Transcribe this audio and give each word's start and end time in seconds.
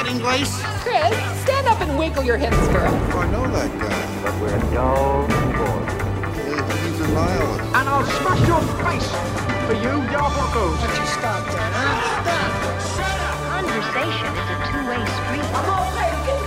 Harlow's 0.00 0.12
getting 0.12 0.24
lace? 0.24 0.62
Chris, 0.80 1.12
stand 1.42 1.66
up 1.66 1.80
and 1.80 1.98
wiggle 1.98 2.24
your 2.24 2.38
hips 2.38 2.56
for 2.68 2.80
oh, 2.80 2.88
us. 2.88 3.14
I 3.14 3.30
know 3.30 3.44
that 3.52 3.68
guy. 3.76 4.22
But 4.24 4.34
we're 4.40 4.56
no 4.72 5.28
boys. 5.60 5.92
He's 6.80 7.00
a 7.00 7.08
nihilist. 7.12 7.76
And 7.76 7.84
I'll 7.84 8.08
smash 8.16 8.40
your 8.48 8.64
face 8.80 9.10
for 9.68 9.76
you, 9.76 9.94
your 10.08 10.28
buckos. 10.32 10.80
you 10.80 11.04
stop 11.04 11.44
that, 11.52 11.72
huh? 11.76 12.40
Stop. 12.80 13.60
Conversation 13.60 14.30
is 14.40 14.48
a 14.48 14.58
two-way 14.72 15.02
street. 15.04 15.48
I'm 15.52 15.68
all 15.68 15.88
taken. 15.92 16.38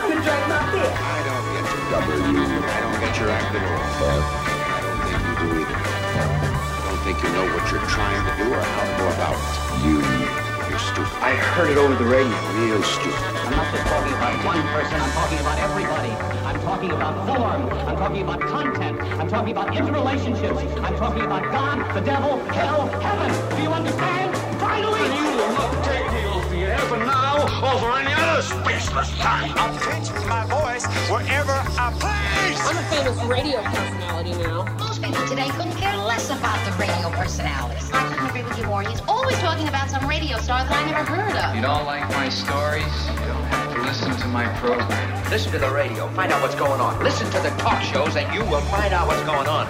I'm 0.00 0.08
gonna 0.08 0.24
drag 0.24 0.42
my 0.48 0.60
dick. 0.72 0.92
I 0.96 1.20
don't 1.28 1.46
get 1.52 1.64
your 1.68 1.84
W. 1.92 2.40
I 2.40 2.78
don't 2.80 2.98
get 3.04 3.12
your 3.20 3.30
act 3.36 3.52
at 3.52 3.64
all. 3.68 3.84
Uh, 4.00 4.16
I 4.16 4.80
don't 4.80 5.00
think 5.04 5.20
you 5.28 5.34
do 5.44 5.48
either. 5.60 5.76
I 5.76 6.84
don't 6.88 7.02
think 7.04 7.16
you 7.20 7.30
know 7.36 7.46
what 7.52 7.64
you're 7.68 7.88
trying 7.92 8.22
to 8.24 8.32
do 8.40 8.46
or 8.48 8.64
how 8.64 8.82
to 8.88 8.92
go 8.96 9.06
about 9.12 9.36
it. 9.36 9.60
You, 9.84 10.49
you're 10.70 10.78
stupid. 10.78 11.18
I 11.18 11.34
heard 11.34 11.70
it 11.70 11.78
over 11.78 11.94
the 11.94 12.06
radio. 12.06 12.30
Real 12.54 12.82
stupid. 12.82 13.18
I'm 13.18 13.50
not 13.50 13.74
just 13.74 13.86
talking 13.90 14.14
about 14.14 14.44
one 14.46 14.62
person, 14.70 15.00
I'm 15.02 15.12
talking 15.12 15.40
about 15.40 15.58
everybody. 15.58 16.14
I'm 16.46 16.60
talking 16.62 16.90
about 16.92 17.14
form, 17.26 17.62
I'm 17.88 17.96
talking 17.96 18.22
about 18.22 18.40
content, 18.40 19.00
I'm 19.18 19.28
talking 19.28 19.50
about 19.50 19.68
interrelationships, 19.74 20.82
I'm 20.82 20.96
talking 20.96 21.22
about 21.22 21.42
God, 21.50 21.94
the 21.94 22.00
devil, 22.00 22.38
hell, 22.54 22.86
heaven. 23.00 23.56
Do 23.56 23.62
you 23.62 23.70
understand? 23.70 24.36
Finally! 24.60 25.00
You 25.00 25.24
will 25.36 25.52
not 25.58 25.84
take 25.84 26.06
the 26.06 26.22
oath 26.30 26.54
you 26.54 26.66
ever 26.66 26.98
now 26.98 27.42
or 27.66 27.78
for 27.80 27.90
any 27.98 28.12
other 28.14 28.42
spaceless 28.42 29.10
time. 29.18 29.52
I'm 29.56 29.74
pitching 29.78 30.28
my 30.28 30.46
voice 30.46 30.86
wherever 31.10 31.52
I 31.52 31.90
please. 31.98 32.60
I'm 32.62 32.76
a 32.76 32.82
famous 32.94 33.18
radio 33.24 33.62
personality 33.62 34.34
now. 34.42 34.89
Most 35.20 35.32
people 35.32 35.44
today 35.44 35.56
couldn't 35.56 35.76
care 35.76 35.96
less 35.98 36.30
about 36.30 36.56
the 36.64 36.72
radio 36.80 37.10
personalities. 37.10 37.90
I 37.92 38.08
couldn't 38.08 38.26
agree 38.30 38.42
with 38.42 38.58
you 38.58 38.64
more. 38.64 38.82
He's 38.82 39.02
always 39.06 39.36
talking 39.38 39.68
about 39.68 39.90
some 39.90 40.08
radio 40.08 40.38
star 40.38 40.64
that 40.64 40.72
I 40.72 40.90
never 40.90 41.04
heard 41.04 41.36
of. 41.36 41.54
You 41.54 41.60
don't 41.60 41.84
like 41.84 42.08
my 42.10 42.30
stories? 42.30 42.84
You 42.84 43.26
don't 43.28 43.44
have 43.44 43.74
to 43.74 43.82
listen 43.82 44.16
to 44.16 44.28
my 44.28 44.48
program. 44.58 45.30
Listen 45.30 45.52
to 45.52 45.58
the 45.58 45.70
radio. 45.70 46.08
Find 46.10 46.32
out 46.32 46.40
what's 46.40 46.54
going 46.54 46.80
on. 46.80 47.02
Listen 47.04 47.30
to 47.32 47.40
the 47.40 47.50
talk 47.58 47.82
shows 47.82 48.16
and 48.16 48.32
you 48.32 48.40
will 48.50 48.62
find 48.72 48.94
out 48.94 49.08
what's 49.08 49.22
going 49.24 49.46
on. 49.46 49.66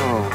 Oh 0.00 0.28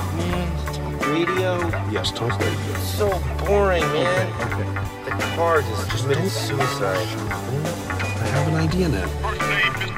radio? 1.06 1.60
Yes, 1.92 2.12
talk 2.12 2.40
radio. 2.40 2.74
So 2.80 3.10
boring, 3.46 3.84
man. 3.94 4.42
Okay, 4.42 4.64
okay. 4.64 5.16
The 5.16 5.36
car 5.36 5.60
is 5.60 5.68
just 5.68 6.02
committed 6.02 6.32
suicide. 6.32 7.08
I 7.30 8.26
have 8.34 8.48
an 8.48 8.56
idea 8.56 8.90
now. 8.90 9.93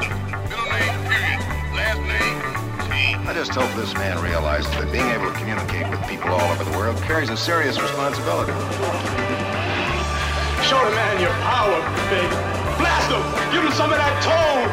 Just 3.46 3.60
hope 3.60 3.76
this 3.76 3.94
man 3.94 4.18
realizes 4.24 4.72
that 4.72 4.92
being 4.92 5.06
able 5.06 5.30
to 5.32 5.38
communicate 5.38 5.88
with 5.92 6.02
people 6.10 6.30
all 6.30 6.52
over 6.52 6.64
the 6.64 6.72
world 6.72 6.98
carries 7.04 7.30
a 7.30 7.38
serious 7.38 7.80
responsibility. 7.80 8.52
Show 10.66 10.82
the 10.82 10.90
man 10.98 11.22
your 11.22 11.30
power, 11.46 11.78
baby. 12.10 12.34
Blast 12.82 13.12
him. 13.14 13.22
Give 13.54 13.62
him 13.62 13.72
some 13.78 13.94
of 13.94 14.02
that 14.02 14.18
tone. 14.26 14.66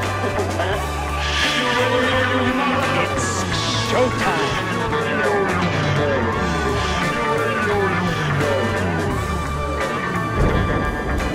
it's 3.12 3.44
Showtime! 3.92 4.72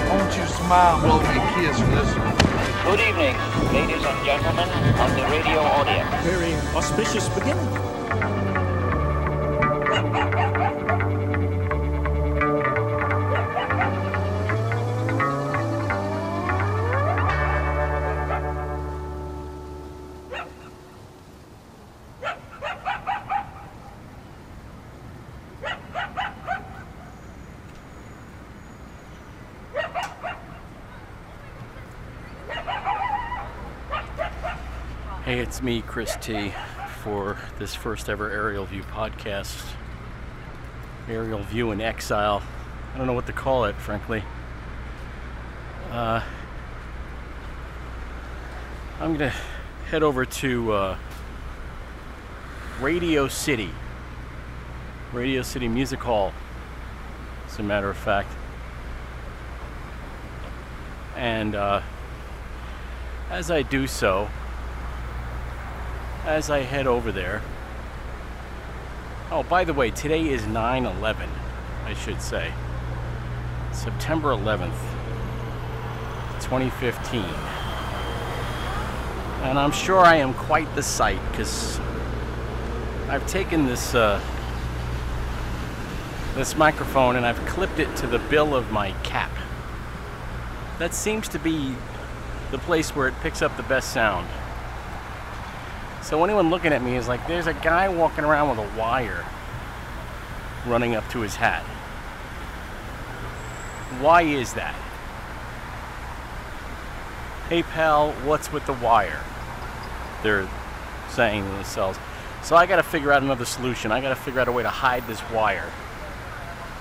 Won't 0.09 0.33
you 0.35 0.45
smile, 0.57 1.01
blow 1.01 1.19
me 1.21 1.37
a 1.37 1.41
kiss, 1.53 1.79
and 1.79 1.93
listen? 1.93 2.36
Good 2.87 3.01
evening, 3.01 3.35
ladies 3.73 4.05
and 4.05 4.25
gentlemen 4.25 4.69
of 4.69 5.13
the 5.13 5.23
radio 5.23 5.59
audience. 5.59 6.23
Very 6.23 6.53
auspicious 6.73 7.27
beginning. 7.27 7.67
It's 35.47 35.61
me, 35.61 35.81
Chris 35.81 36.17
T, 36.19 36.51
for 37.03 37.37
this 37.57 37.73
first 37.73 38.09
ever 38.09 38.29
Aerial 38.29 38.65
View 38.65 38.83
podcast. 38.83 39.57
Aerial 41.07 41.39
View 41.43 41.71
in 41.71 41.79
Exile. 41.79 42.43
I 42.93 42.97
don't 42.97 43.07
know 43.07 43.13
what 43.13 43.27
to 43.27 43.31
call 43.33 43.63
it, 43.63 43.75
frankly. 43.77 44.23
Uh, 45.89 46.21
I'm 48.99 49.13
gonna 49.13 49.31
head 49.89 50.03
over 50.03 50.25
to 50.25 50.71
uh, 50.73 50.97
Radio 52.81 53.29
City, 53.29 53.69
Radio 55.13 55.41
City 55.43 55.69
Music 55.69 56.01
Hall, 56.01 56.33
as 57.45 57.57
a 57.57 57.63
matter 57.63 57.89
of 57.89 57.95
fact. 57.95 58.33
And 61.15 61.55
uh, 61.55 61.81
as 63.29 63.49
I 63.49 63.61
do 63.61 63.87
so, 63.87 64.27
as 66.27 66.49
I 66.49 66.59
head 66.59 66.87
over 66.87 67.09
there. 67.13 67.41
Oh, 69.31 69.43
by 69.43 69.63
the 69.63 69.73
way, 69.73 69.91
today 69.91 70.27
is 70.27 70.45
9 70.45 70.85
11, 70.85 71.29
I 71.85 71.93
should 71.93 72.21
say. 72.21 72.51
September 73.71 74.29
11th, 74.29 74.77
2015. 76.41 77.23
And 79.43 79.57
I'm 79.57 79.71
sure 79.71 79.99
I 79.99 80.17
am 80.17 80.33
quite 80.33 80.73
the 80.75 80.83
sight 80.83 81.19
because 81.31 81.79
I've 83.07 83.25
taken 83.27 83.65
this 83.65 83.95
uh, 83.95 84.21
this 86.35 86.57
microphone 86.57 87.15
and 87.15 87.25
I've 87.25 87.39
clipped 87.45 87.79
it 87.79 87.95
to 87.97 88.07
the 88.07 88.19
bill 88.19 88.53
of 88.53 88.69
my 88.69 88.91
cap. 89.03 89.31
That 90.77 90.93
seems 90.93 91.29
to 91.29 91.39
be 91.39 91.73
the 92.51 92.57
place 92.57 92.93
where 92.93 93.07
it 93.07 93.13
picks 93.21 93.41
up 93.41 93.55
the 93.55 93.63
best 93.63 93.93
sound. 93.93 94.27
So 96.07 96.23
anyone 96.23 96.49
looking 96.49 96.71
at 96.71 96.81
me 96.81 96.95
is 96.95 97.09
like, 97.09 97.27
there's 97.27 97.47
a 97.47 97.53
guy 97.53 97.89
walking 97.89 98.23
around 98.23 98.57
with 98.57 98.65
a 98.65 98.79
wire 98.79 99.25
running 100.65 100.95
up 100.95 101.05
to 101.09 101.19
his 101.19 101.35
hat. 101.35 101.63
Why 103.99 104.21
is 104.21 104.53
that? 104.53 104.73
Hey 107.49 107.61
pal, 107.61 108.13
what's 108.23 108.53
with 108.53 108.65
the 108.67 108.71
wire? 108.71 109.21
They're 110.23 110.47
saying 111.09 111.43
to 111.43 111.49
themselves. 111.49 111.99
So 112.41 112.55
I 112.55 112.67
gotta 112.67 112.83
figure 112.83 113.11
out 113.11 113.21
another 113.21 113.43
solution. 113.43 113.91
I 113.91 113.99
gotta 113.99 114.15
figure 114.15 114.39
out 114.39 114.47
a 114.47 114.51
way 114.53 114.63
to 114.63 114.69
hide 114.69 115.05
this 115.07 115.21
wire. 115.29 115.69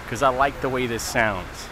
Because 0.04 0.22
I 0.22 0.28
like 0.28 0.60
the 0.60 0.68
way 0.68 0.86
this 0.86 1.02
sounds. 1.02 1.68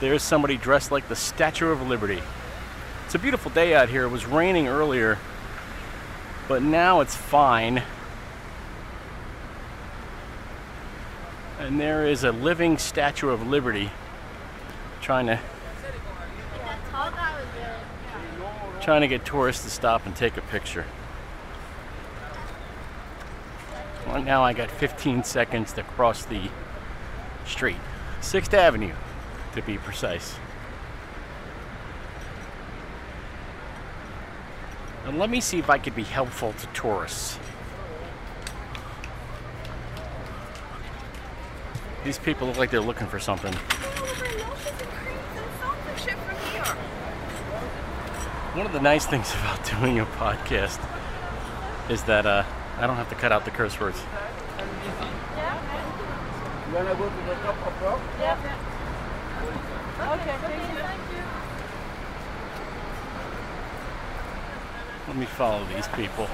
There's 0.00 0.22
somebody 0.22 0.56
dressed 0.56 0.90
like 0.90 1.08
the 1.08 1.16
Statue 1.16 1.70
of 1.70 1.86
Liberty. 1.86 2.22
It's 3.06 3.14
a 3.14 3.18
beautiful 3.18 3.50
day 3.50 3.74
out 3.74 3.88
here. 3.88 4.04
It 4.04 4.08
was 4.08 4.26
raining 4.26 4.66
earlier, 4.66 5.18
but 6.48 6.62
now 6.62 7.00
it's 7.00 7.14
fine. 7.14 7.82
And 11.60 11.80
there 11.80 12.06
is 12.06 12.24
a 12.24 12.32
living 12.32 12.76
Statue 12.76 13.28
of 13.28 13.46
Liberty 13.46 13.90
trying 15.00 15.26
to 15.26 15.38
trying 18.80 19.00
to 19.00 19.08
get 19.08 19.24
tourists 19.24 19.64
to 19.64 19.70
stop 19.70 20.04
and 20.04 20.14
take 20.14 20.36
a 20.36 20.42
picture. 20.42 20.84
Well, 24.06 24.22
now 24.22 24.42
I 24.42 24.52
got 24.52 24.70
15 24.70 25.24
seconds 25.24 25.72
to 25.72 25.82
cross 25.82 26.26
the 26.26 26.50
street. 27.46 27.78
6th 28.20 28.52
Avenue, 28.52 28.92
to 29.54 29.62
be 29.62 29.78
precise. 29.78 30.36
And 35.06 35.18
let 35.18 35.30
me 35.30 35.40
see 35.40 35.58
if 35.58 35.70
I 35.70 35.78
could 35.78 35.94
be 35.94 36.02
helpful 36.02 36.52
to 36.52 36.66
tourists. 36.68 37.38
These 42.04 42.18
people 42.18 42.48
look 42.48 42.58
like 42.58 42.70
they're 42.70 42.80
looking 42.80 43.06
for 43.06 43.18
something. 43.18 43.52
One 48.54 48.66
of 48.66 48.72
the 48.72 48.80
nice 48.80 49.06
things 49.06 49.32
about 49.40 49.64
doing 49.64 50.00
a 50.00 50.06
podcast 50.06 50.80
is 51.90 52.02
that 52.04 52.26
uh, 52.26 52.44
I 52.78 52.86
don't 52.86 52.96
have 52.96 53.08
to 53.10 53.14
cut 53.14 53.32
out 53.32 53.44
the 53.44 53.50
curse 53.50 53.78
words. 53.78 53.98
You 56.68 56.74
wanna 56.74 56.94
go 56.94 57.08
to 57.08 57.16
the 57.26 57.34
top 57.42 57.66
of 57.66 57.82
rock? 57.82 58.00
Yep. 58.20 58.38
Okay, 59.96 60.36
thank 60.42 60.72
you. 60.72 61.22
Let 65.06 65.16
me 65.16 65.26
follow 65.26 65.64
these 65.66 65.86
people. 65.88 66.26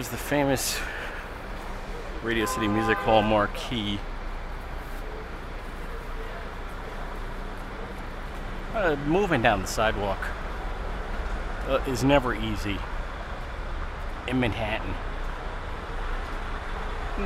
There's 0.00 0.08
the 0.08 0.16
famous 0.16 0.80
Radio 2.22 2.46
City 2.46 2.66
Music 2.66 2.96
Hall 2.96 3.20
marquee. 3.20 4.00
Uh, 8.74 8.96
moving 9.04 9.42
down 9.42 9.60
the 9.60 9.66
sidewalk 9.66 10.26
uh, 11.68 11.82
is 11.86 12.02
never 12.02 12.34
easy 12.34 12.78
in 14.26 14.40
Manhattan. 14.40 14.94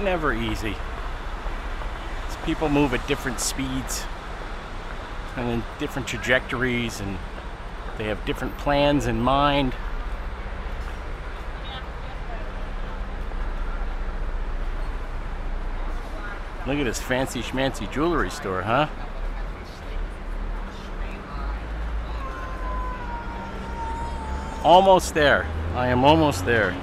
Never 0.02 0.34
easy. 0.34 0.74
As 2.26 2.36
people 2.44 2.68
move 2.68 2.92
at 2.92 3.06
different 3.06 3.38
speeds 3.38 4.02
and 5.36 5.48
in 5.48 5.62
different 5.78 6.08
trajectories, 6.08 6.98
and 6.98 7.18
they 7.98 8.06
have 8.06 8.24
different 8.24 8.58
plans 8.58 9.06
in 9.06 9.20
mind. 9.20 9.74
Look 16.66 16.78
at 16.78 16.84
this 16.84 17.00
fancy 17.00 17.42
schmancy 17.42 17.90
jewelry 17.92 18.30
store, 18.30 18.62
huh? 18.62 18.88
Almost 24.64 25.12
there. 25.12 25.46
I 25.74 25.88
am 25.88 26.04
almost 26.04 26.46
there. 26.46 26.74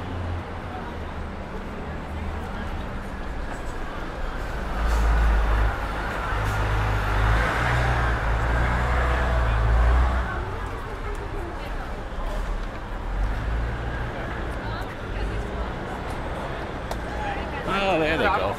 Oh, 17.74 18.00
there 18.00 18.18
they 18.18 18.24
go. 18.26 18.54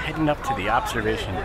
Heading 0.00 0.28
up 0.30 0.42
to 0.44 0.54
the 0.54 0.68
observation. 0.90 1.36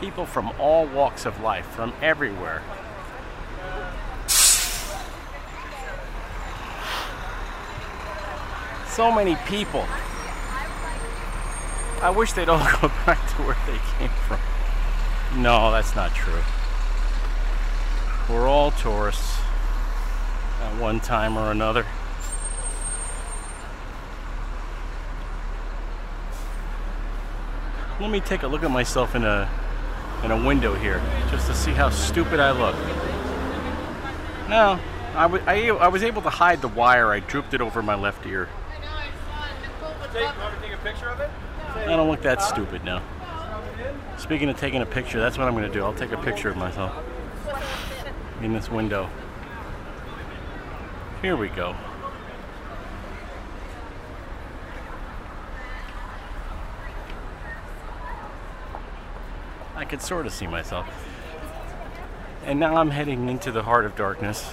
People 0.00 0.24
from 0.24 0.52
all 0.58 0.86
walks 0.86 1.26
of 1.26 1.38
life, 1.42 1.66
from 1.66 1.92
everywhere. 2.00 2.62
So 8.88 9.12
many 9.12 9.36
people. 9.46 9.84
I 12.04 12.10
wish 12.10 12.34
they'd 12.34 12.50
all 12.50 12.58
go 12.82 12.88
back 13.06 13.26
to 13.30 13.42
where 13.44 13.56
they 13.66 13.78
came 13.98 14.10
from. 14.28 14.38
No, 15.42 15.72
that's 15.72 15.96
not 15.96 16.14
true. 16.14 16.42
We're 18.28 18.46
all 18.46 18.72
tourists 18.72 19.38
at 20.60 20.78
one 20.78 21.00
time 21.00 21.38
or 21.38 21.50
another. 21.50 21.86
Let 28.00 28.10
me 28.10 28.20
take 28.20 28.42
a 28.42 28.48
look 28.48 28.62
at 28.62 28.70
myself 28.70 29.14
in 29.14 29.24
a 29.24 29.48
in 30.24 30.30
a 30.30 30.36
window 30.46 30.74
here 30.74 31.00
just 31.30 31.46
to 31.46 31.54
see 31.54 31.72
how 31.72 31.88
stupid 31.88 32.38
I 32.38 32.50
look. 32.50 32.76
No, 34.50 34.78
I 35.14 35.24
I- 35.46 35.84
I 35.86 35.88
was 35.88 36.02
able 36.02 36.20
to 36.20 36.30
hide 36.30 36.60
the 36.60 36.68
wire. 36.68 37.12
I 37.12 37.20
drooped 37.20 37.54
it 37.54 37.62
over 37.62 37.82
my 37.82 37.94
left 37.94 38.26
ear. 38.26 38.48
I 41.76 41.96
don't 41.96 42.08
look 42.08 42.22
that 42.22 42.40
stupid 42.42 42.84
now. 42.84 43.02
Speaking 44.16 44.48
of 44.48 44.58
taking 44.58 44.80
a 44.80 44.86
picture, 44.86 45.20
that's 45.20 45.36
what 45.36 45.48
I'm 45.48 45.54
going 45.54 45.66
to 45.66 45.72
do. 45.72 45.82
I'll 45.84 45.92
take 45.92 46.12
a 46.12 46.16
picture 46.16 46.48
of 46.48 46.56
myself 46.56 46.92
in 48.40 48.52
this 48.52 48.70
window. 48.70 49.08
Here 51.20 51.36
we 51.36 51.48
go. 51.48 51.74
I 59.76 59.84
could 59.84 60.00
sort 60.00 60.26
of 60.26 60.32
see 60.32 60.46
myself. 60.46 60.86
And 62.44 62.60
now 62.60 62.76
I'm 62.76 62.90
heading 62.90 63.28
into 63.28 63.50
the 63.50 63.62
heart 63.62 63.84
of 63.84 63.96
darkness 63.96 64.44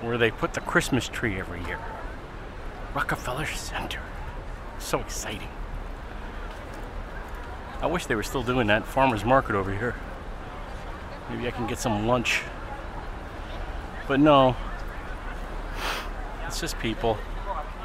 where 0.00 0.18
they 0.18 0.30
put 0.30 0.54
the 0.54 0.60
Christmas 0.60 1.08
tree 1.08 1.38
every 1.38 1.64
year. 1.64 1.78
Rockefeller 2.94 3.46
Center. 3.46 4.00
So 4.78 5.00
exciting. 5.00 5.48
I 7.80 7.86
wish 7.86 8.06
they 8.06 8.14
were 8.14 8.22
still 8.22 8.42
doing 8.42 8.66
that 8.68 8.86
farmer's 8.86 9.24
market 9.24 9.54
over 9.54 9.72
here. 9.72 9.94
Maybe 11.30 11.46
I 11.46 11.50
can 11.50 11.66
get 11.66 11.78
some 11.78 12.06
lunch. 12.06 12.42
But 14.06 14.20
no. 14.20 14.56
It's 16.46 16.60
just 16.60 16.78
people 16.78 17.18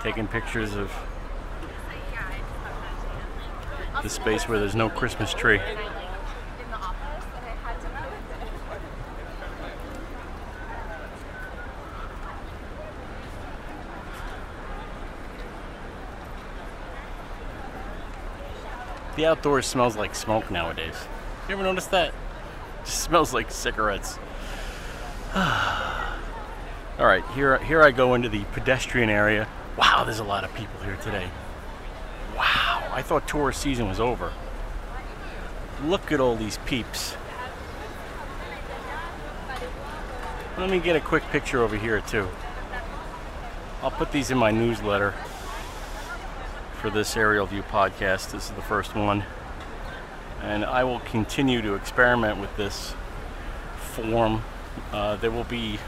taking 0.01 0.27
pictures 0.27 0.75
of 0.75 0.91
the 4.01 4.09
space 4.09 4.47
where 4.47 4.59
there's 4.59 4.75
no 4.75 4.89
Christmas 4.89 5.33
tree. 5.33 5.59
The 19.23 19.29
outdoors 19.29 19.65
smells 19.65 19.95
like 19.95 20.15
smoke 20.15 20.51
nowadays. 20.51 20.95
You 21.47 21.53
ever 21.53 21.63
notice 21.63 21.85
that? 21.85 22.13
Just 22.83 23.03
smells 23.03 23.33
like 23.33 23.51
cigarettes. 23.51 24.19
All 25.33 27.05
right, 27.05 27.23
here 27.33 27.57
here 27.59 27.81
I 27.81 27.91
go 27.91 28.15
into 28.15 28.27
the 28.27 28.43
pedestrian 28.51 29.09
area. 29.09 29.47
Wow, 29.77 30.03
there's 30.03 30.19
a 30.19 30.25
lot 30.25 30.43
of 30.43 30.53
people 30.55 30.77
here 30.81 30.97
today. 30.97 31.29
Wow, 32.35 32.85
I 32.91 33.01
thought 33.01 33.25
tourist 33.25 33.61
season 33.61 33.87
was 33.87 34.01
over. 34.01 34.33
Look 35.85 36.11
at 36.11 36.19
all 36.19 36.35
these 36.35 36.57
peeps. 36.65 37.15
Let 40.57 40.69
me 40.69 40.79
get 40.79 40.97
a 40.97 40.99
quick 40.99 41.23
picture 41.29 41.63
over 41.63 41.77
here 41.77 42.01
too. 42.01 42.27
I'll 43.81 43.89
put 43.89 44.11
these 44.11 44.31
in 44.31 44.37
my 44.37 44.51
newsletter 44.51 45.13
for 46.83 46.89
this 46.89 47.15
aerial 47.15 47.45
view 47.45 47.63
podcast. 47.63 48.31
This 48.31 48.49
is 48.49 48.51
the 48.51 48.61
first 48.61 48.93
one. 48.93 49.23
And 50.41 50.65
I 50.65 50.83
will 50.83 50.99
continue 50.99 51.61
to 51.61 51.75
experiment 51.75 52.41
with 52.41 52.57
this 52.57 52.93
form. 53.77 54.43
Uh, 54.91 55.15
there 55.15 55.31
will 55.31 55.45
be 55.45 55.79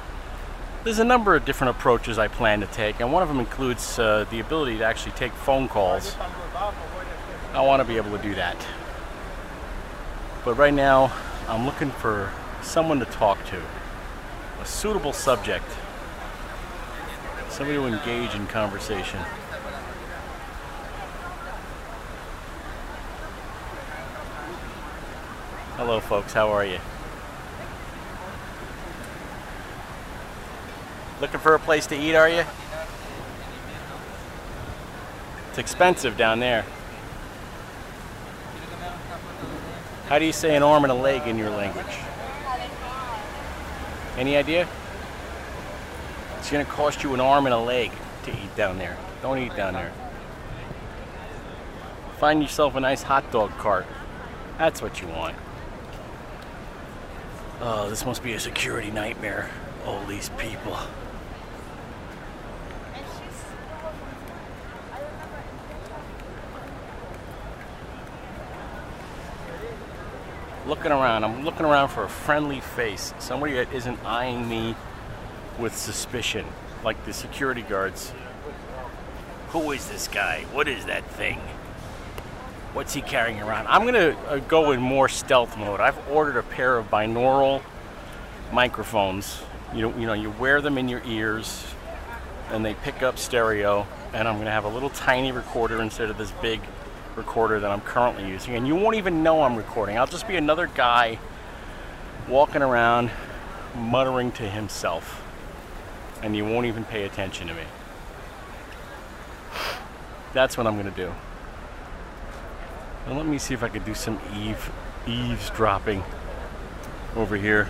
there's 0.85 0.99
a 0.99 1.03
number 1.03 1.35
of 1.35 1.43
different 1.43 1.75
approaches 1.75 2.17
I 2.17 2.29
plan 2.29 2.61
to 2.61 2.67
take, 2.67 3.01
and 3.01 3.11
one 3.11 3.21
of 3.21 3.27
them 3.27 3.41
includes 3.41 3.99
uh, 3.99 4.25
the 4.31 4.39
ability 4.39 4.77
to 4.77 4.85
actually 4.85 5.11
take 5.11 5.33
phone 5.33 5.67
calls. 5.67 6.15
I 7.51 7.59
want 7.59 7.81
to 7.81 7.85
be 7.85 7.97
able 7.97 8.15
to 8.15 8.23
do 8.23 8.33
that. 8.35 8.55
But 10.45 10.53
right 10.53 10.73
now, 10.73 11.11
I'm 11.49 11.65
looking 11.65 11.91
for 11.91 12.31
someone 12.61 12.99
to 12.99 13.05
talk 13.05 13.43
to, 13.47 13.61
a 14.61 14.65
suitable 14.65 15.11
subject, 15.11 15.65
somebody 17.49 17.79
to 17.79 17.85
engage 17.85 18.33
in 18.33 18.47
conversation. 18.47 19.19
Hello, 25.77 25.99
folks, 25.99 26.31
how 26.31 26.51
are 26.51 26.65
you? 26.65 26.79
Looking 31.19 31.41
for 31.41 31.53
a 31.53 31.59
place 31.59 31.85
to 31.87 31.97
eat, 31.97 32.15
are 32.15 32.29
you? 32.29 32.45
It's 35.49 35.57
expensive 35.57 36.15
down 36.15 36.39
there. 36.39 36.63
How 40.07 40.17
do 40.17 40.23
you 40.23 40.31
say 40.31 40.55
an 40.55 40.63
arm 40.63 40.85
and 40.85 40.91
a 40.91 40.95
leg 40.95 41.27
in 41.27 41.37
your 41.37 41.49
language? 41.49 41.97
Any 44.17 44.37
idea? 44.37 44.69
It's 46.39 46.49
going 46.49 46.65
to 46.65 46.71
cost 46.71 47.03
you 47.03 47.13
an 47.13 47.19
arm 47.19 47.47
and 47.47 47.53
a 47.53 47.59
leg 47.59 47.91
to 48.23 48.31
eat 48.31 48.55
down 48.55 48.77
there. 48.77 48.97
Don't 49.21 49.39
eat 49.39 49.53
down 49.57 49.73
there. 49.73 49.91
Find 52.17 52.41
yourself 52.41 52.75
a 52.75 52.79
nice 52.79 53.03
hot 53.03 53.29
dog 53.29 53.51
cart. 53.57 53.85
That's 54.57 54.81
what 54.81 55.01
you 55.01 55.09
want. 55.09 55.35
Oh, 57.67 57.89
this 57.89 58.05
must 58.05 58.21
be 58.21 58.33
a 58.33 58.39
security 58.39 58.91
nightmare. 58.91 59.49
All 59.87 60.05
these 60.05 60.29
people. 60.37 60.77
looking 70.67 70.91
around. 70.91 71.23
I'm 71.23 71.43
looking 71.43 71.65
around 71.65 71.89
for 71.89 72.03
a 72.03 72.09
friendly 72.09 72.59
face, 72.59 73.13
somebody 73.17 73.53
that 73.53 73.73
isn't 73.73 74.03
eyeing 74.05 74.47
me 74.47 74.75
with 75.59 75.75
suspicion, 75.75 76.45
like 76.83 77.03
the 77.05 77.13
security 77.13 77.63
guards. 77.63 78.13
Who 79.49 79.71
is 79.71 79.87
this 79.89 80.07
guy? 80.07 80.45
What 80.53 80.67
is 80.67 80.85
that 80.85 81.03
thing? 81.11 81.39
What's 82.75 82.93
he 82.93 82.99
carrying 82.99 83.39
around? 83.39 83.67
I'm 83.67 83.85
gonna 83.85 84.17
uh, 84.27 84.39
go 84.39 84.71
in 84.71 84.81
more 84.81 85.07
stealth 85.07 85.57
mode. 85.57 85.79
I've 85.79 85.97
ordered 86.09 86.35
a 86.35 86.43
pair 86.43 86.77
of 86.77 86.91
binaural 86.91 87.61
microphones. 88.51 89.39
You 89.73 89.83
know, 89.83 89.97
you 89.97 90.05
know, 90.05 90.11
you 90.11 90.29
wear 90.31 90.59
them 90.59 90.77
in 90.77 90.89
your 90.89 91.01
ears, 91.05 91.65
and 92.49 92.65
they 92.65 92.73
pick 92.73 93.01
up 93.01 93.17
stereo. 93.17 93.87
And 94.11 94.27
I'm 94.27 94.37
gonna 94.37 94.51
have 94.51 94.65
a 94.65 94.69
little 94.69 94.89
tiny 94.89 95.31
recorder 95.31 95.81
instead 95.81 96.09
of 96.09 96.17
this 96.17 96.31
big 96.41 96.59
recorder 97.15 97.61
that 97.61 97.71
I'm 97.71 97.79
currently 97.79 98.27
using, 98.27 98.55
and 98.55 98.67
you 98.67 98.75
won't 98.75 98.97
even 98.97 99.23
know 99.23 99.43
I'm 99.43 99.55
recording. 99.55 99.97
I'll 99.97 100.05
just 100.05 100.27
be 100.27 100.35
another 100.35 100.67
guy 100.67 101.17
walking 102.27 102.61
around 102.61 103.09
muttering 103.73 104.33
to 104.33 104.43
himself, 104.43 105.23
and 106.21 106.35
you 106.35 106.43
won't 106.43 106.65
even 106.65 106.83
pay 106.83 107.05
attention 107.05 107.47
to 107.47 107.53
me. 107.53 107.63
That's 110.33 110.57
what 110.57 110.67
I'm 110.67 110.73
going 110.73 110.93
to 110.93 111.01
do. 111.05 111.13
And 113.05 113.17
let 113.17 113.25
me 113.25 113.37
see 113.37 113.53
if 113.53 113.61
I 113.61 113.69
could 113.69 113.85
do 113.85 113.93
some 113.93 114.19
eve 114.35 114.71
eavesdropping 115.07 116.03
over 117.15 117.37
here. 117.37 117.69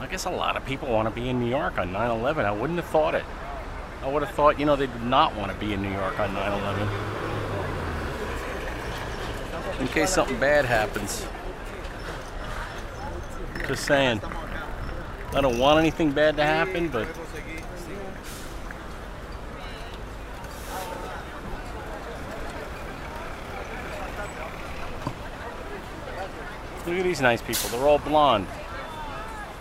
I 0.00 0.06
guess 0.06 0.24
a 0.24 0.30
lot 0.30 0.56
of 0.56 0.64
people 0.64 0.88
want 0.88 1.08
to 1.08 1.14
be 1.14 1.28
in 1.28 1.38
New 1.40 1.50
York 1.50 1.78
on 1.78 1.92
9 1.92 2.10
11. 2.10 2.46
I 2.46 2.50
wouldn't 2.50 2.78
have 2.78 2.88
thought 2.88 3.14
it. 3.14 3.24
I 4.02 4.08
would 4.08 4.22
have 4.22 4.34
thought, 4.34 4.58
you 4.58 4.64
know, 4.64 4.74
they 4.76 4.86
did 4.86 5.02
not 5.02 5.36
want 5.36 5.52
to 5.52 5.58
be 5.58 5.74
in 5.74 5.82
New 5.82 5.92
York 5.92 6.18
on 6.18 6.32
9 6.32 6.52
11. 6.60 6.88
In 9.80 9.88
case 9.88 10.10
something 10.10 10.40
bad 10.40 10.64
happens. 10.64 11.26
Just 13.68 13.84
saying. 13.84 14.22
I 15.32 15.40
don't 15.42 15.58
want 15.58 15.78
anything 15.78 16.12
bad 16.12 16.36
to 16.38 16.44
happen, 16.44 16.88
but. 16.88 17.06
Look 26.90 26.98
at 26.98 27.04
these 27.04 27.20
nice 27.20 27.40
people. 27.40 27.70
They're 27.70 27.86
all 27.86 28.00
blonde. 28.00 28.48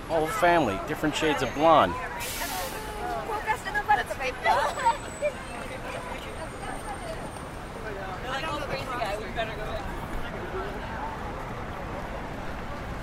All 0.10 0.26
the 0.26 0.32
family, 0.32 0.80
different 0.88 1.16
shades 1.16 1.44
of 1.44 1.54
blonde. 1.54 1.94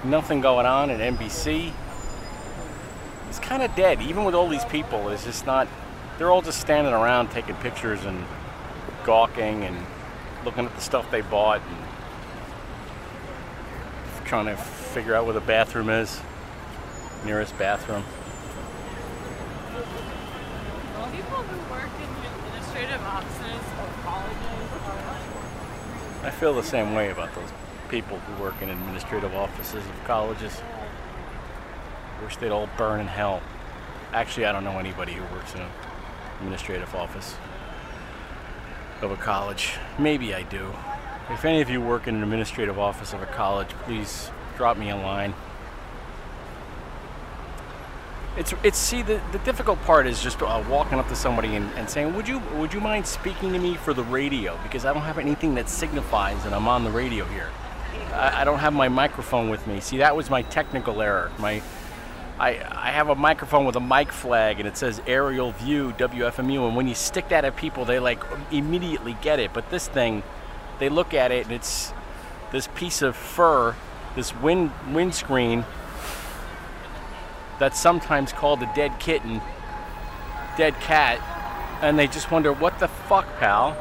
Nothing 0.03 0.41
going 0.41 0.67
on 0.67 0.91
at 0.91 0.99
NBC. 0.99 1.73
It's 3.29 3.39
kind 3.39 3.63
of 3.63 3.73
dead, 3.77 4.03
even 4.03 4.25
with 4.25 4.35
all 4.35 4.49
these 4.49 4.65
people. 4.65 5.09
It's 5.11 5.23
just 5.23 5.47
not. 5.47 5.69
They're 6.19 6.33
all 6.33 6.43
just 6.43 6.61
standing 6.61 6.93
around 6.93 7.31
taking 7.31 7.55
pictures 7.55 8.05
and 8.05 8.25
gawking 9.05 9.63
and 9.63 9.77
looking 10.45 10.67
at 10.67 10.75
the 10.75 10.81
stuff 10.81 11.09
they 11.13 11.21
bought 11.21 11.61
and 11.61 11.96
trying 14.27 14.47
to 14.47 14.57
figure 14.57 15.15
out 15.15 15.25
where 15.25 15.35
the 15.35 15.41
bathroom 15.41 15.89
is, 15.89 16.21
nearest 17.25 17.57
bathroom. 17.59 18.03
People 21.13 21.43
who 21.43 21.73
work 21.73 21.89
in 21.97 22.09
administrative 22.25 23.01
offices 23.03 23.55
of 23.55 24.03
colleges 24.03 24.57
I 26.25 26.31
feel 26.31 26.53
the 26.55 26.63
same 26.63 26.95
way 26.95 27.11
about 27.11 27.33
those 27.37 27.49
people 27.89 28.19
who 28.19 28.43
work 28.43 28.61
in 28.61 28.69
administrative 28.69 29.33
offices 29.33 29.85
of 29.87 30.05
colleges. 30.05 30.61
Wish 32.25 32.37
they'd 32.39 32.51
all 32.51 32.69
burn 32.77 32.99
in 32.99 33.07
hell. 33.07 33.41
Actually, 34.13 34.47
I 34.47 34.53
don't 34.53 34.65
know 34.65 34.79
anybody 34.81 35.13
who 35.13 35.23
works 35.35 35.55
in 35.55 35.61
an 35.61 35.71
administrative 36.41 36.93
office 36.97 37.37
of 39.03 39.13
a 39.13 39.17
college. 39.17 39.75
Maybe 40.01 40.35
I 40.35 40.43
do. 40.43 40.73
If 41.29 41.45
any 41.45 41.61
of 41.61 41.69
you 41.69 41.81
work 41.81 42.07
in 42.07 42.15
an 42.15 42.23
administrative 42.23 42.79
office 42.79 43.13
of 43.13 43.21
a 43.21 43.27
college, 43.27 43.69
please 43.85 44.31
drop 44.57 44.77
me 44.77 44.91
a 44.91 44.97
line. 44.97 45.35
It's 48.37 48.55
it's 48.63 48.79
see 48.79 49.03
the, 49.03 49.21
the 49.33 49.39
difficult 49.39 49.81
part 49.83 50.07
is 50.07 50.23
just 50.23 50.41
uh, 50.43 50.63
walking 50.69 50.99
up 50.99 51.09
to 51.09 51.17
somebody 51.17 51.57
and, 51.57 51.69
and 51.75 51.89
saying, 51.89 52.15
would 52.15 52.29
you 52.29 52.39
would 52.57 52.73
you 52.73 52.81
mind 52.81 53.07
speaking 53.07 53.53
to 53.53 53.59
me 53.59 53.75
for 53.75 53.93
the 53.93 54.05
radio 54.05 54.59
because 54.63 54.85
I 54.85 54.93
don't 54.93 55.03
have 55.03 55.19
anything 55.19 55.55
that 55.57 55.69
signifies 55.69 56.45
that 56.45 56.53
I'm 56.53 56.69
on 56.69 56.85
the 56.85 56.91
radio 56.91 57.25
here. 57.25 57.49
I, 58.13 58.43
I 58.43 58.45
don't 58.45 58.59
have 58.59 58.75
my 58.75 58.89
microphone 58.89 59.49
with 59.49 59.67
me. 59.67 59.81
See, 59.81 59.97
that 59.99 60.15
was 60.15 60.31
my 60.31 60.43
technical 60.43 61.03
error. 61.03 61.33
My 61.39 61.63
I, 62.39 62.51
I 62.71 62.91
have 62.91 63.09
a 63.09 63.15
microphone 63.15 63.65
with 63.65 63.77
a 63.77 63.81
mic 63.81 64.13
flag 64.13 64.61
and 64.61 64.69
it 64.69 64.77
says 64.77 65.01
aerial 65.07 65.53
view 65.53 65.95
WFMU 65.99 66.69
and 66.69 66.77
when 66.77 66.87
you 66.87 66.95
stick 66.95 67.31
that 67.31 67.47
at 67.47 67.57
people 67.57 67.87
they 67.87 67.99
like 67.99 68.23
immediately 68.53 69.17
get 69.23 69.41
it 69.41 69.55
but 69.55 69.71
this 69.71 69.89
thing 69.89 70.23
they 70.79 70.89
look 70.89 71.15
at 71.15 71.31
it 71.31 71.45
and 71.47 71.55
it's 71.55 71.93
this 72.53 72.69
piece 72.75 73.03
of 73.03 73.17
fur 73.17 73.75
this 74.15 74.35
wind 74.37 74.71
windscreen 74.93 75.65
that's 77.59 77.81
sometimes 77.81 78.33
called 78.33 78.63
a 78.63 78.73
dead 78.75 78.99
kitten 78.99 79.41
dead 80.57 80.75
cat 80.81 81.21
and 81.83 81.99
they 81.99 82.07
just 82.07 82.31
wonder 82.31 82.53
what 82.53 82.79
the 82.79 82.89
fuck 82.89 83.27
pal 83.39 83.77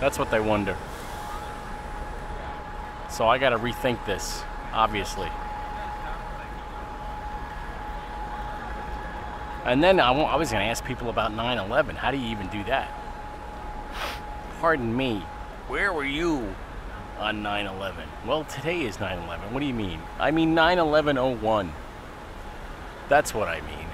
that's 0.00 0.18
what 0.18 0.30
they 0.30 0.40
wonder 0.40 0.76
so 3.08 3.28
I 3.28 3.38
got 3.38 3.50
to 3.50 3.58
rethink 3.58 4.04
this 4.06 4.42
obviously. 4.72 5.28
And 9.64 9.82
then 9.82 10.00
I, 10.00 10.12
I 10.12 10.36
was 10.36 10.50
going 10.50 10.64
to 10.64 10.70
ask 10.70 10.84
people 10.84 11.10
about 11.10 11.32
9/11. 11.32 11.96
How 11.96 12.10
do 12.10 12.16
you 12.16 12.28
even 12.28 12.48
do 12.48 12.64
that? 12.64 12.90
Pardon 14.60 14.94
me. 14.94 15.22
Where 15.68 15.90
were 15.90 16.04
you 16.04 16.54
on 17.18 17.42
9/11? 17.42 17.94
Well, 18.26 18.44
today 18.44 18.82
is 18.82 18.98
9/11. 18.98 19.52
What 19.52 19.60
do 19.60 19.66
you 19.66 19.72
mean? 19.72 20.00
I 20.18 20.30
mean 20.30 20.54
9/11/01. 20.54 21.72
That's 23.08 23.32
what 23.34 23.48
I 23.48 23.62
mean. 23.62 23.86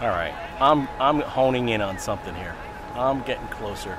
All 0.00 0.08
right. 0.08 0.32
I'm 0.60 0.88
I'm 1.00 1.20
honing 1.20 1.70
in 1.70 1.80
on 1.80 1.98
something 1.98 2.34
here. 2.36 2.54
I'm 2.94 3.20
getting 3.22 3.48
closer. 3.48 3.98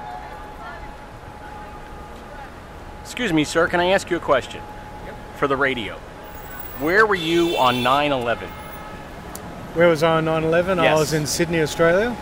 Excuse 3.01 3.33
me, 3.33 3.43
sir. 3.43 3.67
Can 3.67 3.81
I 3.81 3.87
ask 3.87 4.09
you 4.09 4.15
a 4.15 4.21
question? 4.21 4.61
For 5.35 5.47
the 5.47 5.57
radio. 5.57 5.99
Where 6.79 7.05
were 7.05 7.15
you 7.15 7.57
on 7.57 7.83
9/11? 7.83 8.47
Where 9.75 9.87
was 9.89 10.01
I 10.03 10.17
on 10.17 10.25
9 10.25 10.43
11? 10.43 10.79
I 10.79 10.93
was 10.95 11.13
in 11.13 11.27
Sydney, 11.27 11.61
Australia. 11.61 12.15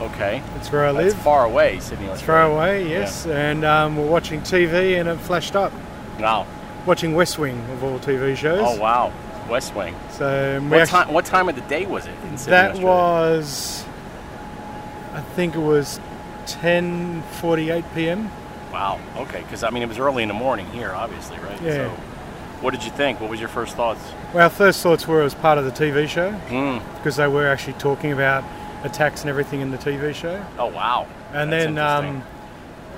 Okay. 0.00 0.42
That's 0.54 0.70
where 0.72 0.86
I 0.86 0.92
That's 0.92 1.14
live. 1.14 1.22
far 1.22 1.44
away, 1.44 1.78
Sydney. 1.80 2.06
It's 2.06 2.22
far 2.22 2.42
away, 2.42 2.88
yes. 2.88 3.26
And 3.26 3.64
um, 3.64 3.96
we're 3.96 4.06
watching 4.08 4.40
TV 4.40 4.98
and 4.98 5.08
it 5.08 5.18
flashed 5.20 5.56
up. 5.56 5.72
Wow. 6.20 6.46
Watching 6.86 7.14
West 7.14 7.38
Wing 7.38 7.58
of 7.72 7.82
all 7.84 7.98
TV 7.98 8.36
shows. 8.36 8.60
Oh 8.62 8.78
wow. 8.80 9.12
West 9.48 9.74
Wing. 9.74 9.94
So 10.10 10.60
What 10.68 10.80
actually- 10.82 10.90
time? 11.04 11.12
What 11.14 11.24
time 11.24 11.48
of 11.48 11.54
the 11.54 11.60
day 11.62 11.86
was 11.86 12.06
it 12.06 12.14
in 12.30 12.36
Sydney, 12.38 12.50
that 12.52 12.70
Australia? 12.72 12.86
was, 12.86 13.84
I 15.14 15.20
think 15.20 15.54
it 15.54 15.60
was 15.60 16.00
10:48 16.46 17.84
p.m. 17.94 18.30
Wow. 18.72 19.00
Okay. 19.16 19.40
Because 19.42 19.62
I 19.62 19.70
mean, 19.70 19.82
it 19.82 19.88
was 19.88 19.98
early 19.98 20.22
in 20.22 20.28
the 20.28 20.34
morning 20.34 20.66
here, 20.70 20.92
obviously, 20.92 21.38
right? 21.38 21.60
Yeah. 21.62 21.72
So, 21.88 21.92
what 22.60 22.72
did 22.72 22.84
you 22.84 22.90
think? 22.90 23.20
What 23.20 23.30
was 23.30 23.40
your 23.40 23.48
first 23.48 23.76
thoughts? 23.76 24.00
Well, 24.34 24.44
our 24.44 24.50
first 24.50 24.82
thoughts 24.82 25.06
were 25.06 25.20
it 25.20 25.24
was 25.24 25.34
part 25.34 25.58
of 25.58 25.64
the 25.64 25.70
TV 25.70 26.08
show 26.08 26.32
Mm. 26.48 26.82
because 26.96 27.16
they 27.16 27.28
were 27.28 27.46
actually 27.46 27.74
talking 27.74 28.12
about 28.12 28.44
attacks 28.84 29.22
and 29.22 29.30
everything 29.30 29.60
in 29.60 29.70
the 29.70 29.78
TV 29.78 30.14
show. 30.14 30.44
Oh 30.58 30.66
wow. 30.66 31.06
And 31.32 31.52
That's 31.52 31.64
then 31.66 31.78
um, 31.78 32.22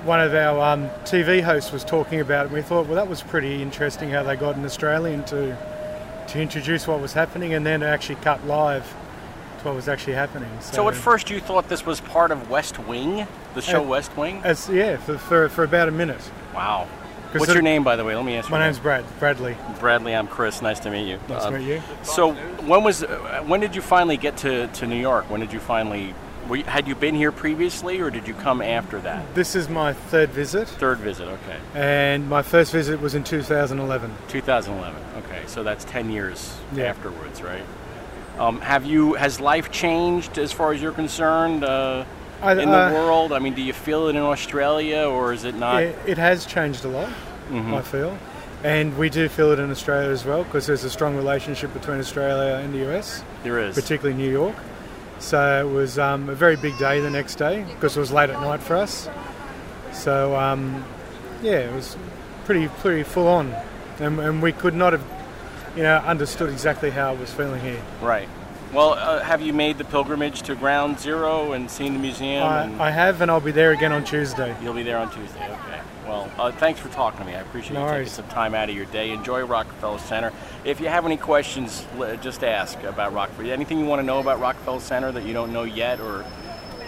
one 0.05 0.19
of 0.21 0.33
our 0.33 0.73
um, 0.73 0.89
TV 1.03 1.41
hosts 1.43 1.71
was 1.71 1.83
talking 1.83 2.19
about 2.21 2.45
it, 2.45 2.47
and 2.47 2.55
we 2.55 2.61
thought, 2.61 2.85
well, 2.87 2.95
that 2.95 3.07
was 3.07 3.21
pretty 3.21 3.61
interesting 3.61 4.09
how 4.09 4.23
they 4.23 4.35
got 4.35 4.55
an 4.55 4.65
Australian 4.65 5.23
to 5.25 5.57
to 6.27 6.39
introduce 6.39 6.87
what 6.87 7.01
was 7.01 7.13
happening, 7.13 7.53
and 7.53 7.65
then 7.65 7.83
actually 7.83 8.15
cut 8.15 8.45
live 8.47 8.85
to 9.59 9.65
what 9.65 9.75
was 9.75 9.87
actually 9.89 10.13
happening. 10.13 10.49
So, 10.61 10.73
So 10.75 10.89
at 10.89 10.95
first 10.95 11.29
you 11.29 11.39
thought 11.39 11.67
this 11.67 11.85
was 11.85 11.99
part 11.99 12.31
of 12.31 12.49
West 12.49 12.79
Wing, 12.79 13.27
the 13.53 13.61
show 13.61 13.81
West 13.81 14.15
Wing? 14.15 14.39
as, 14.43 14.69
yeah, 14.69 14.97
for, 14.97 15.17
for, 15.17 15.49
for 15.49 15.63
about 15.65 15.87
a 15.89 15.91
minute. 15.91 16.21
Wow. 16.55 16.87
What's 17.39 17.49
it- 17.51 17.53
your 17.53 17.61
name, 17.63 17.83
by 17.83 17.95
the 17.95 18.03
way? 18.03 18.15
Let 18.15 18.25
me 18.25 18.35
ask 18.35 18.49
you. 18.49 18.55
My 18.55 18.63
name's 18.63 18.79
Brad 18.79 19.05
Bradley. 19.19 19.55
Bradley. 19.79 20.13
I'm 20.15 20.27
Chris. 20.27 20.61
Nice 20.61 20.79
to 20.81 20.89
meet 20.91 21.07
you. 21.07 21.17
Nice 21.29 21.41
to 21.43 21.47
Um, 21.47 21.53
meet 21.55 21.67
you. 21.67 21.81
So 22.03 22.33
when 22.33 22.83
was 22.83 23.03
uh, 23.03 23.43
when 23.45 23.59
did 23.59 23.75
you 23.75 23.81
finally 23.81 24.17
get 24.17 24.37
to, 24.37 24.67
to 24.67 24.87
New 24.87 24.99
York? 24.99 25.29
When 25.29 25.39
did 25.39 25.53
you 25.53 25.59
finally? 25.59 26.13
Were 26.47 26.55
you, 26.57 26.63
had 26.63 26.87
you 26.87 26.95
been 26.95 27.13
here 27.15 27.31
previously, 27.31 28.01
or 28.01 28.09
did 28.09 28.27
you 28.27 28.33
come 28.33 28.61
after 28.61 28.99
that? 29.01 29.35
This 29.35 29.55
is 29.55 29.69
my 29.69 29.93
third 29.93 30.31
visit, 30.31 30.67
Third 30.67 30.97
visit. 30.97 31.27
Okay. 31.27 31.57
and 31.75 32.27
my 32.27 32.41
first 32.41 32.71
visit 32.71 32.99
was 32.99 33.13
in 33.13 33.23
2011. 33.23 34.11
2011. 34.27 34.95
Okay, 35.19 35.43
so 35.45 35.61
that's 35.63 35.85
10 35.85 36.09
years 36.09 36.57
Yeah. 36.75 36.85
afterwards, 36.85 37.41
right? 37.43 37.61
Um, 38.39 38.59
have 38.61 38.85
you? 38.85 39.13
Has 39.13 39.39
life 39.39 39.71
changed 39.71 40.37
as 40.39 40.51
far 40.51 40.73
as 40.73 40.81
you're 40.81 40.91
concerned 40.91 41.63
uh, 41.63 42.03
I- 42.41 42.53
in 42.53 42.69
the 42.71 42.87
uh, 42.89 42.91
world? 42.93 43.33
I 43.33 43.39
mean, 43.39 43.53
do 43.53 43.61
you 43.61 43.71
feel 43.73 44.07
it 44.07 44.15
in 44.15 44.21
Australia, 44.21 45.03
or 45.07 45.31
is 45.33 45.45
it 45.45 45.53
not? 45.55 45.83
It, 45.83 45.95
it 46.07 46.17
has 46.17 46.45
changed 46.45 46.83
a 46.85 46.89
lot, 46.89 47.09
Mhm. 47.51 47.73
I 47.77 47.81
feel. 47.81 48.17
And 48.63 48.95
we 48.97 49.09
do 49.09 49.27
feel 49.27 49.51
it 49.51 49.59
in 49.59 49.71
Australia 49.71 50.09
as 50.11 50.23
well 50.23 50.43
because 50.43 50.67
there's 50.67 50.83
a 50.83 50.89
strong 50.89 51.15
relationship 51.15 51.73
between 51.73 51.99
Australia 51.99 52.55
and 52.63 52.73
the 52.73 52.87
US, 52.91 53.23
There 53.43 53.59
is. 53.59 53.73
particularly 53.75 54.15
New 54.21 54.29
York. 54.31 54.55
So 55.19 55.65
it 55.67 55.71
was 55.71 55.97
um, 55.99 56.29
a 56.29 56.35
very 56.35 56.55
big 56.55 56.77
day 56.77 56.99
the 56.99 57.09
next 57.09 57.35
day 57.35 57.63
because 57.73 57.97
it 57.97 57.99
was 57.99 58.11
late 58.11 58.29
at 58.29 58.39
night 58.41 58.61
for 58.61 58.75
us. 58.75 59.09
So 59.91 60.35
um, 60.35 60.83
yeah, 61.41 61.59
it 61.59 61.73
was 61.73 61.97
pretty 62.45 62.67
pretty 62.79 63.03
full 63.03 63.27
on, 63.27 63.53
and, 63.99 64.19
and 64.19 64.41
we 64.41 64.51
could 64.51 64.73
not 64.73 64.93
have, 64.93 65.03
you 65.75 65.83
know, 65.83 65.97
understood 65.97 66.49
exactly 66.49 66.89
how 66.91 67.09
I 67.11 67.13
was 67.13 67.31
feeling 67.33 67.61
here. 67.61 67.81
Right. 68.01 68.27
Well, 68.73 68.93
uh, 68.93 69.19
have 69.19 69.41
you 69.41 69.51
made 69.53 69.77
the 69.77 69.83
pilgrimage 69.83 70.43
to 70.43 70.55
Ground 70.55 70.97
Zero 70.99 71.51
and 71.51 71.69
seen 71.69 71.93
the 71.93 71.99
museum? 71.99 72.41
and 72.47 72.81
I, 72.81 72.87
I 72.87 72.89
have, 72.91 73.21
and 73.21 73.29
I'll 73.29 73.41
be 73.41 73.51
there 73.51 73.71
again 73.71 73.91
on 73.91 74.03
Tuesday. 74.05 74.55
You'll 74.63 74.73
be 74.73 74.83
there 74.83 74.97
on 74.97 75.11
Tuesday. 75.11 75.43
Okay. 75.45 75.80
Well, 76.11 76.29
uh, 76.37 76.51
thanks 76.51 76.77
for 76.77 76.89
talking 76.89 77.21
to 77.21 77.25
me. 77.25 77.35
I 77.35 77.39
appreciate 77.39 77.73
No 77.73 77.85
you 77.85 77.91
taking 77.91 78.09
some 78.09 78.27
time 78.27 78.53
out 78.53 78.69
of 78.69 78.75
your 78.75 78.83
day. 78.87 79.11
Enjoy 79.11 79.45
Rockefeller 79.45 79.97
Center. 79.97 80.33
If 80.65 80.81
you 80.81 80.89
have 80.89 81.05
any 81.05 81.15
questions, 81.15 81.85
just 82.21 82.43
ask 82.43 82.83
about 82.83 83.13
Rockefeller. 83.13 83.53
Anything 83.53 83.79
you 83.79 83.85
want 83.85 84.01
to 84.01 84.05
know 84.05 84.19
about 84.19 84.41
Rockefeller 84.41 84.81
Center 84.81 85.13
that 85.13 85.23
you 85.23 85.31
don't 85.31 85.53
know 85.53 85.63
yet, 85.63 86.01
or 86.01 86.25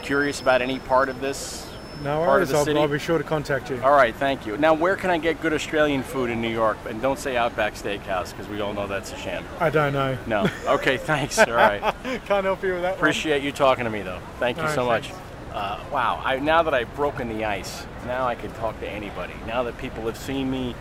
curious 0.02 0.42
about 0.42 0.62
any 0.62 0.78
part 0.80 1.08
of 1.08 1.22
this? 1.22 1.66
No 2.04 2.18
part 2.18 2.22
of 2.22 2.28
worries, 2.28 2.50
the 2.50 2.58
I'll, 2.58 2.66
city? 2.66 2.80
I'll 2.82 2.88
be 2.90 3.00
sure 3.00 3.18
to 3.18 3.24
contact 3.24 3.70
you. 3.70 3.82
All 3.82 3.94
right, 3.94 4.14
thank 4.14 4.46
you. 4.46 4.58
Now, 4.58 4.74
where 4.74 4.98
can 4.98 5.10
I 5.10 5.20
get 5.20 5.42
good 5.42 5.54
Australian 5.54 6.04
food 6.04 6.30
in 6.30 6.42
New 6.42 6.50
York? 6.50 6.78
And 6.86 7.02
don't 7.02 7.18
say 7.18 7.38
Outback 7.38 7.76
Steakhouse 7.76 8.32
because 8.32 8.50
we 8.50 8.60
all 8.60 8.74
know 8.74 8.88
that's 8.88 9.14
a 9.14 9.18
sham. 9.18 9.46
I 9.58 9.70
don't 9.70 9.94
know. 9.94 10.18
No. 10.28 10.50
Okay, 10.68 10.98
thanks. 10.98 11.40
All 11.40 11.54
right. 11.54 11.80
Can't 12.26 12.44
help 12.44 12.62
you 12.62 12.74
with 12.74 12.82
that. 12.82 12.90
one. 12.90 12.98
Appreciate 12.98 13.42
you 13.42 13.54
talking 13.54 13.86
to 13.86 13.90
me, 13.90 14.02
though. 14.02 14.20
Thank 14.40 14.58
you 14.58 14.64
right, 14.64 14.76
so 14.76 14.86
much. 14.86 15.12
Uh, 15.54 15.80
wow. 15.92 16.20
I, 16.26 16.40
now 16.40 16.64
that 16.64 16.74
I've 16.74 16.94
broken 16.96 17.30
the 17.30 17.46
ice, 17.46 17.86
now 18.06 18.26
I 18.28 18.34
can 18.34 18.52
talk 18.54 18.80
to 18.80 18.90
anybody. 18.90 19.36
Now 19.46 19.62
that 19.64 19.78
people 19.78 20.04
have 20.08 20.18
seen 20.18 20.50
me 20.50 20.76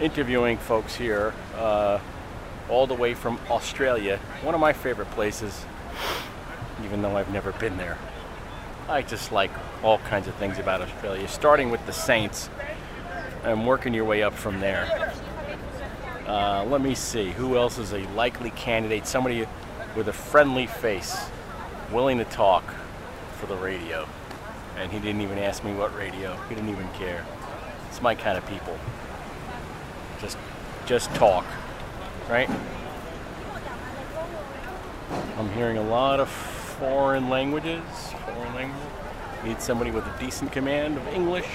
interviewing 0.00 0.56
folks 0.56 0.94
here, 0.94 1.34
uh, 1.56 1.98
all 2.68 2.86
the 2.86 2.94
way 2.94 3.14
from 3.14 3.40
Australia, 3.50 4.18
one 4.42 4.54
of 4.54 4.60
my 4.60 4.72
favorite 4.72 5.10
places, 5.10 5.66
even 6.84 7.02
though 7.02 7.16
I've 7.16 7.32
never 7.32 7.52
been 7.52 7.76
there. 7.76 7.98
I 8.88 9.02
just 9.02 9.32
like 9.32 9.50
all 9.82 9.98
kinds 9.98 10.28
of 10.28 10.34
things 10.36 10.58
about 10.58 10.80
Australia, 10.80 11.26
starting 11.26 11.70
with 11.70 11.84
the 11.86 11.92
Saints 11.92 12.48
and 13.42 13.66
working 13.66 13.94
your 13.94 14.04
way 14.04 14.22
up 14.22 14.34
from 14.34 14.60
there. 14.60 15.12
Uh, 16.26 16.64
let 16.64 16.80
me 16.80 16.94
see. 16.94 17.32
Who 17.32 17.56
else 17.56 17.78
is 17.78 17.92
a 17.92 18.06
likely 18.14 18.50
candidate? 18.50 19.06
Somebody 19.06 19.46
with 19.96 20.08
a 20.08 20.12
friendly 20.12 20.66
face, 20.66 21.16
willing 21.90 22.18
to 22.18 22.24
talk 22.24 22.64
for 23.44 23.54
the 23.54 23.60
radio. 23.60 24.06
And 24.78 24.90
he 24.90 24.98
didn't 24.98 25.20
even 25.20 25.38
ask 25.38 25.64
me 25.64 25.74
what 25.74 25.94
radio. 25.96 26.34
He 26.48 26.54
didn't 26.54 26.70
even 26.70 26.88
care. 26.92 27.24
It's 27.88 28.00
my 28.00 28.14
kind 28.14 28.38
of 28.38 28.46
people. 28.46 28.78
Just, 30.20 30.38
just 30.86 31.14
talk, 31.14 31.44
right? 32.28 32.48
I'm 35.36 35.50
hearing 35.50 35.76
a 35.76 35.82
lot 35.82 36.20
of 36.20 36.28
foreign 36.28 37.28
languages. 37.28 37.82
Foreign 38.24 38.54
languages. 38.54 38.88
Need 39.44 39.60
somebody 39.60 39.90
with 39.90 40.06
a 40.06 40.18
decent 40.18 40.50
command 40.50 40.96
of 40.96 41.06
English. 41.08 41.46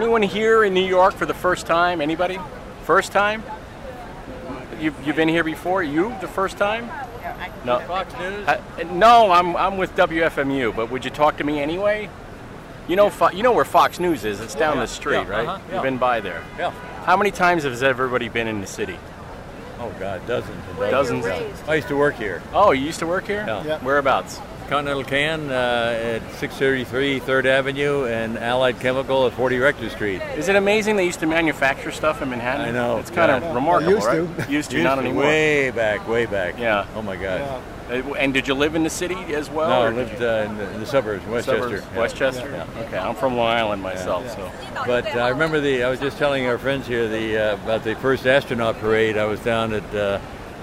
Anyone 0.00 0.22
here 0.22 0.64
in 0.64 0.72
New 0.72 0.86
York 0.86 1.12
for 1.12 1.26
the 1.26 1.34
first 1.34 1.66
time? 1.66 2.00
Anybody? 2.00 2.38
First 2.84 3.12
time? 3.12 3.42
You've, 4.80 4.94
you've 5.06 5.14
been 5.14 5.28
here 5.28 5.44
before? 5.44 5.82
You 5.82 6.16
the 6.22 6.26
first 6.26 6.56
time? 6.56 6.86
No. 7.66 7.80
Fox 7.80 8.10
News? 8.18 8.48
Uh, 8.48 8.62
no, 8.94 9.30
I'm, 9.30 9.54
I'm 9.56 9.76
with 9.76 9.94
WFMU, 9.96 10.74
but 10.74 10.90
would 10.90 11.04
you 11.04 11.10
talk 11.10 11.36
to 11.36 11.44
me 11.44 11.60
anyway? 11.60 12.08
You 12.88 12.96
know, 12.96 13.10
Fo- 13.10 13.28
you 13.32 13.42
know 13.42 13.52
where 13.52 13.66
Fox 13.66 14.00
News 14.00 14.24
is. 14.24 14.40
It's 14.40 14.54
down 14.54 14.76
Yeah, 14.76 14.80
the 14.84 14.86
street, 14.88 15.16
yeah, 15.16 15.28
right? 15.28 15.46
uh-huh, 15.46 15.60
You've 15.74 15.82
been 15.82 15.98
by 15.98 16.20
there. 16.20 16.42
Yeah. 16.58 16.70
How 17.04 17.18
many 17.18 17.30
times 17.30 17.64
has 17.64 17.82
everybody 17.82 18.30
been 18.30 18.48
in 18.48 18.62
the 18.62 18.66
city? 18.66 18.96
Oh 19.78 19.94
God, 20.00 20.26
dozens 20.26 20.56
and 20.66 20.78
Where 20.78 20.90
dozens. 20.90 21.26
you 21.26 21.30
were 21.30 21.38
raised. 21.40 21.68
I 21.68 21.74
used 21.74 21.88
to 21.88 21.96
work 21.98 22.14
here. 22.14 22.42
Oh, 22.54 22.70
you 22.70 22.86
used 22.86 23.00
to 23.00 23.06
work 23.06 23.26
here? 23.26 23.44
Yeah. 23.46 23.64
Yeah. 23.64 23.78
Whereabouts? 23.84 24.40
Continental 24.70 25.02
Can 25.02 25.50
uh, 25.50 25.98
at 26.00 26.22
633 26.34 27.18
3rd 27.18 27.44
Avenue 27.46 28.04
and 28.04 28.38
Allied 28.38 28.78
Chemical 28.78 29.26
at 29.26 29.32
40 29.32 29.58
Rector 29.58 29.90
Street. 29.90 30.22
Is 30.36 30.48
it 30.48 30.54
amazing 30.54 30.94
they 30.94 31.04
used 31.04 31.18
to 31.18 31.26
manufacture 31.26 31.90
stuff 31.90 32.22
in 32.22 32.30
Manhattan? 32.30 32.66
I 32.66 32.70
know. 32.70 32.98
It's 32.98 33.10
kind 33.10 33.32
of 33.32 33.42
yeah. 33.42 33.52
remarkable, 33.52 33.94
used 33.94 34.06
right? 34.06 34.46
To. 34.46 34.52
Used 34.52 34.70
to, 34.70 34.80
not 34.84 35.00
anymore. 35.00 35.24
Way 35.24 35.72
back, 35.72 36.06
way 36.06 36.24
back. 36.24 36.56
Yeah. 36.56 36.86
Oh 36.94 37.02
my 37.02 37.16
God. 37.16 37.40
Uh, 37.90 38.14
And 38.14 38.32
did 38.32 38.46
you 38.46 38.54
live 38.54 38.76
in 38.76 38.84
the 38.84 38.90
city 38.90 39.16
as 39.34 39.50
well? 39.50 39.70
no, 39.70 39.82
I 39.82 39.90
lived 39.90 40.22
uh, 40.22 40.46
in, 40.48 40.56
the, 40.56 40.70
in 40.74 40.78
the 40.78 40.86
suburbs, 40.86 41.26
Westchester. 41.26 41.62
Suburbs, 41.62 41.86
Yeah. 41.92 41.98
Westchester. 41.98 42.50
Yeah. 42.52 42.82
Okay, 42.84 42.96
I'm 42.96 43.16
from 43.16 43.36
Long 43.36 43.48
Island 43.48 43.82
myself, 43.82 44.22
Yeah. 44.24 44.36
so. 44.36 44.84
But 44.86 45.16
uh, 45.16 45.18
I 45.18 45.30
remember 45.30 45.60
the. 45.60 45.82
I 45.82 45.90
was 45.90 45.98
just 45.98 46.16
telling 46.16 46.46
our 46.46 46.58
friends 46.58 46.86
here 46.86 47.08
the 47.08 47.36
uh, 47.36 47.54
about 47.54 47.82
the 47.82 47.96
first 47.96 48.24
astronaut 48.24 48.78
parade. 48.78 49.18
I 49.18 49.24
was 49.24 49.40
down 49.40 49.72
at 49.72 49.94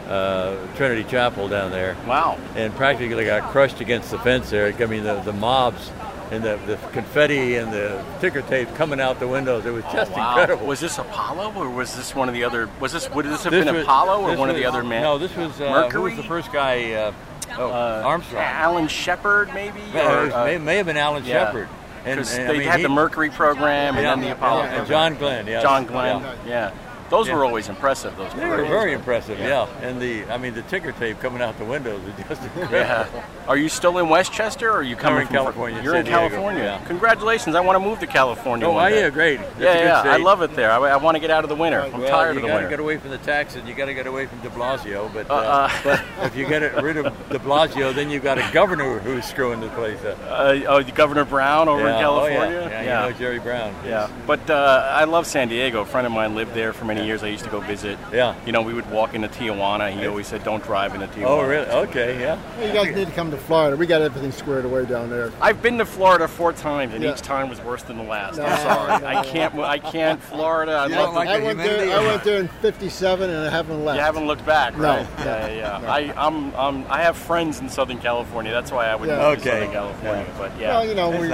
uh, 0.08 0.56
Trinity 0.76 1.04
Chapel 1.04 1.48
down 1.48 1.72
there. 1.72 1.96
Wow. 2.08 2.38
And 2.56 2.74
practically 2.76 3.26
got 3.26 3.52
crushed 3.52 3.82
against 3.82 4.12
the 4.12 4.20
fence 4.20 4.50
there. 4.50 4.74
I 4.74 4.86
mean, 4.86 5.04
the, 5.04 5.20
the 5.22 5.34
mobs 5.34 5.92
and 6.32 6.44
the, 6.44 6.58
the 6.66 6.76
confetti 6.92 7.56
and 7.56 7.72
the 7.72 8.04
ticker 8.20 8.42
tape 8.42 8.74
coming 8.76 9.00
out 9.00 9.20
the 9.20 9.28
windows. 9.28 9.66
It 9.66 9.72
was 9.72 9.84
just 9.86 10.12
Oh, 10.12 10.16
wow. 10.16 10.32
incredible. 10.32 10.66
Was 10.68 10.80
this 10.80 10.98
Apollo 10.98 11.54
or 11.56 11.70
was 11.70 11.96
this 11.96 12.14
one 12.16 12.28
of 12.28 12.34
the 12.34 12.44
other? 12.44 12.70
Was 12.80 12.92
this 12.92 13.10
would 13.12 13.26
this 13.26 13.44
have 13.44 13.52
This 13.54 13.66
been 13.66 13.76
was- 13.76 13.84
Apollo 13.84 14.22
or 14.30 14.36
one 14.38 14.50
of 14.50 14.56
the 14.56 14.66
other 14.66 14.84
men? 14.84 15.04
No, 15.04 15.18
this 15.18 15.36
was 15.36 15.60
uh, 15.62 15.70
Mercury. 15.70 15.92
Who 15.94 16.02
was 16.04 16.16
the 16.18 16.24
first 16.24 16.52
guy? 16.52 16.92
Uh, 16.94 17.14
oh, 17.58 17.70
Uh, 17.70 18.02
Armstrong. 18.06 18.44
Alan 18.44 18.88
Shepard, 18.90 19.54
maybe. 19.54 19.80
Yeah, 19.94 20.26
Or, 20.28 20.34
uh, 20.34 20.46
may, 20.46 20.58
may 20.58 20.76
have 20.78 20.86
been 20.86 20.98
Alan 20.98 21.24
yeah. 21.26 21.46
Shepard. 21.46 21.70
And, 22.06 22.20
'Cause 22.20 22.34
and, 22.38 22.44
I 22.50 22.52
they 22.54 22.60
mean, 22.60 22.68
had 22.68 22.78
he- 22.80 22.84
the 22.84 22.90
Mercury 22.90 23.30
program 23.30 23.96
and 23.96 24.04
Yeah, 24.04 24.16
then 24.16 24.22
the 24.24 24.32
Apollo. 24.34 24.64
yeah, 24.64 24.80
and. 24.80 24.88
John 24.88 25.16
Glenn, 25.16 25.48
yes. 25.48 25.62
John 25.64 25.86
Glenn. 25.86 26.22
Yeah. 26.22 26.36
Yeah. 26.46 26.72
Those 27.10 27.28
Yeah. 27.28 27.36
were 27.36 27.46
always 27.46 27.70
impressive. 27.70 28.16
Those 28.18 28.34
They 28.34 28.46
were 28.46 28.66
very 28.66 28.92
impressive, 28.94 29.40
yeah. 29.40 29.66
And 29.82 30.02
the, 30.02 30.26
I 30.26 30.38
mean, 30.38 30.54
the 30.54 30.62
ticker 30.64 30.92
tape 30.92 31.20
coming 31.22 31.42
out 31.42 31.58
the 31.58 31.66
windows 31.66 32.02
is 32.04 32.28
just 32.28 32.42
incredible. 32.56 32.76
Yeah. 32.76 33.08
Are 33.48 33.56
you 33.58 33.70
still 33.70 33.98
in 33.98 34.10
Westchester 34.10 34.70
or 34.70 34.78
are 34.80 34.84
you 34.84 34.96
coming 34.98 35.22
in 35.22 35.28
from 35.28 35.36
California, 35.38 35.82
You're 35.82 35.94
San 35.94 36.00
in 36.02 36.06
Diego, 36.08 36.28
California. 36.30 36.64
yeah. 36.64 36.86
Congratulations. 36.86 37.56
I 37.56 37.62
want 37.62 37.76
to 37.76 37.80
move 37.88 38.00
to 38.00 38.08
California. 38.08 38.68
Oh, 38.68 38.76
are 38.78 38.92
you? 38.92 39.10
Great. 39.10 39.38
That's 39.40 39.56
a 39.60 39.64
yeah, 39.64 39.74
good 40.02 40.10
yeah. 40.10 40.14
I 40.14 40.18
love 40.18 40.42
it 40.42 40.54
there. 40.56 40.70
I, 40.72 40.78
I 40.78 40.98
want 40.98 41.16
to 41.16 41.20
get 41.20 41.32
out 41.32 41.44
of 41.46 41.50
the 41.50 41.56
winter. 41.56 41.80
I'm 41.82 41.94
well, 42.02 42.10
tired 42.10 42.36
of 42.36 42.42
the 42.42 42.48
winter. 42.48 42.56
You 42.56 42.62
gotta 42.64 42.70
get 42.70 42.80
away 42.82 42.98
from 42.98 43.12
the 43.12 43.18
taxes. 43.20 43.64
You 43.66 43.74
got 43.74 43.86
to 43.86 43.94
get 43.94 44.06
away 44.08 44.26
from 44.26 44.40
De 44.42 44.50
Blasio. 44.50 45.10
But, 45.14 45.30
uh, 45.30 45.34
Uh, 45.36 45.72
but 45.86 46.02
if 46.24 46.36
you 46.36 46.46
get 46.48 46.62
rid 46.84 46.98
of 46.98 47.06
De 47.30 47.40
Blasio, 47.40 47.94
then 47.96 48.10
you've 48.10 48.24
got 48.24 48.38
a 48.38 48.50
governor 48.52 49.00
who's 49.00 49.24
screwing 49.26 49.62
the 49.62 49.70
place 49.70 50.04
up. 50.04 50.18
Uh, 50.28 50.60
oh, 50.68 50.84
Governor 50.84 51.24
Brown 51.26 51.70
over 51.70 51.84
Yeah, 51.84 51.90
in 51.90 51.96
oh, 51.96 52.00
California. 52.00 52.62
yeah. 52.70 52.82
Yeah, 52.84 53.06
you 53.06 53.12
know 53.14 53.18
Jerry 53.18 53.40
Brown. 53.40 53.74
Yeah, 53.86 54.10
but 54.26 54.50
uh, 54.50 54.90
I 54.94 55.06
love 55.06 55.26
San 55.26 55.48
Diego. 55.48 55.82
A 55.82 55.86
friend 55.86 56.06
of 56.06 56.12
mine 56.12 56.36
lived 56.36 56.54
there 56.54 56.74
for 56.74 56.84
many 56.86 56.97
years. 57.06 57.24
I 57.24 57.28
used 57.28 57.44
to 57.46 57.50
go 57.50 57.60
visit. 57.62 57.98
Yeah. 58.12 58.36
You 58.46 58.52
know, 58.52 58.62
we 58.62 58.74
would 58.74 58.90
walk 58.92 59.14
into 59.14 59.28
Tijuana. 59.28 59.92
He 59.92 60.06
always 60.08 60.28
said, 60.28 60.44
"Don't 60.44 60.64
drive 60.64 60.94
into 60.96 61.08
Tijuana." 61.08 61.26
Oh, 61.28 61.42
really? 61.42 61.68
Okay, 61.68 62.20
yeah. 62.20 62.40
Well, 62.58 62.68
you 62.68 62.74
guys 62.74 62.96
need 62.96 63.08
to 63.08 63.14
come 63.14 63.32
to 63.32 63.38
Florida. 63.38 63.76
We 63.78 63.86
got 63.88 64.02
everything 64.02 64.32
squared 64.32 64.66
away 64.66 64.86
down 64.86 65.10
there. 65.10 65.32
I've 65.42 65.62
been 65.62 65.78
to 65.78 65.86
Florida 65.86 66.28
four 66.28 66.54
times, 66.54 66.94
and 66.94 67.04
Yeah. 67.04 67.14
each 67.14 67.22
time 67.22 67.50
was 67.50 67.60
worse 67.62 67.84
than 67.84 67.98
the 67.98 68.04
last. 68.04 68.38
No, 68.38 68.46
I'm 68.46 68.58
sorry. 68.60 69.02
no, 69.02 69.08
I 69.08 69.24
can't. 69.24 69.60
I 69.60 69.78
can't. 69.80 70.22
Florida. 70.22 70.72
I 70.74 70.88
You 70.88 70.96
love 70.96 71.06
don't 71.06 71.16
like 71.16 71.30
I 71.30 71.40
went 71.40 71.58
there. 71.60 71.98
I 72.00 72.06
went 72.06 72.24
there 72.24 72.38
in 72.40 72.48
'57, 72.48 73.30
and 73.30 73.48
I 73.48 73.50
haven't 73.50 73.84
left. 73.86 73.98
You 73.98 74.04
haven't 74.04 74.28
looked 74.28 74.46
back, 74.46 74.78
No. 74.78 74.88
right? 74.88 75.08
Yeah, 75.20 75.48
yeah. 75.48 75.82
yeah. 75.82 75.92
I, 75.92 76.14
I'm, 76.28 76.54
I'm, 76.56 76.86
I 76.90 77.02
have 77.02 77.18
friends 77.18 77.60
in 77.60 77.70
Southern 77.70 78.00
California. 78.00 78.52
That's 78.52 78.72
why 78.72 78.88
I 78.88 78.96
would 78.96 79.10
Yeah. 79.10 79.30
move 79.30 79.42
to 79.44 79.50
Okay. 79.50 79.60
Southern 79.60 79.72
California. 79.72 80.26
But 80.38 80.52
yeah, 80.60 80.70
Well, 80.78 80.86
you 80.88 80.96
know, 80.96 81.10
we, 81.10 81.30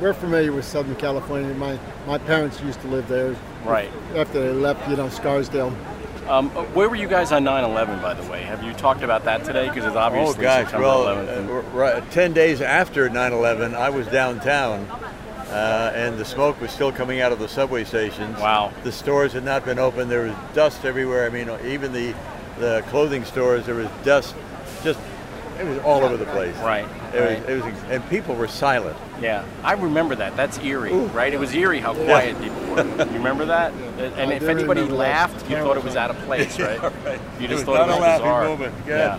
we're 0.00 0.14
familiar 0.14 0.52
with 0.52 0.64
Southern 0.64 0.96
California. 0.96 1.52
My 1.54 1.78
my 2.06 2.18
parents 2.18 2.60
used 2.62 2.80
to 2.82 2.88
live 2.88 3.06
there. 3.08 3.34
Right. 3.64 3.90
After 4.16 4.40
they 4.40 4.52
left, 4.52 4.88
you 4.88 4.96
know, 4.96 5.08
Scarsdale. 5.08 5.74
Um, 6.28 6.50
where 6.74 6.88
were 6.90 6.96
you 6.96 7.08
guys 7.08 7.32
on 7.32 7.42
9/11, 7.44 8.02
by 8.02 8.12
the 8.14 8.28
way? 8.30 8.42
Have 8.42 8.62
you 8.62 8.72
talked 8.74 9.02
about 9.02 9.24
that 9.24 9.44
today? 9.44 9.68
Because 9.68 9.86
it's 9.86 9.96
obviously 9.96 10.40
oh 10.44 10.48
gosh, 10.48 10.64
September 10.64 10.86
well, 10.86 11.04
11th. 11.06 11.28
uh, 11.28 11.32
and- 11.40 11.50
r- 11.50 11.60
right, 11.72 12.10
ten 12.10 12.32
days 12.34 12.60
after 12.60 13.08
9/11, 13.08 13.74
I 13.74 13.88
was 13.88 14.06
downtown, 14.08 14.86
uh, 15.50 15.92
and 15.94 16.18
the 16.18 16.26
smoke 16.26 16.60
was 16.60 16.70
still 16.70 16.92
coming 16.92 17.22
out 17.22 17.32
of 17.32 17.38
the 17.38 17.48
subway 17.48 17.84
stations. 17.84 18.38
Wow. 18.38 18.72
The 18.84 18.92
stores 18.92 19.32
had 19.32 19.44
not 19.44 19.64
been 19.64 19.78
open. 19.78 20.10
There 20.10 20.24
was 20.24 20.34
dust 20.52 20.84
everywhere. 20.84 21.24
I 21.24 21.30
mean, 21.30 21.48
even 21.66 21.92
the 21.94 22.14
the 22.58 22.82
clothing 22.90 23.24
stores, 23.24 23.64
there 23.64 23.76
was 23.76 23.88
dust. 24.04 24.34
Just 24.84 24.98
it 25.58 25.64
was 25.66 25.78
all 25.78 26.04
over 26.04 26.16
the 26.18 26.26
place. 26.26 26.56
Right. 26.58 26.86
It 27.14 27.20
right. 27.20 27.40
was. 27.40 27.48
It 27.48 27.72
was, 27.72 27.82
and 27.90 28.08
people 28.10 28.34
were 28.34 28.48
silent. 28.48 28.96
Yeah, 29.20 29.44
I 29.64 29.72
remember 29.72 30.14
that. 30.16 30.36
That's 30.36 30.58
eerie, 30.58 30.92
Ooh. 30.92 31.06
right? 31.08 31.32
It 31.32 31.40
was 31.40 31.54
eerie 31.54 31.80
how 31.80 31.94
Yeah. 31.94 32.04
quiet 32.04 32.40
people 32.40 32.60
were. 32.74 32.82
You 33.04 33.12
remember 33.12 33.44
that? 33.46 33.72
And 33.98 34.30
I 34.30 34.34
if 34.34 34.44
anybody 34.44 34.82
laughed, 34.82 35.48
you 35.50 35.56
thought 35.56 35.76
it 35.76 35.82
was 35.84 35.96
out 35.96 36.10
of 36.10 36.16
place, 36.18 36.58
right? 36.68 36.80
right. 36.80 37.20
You 37.40 37.48
just 37.48 37.66
was 37.66 37.76
thought 37.76 37.88
not 37.88 37.96
it 37.96 38.00
was 38.00 38.00
laughing 38.00 38.24
bizarre. 38.26 38.44
moment. 38.44 38.74
Yeah. 38.86 38.96
Yeah. 38.96 39.18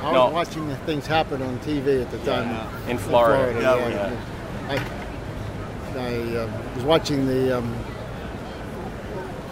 I 0.00 0.04
was 0.04 0.12
No. 0.14 0.28
watching 0.30 0.68
the 0.68 0.76
things 0.76 1.06
happen 1.06 1.42
on 1.42 1.58
TV 1.60 2.00
at 2.02 2.10
the 2.12 2.18
time. 2.18 2.48
In 2.88 2.96
Florida. 2.96 3.60
yeah. 3.60 3.88
Yeah, 3.88 4.80
I, 5.96 5.98
I 5.98 6.36
uh, 6.36 6.48
was 6.76 6.84
watching 6.84 7.26
the 7.26 7.58
um, 7.58 7.74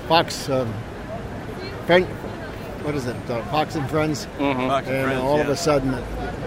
Fox. 0.09 0.49
Um, 0.49 0.73
friend, 1.87 2.07
what 2.89 2.95
is 2.97 3.07
it? 3.07 3.17
Uh, 3.31 3.43
Fox 3.51 3.75
and 3.75 3.87
Friends. 3.91 4.27
Mhm. 4.39 4.67
Fox 4.67 4.87
and 4.87 4.97
and 4.97 5.05
Friends, 5.05 5.21
all 5.23 5.39
of 5.39 5.49
a 5.51 5.57
sudden, 5.57 5.95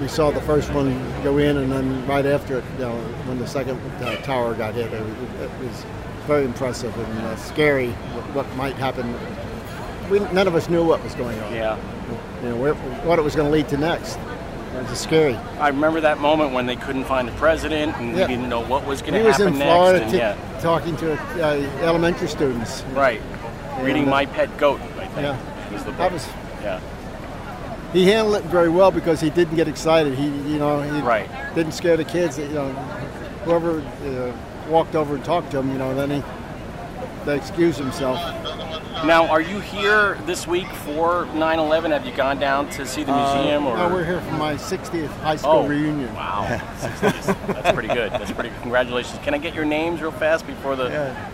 we 0.02 0.08
saw 0.08 0.32
the 0.32 0.42
first 0.42 0.74
one 0.74 1.00
go 1.24 1.38
in, 1.38 1.56
and 1.58 1.72
then 1.72 2.08
right 2.08 2.26
after 2.26 2.58
it, 2.58 2.64
you 2.80 2.86
know, 2.86 2.96
when 3.28 3.38
the 3.38 3.46
second 3.48 3.80
uh, 4.02 4.16
tower 4.24 4.56
got 4.56 4.74
hit, 4.74 4.92
it 4.92 5.00
was, 5.04 5.12
it 5.44 5.52
was 5.68 5.86
very 6.26 6.44
impressive 6.46 6.98
and 6.98 7.20
uh, 7.20 7.36
scary. 7.36 7.90
What, 8.16 8.24
what 8.48 8.56
might 8.56 8.74
happen? 8.76 9.14
We, 10.10 10.18
none 10.34 10.48
of 10.48 10.56
us 10.56 10.68
knew 10.68 10.84
what 10.84 11.04
was 11.04 11.14
going 11.14 11.40
on. 11.42 11.54
Yeah. 11.54 11.78
You 12.42 12.50
know, 12.50 12.56
where, 12.56 12.74
what 13.06 13.20
it 13.20 13.22
was 13.22 13.36
going 13.36 13.46
to 13.48 13.52
lead 13.54 13.70
to 13.70 13.78
next. 13.78 14.18
It 14.76 14.90
was 14.90 15.00
scary. 15.00 15.36
I 15.60 15.68
remember 15.68 16.02
that 16.02 16.18
moment 16.18 16.54
when 16.54 16.66
they 16.66 16.76
couldn't 16.76 17.04
find 17.04 17.28
the 17.28 17.34
president 17.34 17.96
and 17.98 18.18
Yeah. 18.18 18.26
we 18.26 18.34
didn't 18.34 18.50
know 18.50 18.62
what 18.66 18.88
was 18.88 19.02
going 19.04 19.14
He 19.14 19.20
to 19.20 19.28
was 19.28 19.38
happen 19.38 19.54
in 19.54 19.60
next. 19.60 19.72
Florida 19.76 20.02
and 20.04 20.12
t- 20.12 20.18
yeah, 20.18 20.60
talking 20.60 20.98
to 20.98 21.14
uh, 21.14 21.54
elementary 21.84 22.28
students. 22.28 22.82
right. 22.94 23.22
Reading 23.82 24.04
And, 24.04 24.08
uh, 24.08 24.16
My 24.16 24.26
Pet 24.26 24.58
Goat, 24.58 24.82
I 24.98 25.06
think. 25.08 25.18
Yeah. 25.28 25.38
Was 25.72 25.84
the 25.84 25.92
That 25.92 26.12
was- 26.12 26.28
yeah. 26.64 26.80
He 27.94 28.06
handled 28.10 28.38
it 28.38 28.44
very 28.46 28.70
well 28.70 28.92
because 28.92 29.20
he 29.20 29.30
didn't 29.30 29.56
get 29.56 29.68
excited. 29.68 30.14
He, 30.16 30.26
you 30.26 30.60
know, 30.60 30.82
he 30.82 31.02
Right. 31.02 31.30
didn't 31.56 31.74
scare 31.74 31.98
the 31.98 32.06
kids. 32.06 32.38
You 32.38 32.48
know, 32.50 32.70
whoever 33.44 33.80
uh, 33.82 34.32
walked 34.70 34.96
over 34.96 35.16
and 35.16 35.24
talked 35.26 35.52
to 35.52 35.60
him, 35.60 35.72
you 35.72 35.78
know, 35.78 35.94
then 35.94 36.10
he 36.12 36.24
they 37.26 37.36
excused 37.36 37.78
himself. 37.80 38.18
Now, 39.06 39.28
are 39.30 39.42
you 39.42 39.60
here 39.60 40.16
this 40.28 40.46
week 40.46 40.68
for 40.68 41.26
9/11? 41.34 41.90
Have 41.92 42.06
you 42.06 42.12
gone 42.16 42.38
down 42.40 42.70
to 42.72 42.86
see 42.86 43.04
the 43.04 43.12
Uh, 43.12 43.36
museum? 43.36 43.66
Or 43.66 43.76
no, 43.76 43.90
we're 43.90 44.04
here 44.06 44.22
for 44.22 44.34
my 44.36 44.56
60th 44.58 45.10
high 45.22 45.38
school 45.38 45.52
Oh, 45.52 45.68
reunion. 45.68 46.14
Wow, 46.14 46.46
that's 47.02 47.72
pretty 47.74 47.88
good. 47.88 48.12
That's 48.12 48.32
pretty 48.32 48.50
good. 48.50 48.62
Congratulations. 48.62 49.20
Can 49.24 49.34
I 49.34 49.40
get 49.40 49.56
your 49.56 49.66
names 49.66 50.02
real 50.02 50.12
fast 50.12 50.46
before 50.46 50.76
the 50.76 50.90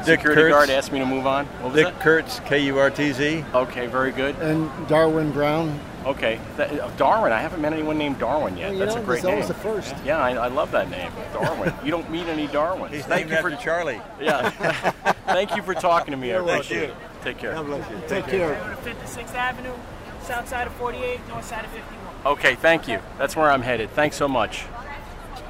Dick 0.05 0.19
security 0.21 0.43
Kurtz. 0.43 0.53
guard 0.55 0.69
asks 0.69 0.91
me 0.93 0.99
to 0.99 1.05
move 1.05 1.27
on? 1.27 1.45
What 1.45 1.73
was 1.73 1.83
Dick 1.83 1.93
that? 1.93 1.99
Kurtz, 2.01 2.39
K-U-R-T-Z. 2.45 3.43
Okay, 3.53 3.87
very 3.87 4.11
good. 4.11 4.35
And 4.39 4.69
Darwin 4.87 5.31
Brown. 5.31 5.77
Okay, 6.05 6.39
that, 6.55 6.71
uh, 6.79 6.87
Darwin. 6.95 7.33
I 7.33 7.41
haven't 7.41 7.59
met 7.61 7.73
anyone 7.73 7.97
named 7.97 8.17
Darwin 8.17 8.55
yet. 8.55 8.69
Well, 8.71 8.79
That's 8.79 8.95
know, 8.95 9.01
a 9.01 9.03
great 9.03 9.17
it's 9.17 9.25
always 9.25 9.39
name. 9.41 9.47
the 9.49 9.53
first. 9.55 9.93
Yeah, 10.05 10.19
I, 10.19 10.35
I 10.35 10.47
love 10.47 10.71
that 10.71 10.89
name, 10.89 11.11
Darwin. 11.33 11.73
you 11.83 11.91
don't 11.91 12.09
meet 12.09 12.27
any 12.27 12.47
Darwins. 12.47 12.93
He's 12.95 13.03
Thank 13.05 13.27
named 13.27 13.31
you 13.31 13.41
for 13.41 13.51
after 13.51 13.61
Charlie. 13.63 14.01
Yeah. 14.21 14.49
Thank 15.27 15.57
you 15.57 15.61
for 15.63 15.73
talking 15.73 16.11
to 16.11 16.17
me. 16.17 16.29
I 16.31 16.35
You're 16.35 16.43
welcome. 16.43 16.61
appreciate 16.61 16.89
it. 16.91 16.95
Take 17.27 17.39
care. 17.39 17.55
God 17.55 17.65
bless 17.65 17.91
you. 17.91 18.01
Take 18.07 18.27
care. 18.27 18.77
56th 18.85 19.35
Avenue, 19.35 19.73
south 20.21 20.47
side 20.47 20.65
of 20.65 20.71
48, 20.75 21.27
north 21.27 21.43
side 21.43 21.65
of 21.65 21.71
51. 21.71 22.15
Okay, 22.25 22.55
thank 22.55 22.87
you. 22.87 23.01
That's 23.17 23.35
where 23.35 23.51
I'm 23.51 23.61
headed. 23.61 23.89
Thanks 23.89 24.15
so 24.15 24.29
much. 24.29 24.63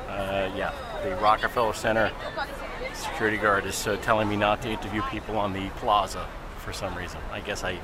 Uh, 0.10 0.50
yeah, 0.56 0.74
the 1.04 1.16
Rockefeller 1.18 1.74
Center 1.74 2.12
security 2.96 3.38
guard 3.38 3.66
is 3.66 3.86
uh, 3.86 3.96
telling 3.98 4.28
me 4.28 4.36
not 4.36 4.64
to 4.64 4.70
interview 4.70 5.04
people 5.12 5.38
on 5.38 5.54
the 5.54 5.70
plaza 5.76 6.26
for 6.58 6.74
some 6.74 6.98
reason. 6.98 7.20
I 7.32 7.42
guess 7.42 7.64
I, 7.64 7.80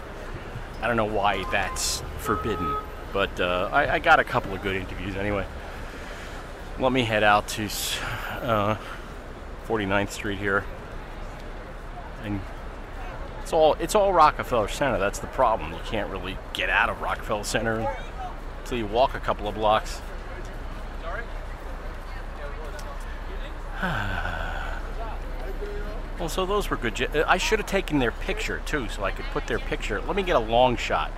I 0.81 0.87
don't 0.87 0.97
know 0.97 1.05
why 1.05 1.43
that's 1.51 2.01
forbidden, 2.17 2.75
but 3.13 3.39
uh, 3.39 3.69
I, 3.71 3.93
I 3.93 3.99
got 3.99 4.19
a 4.19 4.23
couple 4.23 4.55
of 4.55 4.63
good 4.63 4.75
interviews 4.75 5.15
anyway. 5.15 5.45
Let 6.79 6.91
me 6.91 7.03
head 7.03 7.21
out 7.21 7.47
to 7.49 7.65
uh, 8.41 8.75
49th 9.67 10.09
Street 10.09 10.39
here, 10.39 10.63
and 12.23 12.41
it's 13.43 13.51
all 13.51 13.73
it's 13.73 13.93
all 13.93 14.13
Rockefeller 14.13 14.69
Center. 14.69 14.97
That's 14.97 15.19
the 15.19 15.27
problem. 15.27 15.73
You 15.73 15.79
can't 15.83 16.09
really 16.09 16.37
get 16.53 16.69
out 16.69 16.89
of 16.89 17.01
Rockefeller 17.01 17.43
Center 17.43 17.85
until 18.61 18.77
you 18.77 18.87
walk 18.87 19.15
a 19.15 19.19
couple 19.19 19.49
of 19.49 19.55
blocks. 19.55 20.01
well, 23.81 24.69
so 26.29 26.45
those 26.45 26.69
were 26.69 26.77
good. 26.77 27.13
Uh, 27.13 27.25
I 27.27 27.37
should 27.37 27.59
have 27.59 27.67
taken 27.67 27.99
their 27.99 28.13
picture 28.13 28.61
too, 28.65 28.87
so 28.87 29.03
I 29.03 29.11
could 29.11 29.25
put 29.25 29.47
their 29.47 29.59
picture. 29.59 29.99
Let 29.99 30.15
me 30.15 30.23
get 30.23 30.37
a 30.37 30.39
long 30.39 30.77
shot. 30.77 31.11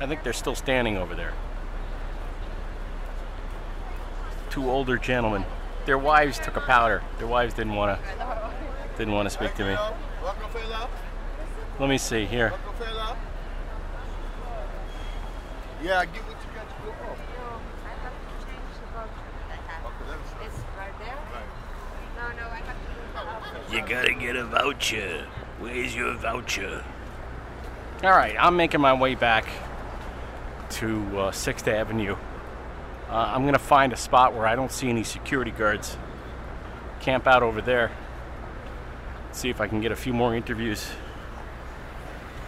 I 0.00 0.06
think 0.06 0.22
they're 0.22 0.34
still 0.34 0.54
standing 0.54 0.98
over 0.98 1.14
there. 1.14 1.32
Two 4.50 4.70
older 4.70 4.98
gentlemen. 4.98 5.46
Their 5.86 5.96
wives 5.96 6.38
took 6.38 6.56
a 6.56 6.60
powder. 6.60 7.02
Their 7.16 7.26
wives 7.26 7.54
didn't 7.54 7.74
want 7.74 7.98
to 7.98 8.52
didn't 8.98 9.14
want 9.14 9.24
to 9.26 9.30
speak 9.30 9.54
to 9.54 9.64
me. 9.64 9.78
Let 11.80 11.88
me 11.88 11.96
see 11.96 12.26
here. 12.26 12.52
Yeah, 15.82 16.04
get 16.04 16.22
what 16.26 16.36
you 16.36 16.50
got 16.54 16.68
to 16.68 16.74
go 16.84 16.90
off. 16.90 17.18
You 23.72 23.80
gotta 23.80 24.12
get 24.12 24.36
a 24.36 24.44
voucher. 24.44 25.26
Where's 25.58 25.96
your 25.96 26.12
voucher? 26.16 26.84
All 28.02 28.10
right, 28.10 28.36
I'm 28.38 28.58
making 28.58 28.82
my 28.82 28.92
way 28.92 29.14
back 29.14 29.46
to 30.72 30.98
uh, 31.18 31.30
6th 31.30 31.66
Avenue. 31.66 32.16
Uh, 33.08 33.32
I'm 33.34 33.46
gonna 33.46 33.58
find 33.58 33.94
a 33.94 33.96
spot 33.96 34.34
where 34.34 34.46
I 34.46 34.54
don't 34.54 34.70
see 34.70 34.90
any 34.90 35.02
security 35.02 35.50
guards. 35.50 35.96
Camp 37.00 37.26
out 37.26 37.42
over 37.42 37.62
there. 37.62 37.90
See 39.32 39.48
if 39.48 39.62
I 39.62 39.66
can 39.66 39.80
get 39.80 39.92
a 39.92 39.96
few 39.96 40.12
more 40.12 40.34
interviews. 40.34 40.90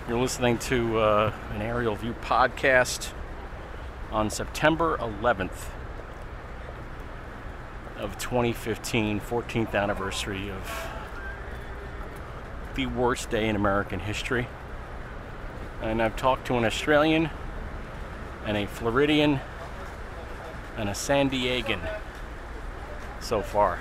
You're 0.09 0.19
listening 0.19 0.59
to 0.59 0.99
uh, 0.99 1.33
an 1.55 1.63
Aerial 1.63 1.95
View 1.95 2.13
podcast 2.23 3.13
on 4.11 4.31
September 4.31 4.97
11th. 4.97 5.69
of 7.99 8.19
2015, 8.19 9.21
14th 9.21 9.75
anniversary 9.77 10.51
of 10.51 10.89
the 12.75 12.87
worst 12.87 13.31
day 13.31 13.49
in 13.49 13.55
American 13.55 14.01
history. 14.01 14.49
And 15.81 16.03
I've 16.03 16.17
talked 16.17 16.49
to 16.49 16.57
an 16.57 16.65
Australian 16.65 17.31
and 18.45 18.57
a 18.57 18.67
Floridian 18.67 19.39
and 20.77 20.89
a 20.89 20.97
San 20.97 21.31
Diegan 21.31 21.81
so 23.21 23.41
far. 23.41 23.79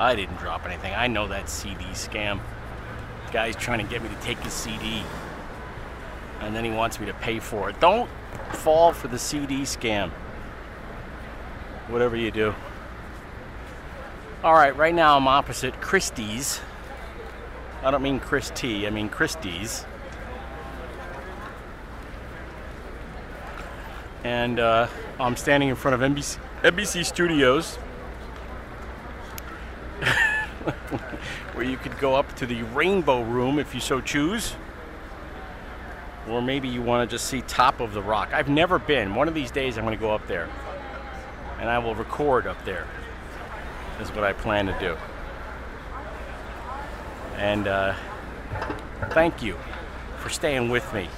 I 0.00 0.14
didn't 0.14 0.38
drop 0.38 0.59
anything. 0.70 0.94
I 0.94 1.06
know 1.06 1.28
that 1.28 1.48
CD 1.48 1.84
scam. 1.92 2.40
Guy's 3.32 3.56
trying 3.56 3.84
to 3.84 3.90
get 3.90 4.02
me 4.02 4.08
to 4.08 4.20
take 4.22 4.38
his 4.38 4.52
CD. 4.52 5.02
And 6.40 6.54
then 6.54 6.64
he 6.64 6.70
wants 6.70 6.98
me 6.98 7.06
to 7.06 7.14
pay 7.14 7.38
for 7.38 7.70
it. 7.70 7.78
Don't 7.80 8.08
fall 8.52 8.92
for 8.92 9.08
the 9.08 9.18
CD 9.18 9.62
scam. 9.62 10.10
Whatever 11.88 12.16
you 12.16 12.30
do. 12.30 12.54
All 14.42 14.54
right, 14.54 14.74
right 14.76 14.94
now 14.94 15.16
I'm 15.16 15.28
opposite 15.28 15.80
Christie's. 15.80 16.60
I 17.82 17.90
don't 17.90 18.02
mean 18.02 18.20
Chris 18.20 18.50
T, 18.54 18.86
I 18.86 18.90
mean 18.90 19.08
Christie's. 19.08 19.84
And 24.24 24.58
uh, 24.58 24.86
I'm 25.18 25.36
standing 25.36 25.68
in 25.68 25.76
front 25.76 25.94
of 25.94 26.10
NBC, 26.10 26.38
NBC 26.62 27.04
Studios. 27.04 27.78
where 31.54 31.64
you 31.64 31.76
could 31.76 31.98
go 31.98 32.14
up 32.14 32.34
to 32.36 32.46
the 32.46 32.62
rainbow 32.64 33.22
room 33.22 33.58
if 33.58 33.74
you 33.74 33.80
so 33.80 34.00
choose. 34.00 34.54
Or 36.28 36.42
maybe 36.42 36.68
you 36.68 36.82
want 36.82 37.08
to 37.08 37.14
just 37.14 37.26
see 37.26 37.42
top 37.42 37.80
of 37.80 37.92
the 37.92 38.02
rock. 38.02 38.32
I've 38.32 38.48
never 38.48 38.78
been. 38.78 39.14
One 39.14 39.28
of 39.28 39.34
these 39.34 39.50
days 39.50 39.78
I'm 39.78 39.84
going 39.84 39.96
to 39.96 40.00
go 40.00 40.12
up 40.12 40.26
there. 40.26 40.48
And 41.58 41.68
I 41.68 41.78
will 41.78 41.94
record 41.94 42.46
up 42.46 42.64
there. 42.64 42.86
Is 44.00 44.08
what 44.10 44.24
I 44.24 44.32
plan 44.32 44.66
to 44.66 44.78
do. 44.78 44.96
And 47.36 47.68
uh, 47.68 47.94
thank 49.10 49.42
you 49.42 49.56
for 50.18 50.30
staying 50.30 50.70
with 50.70 50.92
me. 50.94 51.08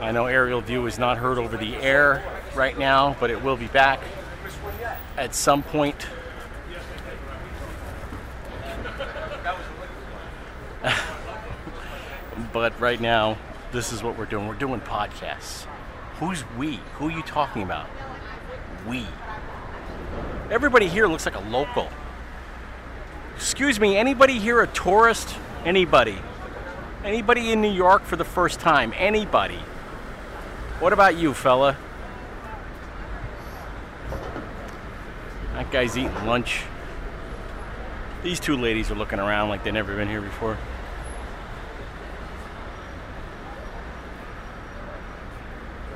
I 0.00 0.12
know 0.12 0.26
aerial 0.26 0.60
view 0.60 0.86
is 0.86 0.98
not 0.98 1.18
heard 1.18 1.38
over 1.38 1.56
the 1.56 1.76
air 1.76 2.24
right 2.54 2.78
now, 2.78 3.16
but 3.20 3.30
it 3.30 3.42
will 3.42 3.56
be 3.56 3.66
back 3.66 4.00
at 5.16 5.34
some 5.34 5.62
point 5.62 6.06
but 12.60 12.78
right 12.78 13.00
now, 13.00 13.38
this 13.72 13.90
is 13.90 14.02
what 14.02 14.18
we're 14.18 14.26
doing. 14.26 14.46
We're 14.46 14.52
doing 14.52 14.82
podcasts. 14.82 15.64
Who's 16.18 16.44
we? 16.58 16.78
Who 16.96 17.08
are 17.08 17.10
you 17.10 17.22
talking 17.22 17.62
about? 17.62 17.86
We. 18.86 19.06
Everybody 20.50 20.86
here 20.86 21.06
looks 21.06 21.24
like 21.24 21.36
a 21.36 21.48
local. 21.48 21.88
Excuse 23.34 23.80
me, 23.80 23.96
anybody 23.96 24.38
here 24.38 24.60
a 24.60 24.66
tourist? 24.66 25.34
Anybody? 25.64 26.18
Anybody 27.02 27.50
in 27.50 27.62
New 27.62 27.72
York 27.72 28.04
for 28.04 28.16
the 28.16 28.26
first 28.26 28.60
time? 28.60 28.92
Anybody? 28.94 29.60
What 30.80 30.92
about 30.92 31.16
you, 31.16 31.32
fella? 31.32 31.78
That 35.54 35.70
guy's 35.70 35.96
eating 35.96 36.26
lunch. 36.26 36.64
These 38.22 38.38
two 38.38 38.58
ladies 38.58 38.90
are 38.90 38.96
looking 38.96 39.18
around 39.18 39.48
like 39.48 39.64
they've 39.64 39.72
never 39.72 39.96
been 39.96 40.08
here 40.08 40.20
before. 40.20 40.58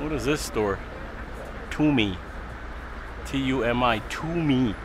What 0.05 0.13
is 0.13 0.25
this 0.25 0.39
store? 0.39 0.77
Tumi. 1.71 2.15
T 3.25 3.39
U 3.39 3.63
M 3.63 3.81
I. 3.81 4.01
Tumi. 4.01 4.75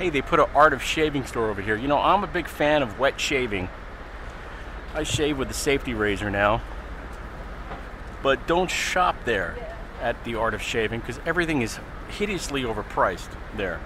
Hey, 0.00 0.10
they 0.10 0.20
put 0.20 0.40
an 0.40 0.46
art 0.52 0.72
of 0.72 0.82
shaving 0.82 1.24
store 1.24 1.48
over 1.48 1.62
here. 1.62 1.76
You 1.76 1.86
know, 1.86 2.00
I'm 2.00 2.24
a 2.24 2.26
big 2.26 2.48
fan 2.48 2.82
of 2.82 2.98
wet 2.98 3.20
shaving. 3.20 3.68
I 4.96 5.04
shave 5.04 5.38
with 5.38 5.48
a 5.48 5.54
safety 5.54 5.94
razor 5.94 6.28
now. 6.28 6.60
But 8.20 8.48
don't 8.48 8.68
shop 8.68 9.14
there 9.26 9.54
at 10.00 10.24
the 10.24 10.34
art 10.34 10.52
of 10.52 10.60
shaving 10.60 10.98
because 10.98 11.20
everything 11.24 11.62
is 11.62 11.78
hideously 12.08 12.62
overpriced 12.64 13.30
there. 13.56 13.78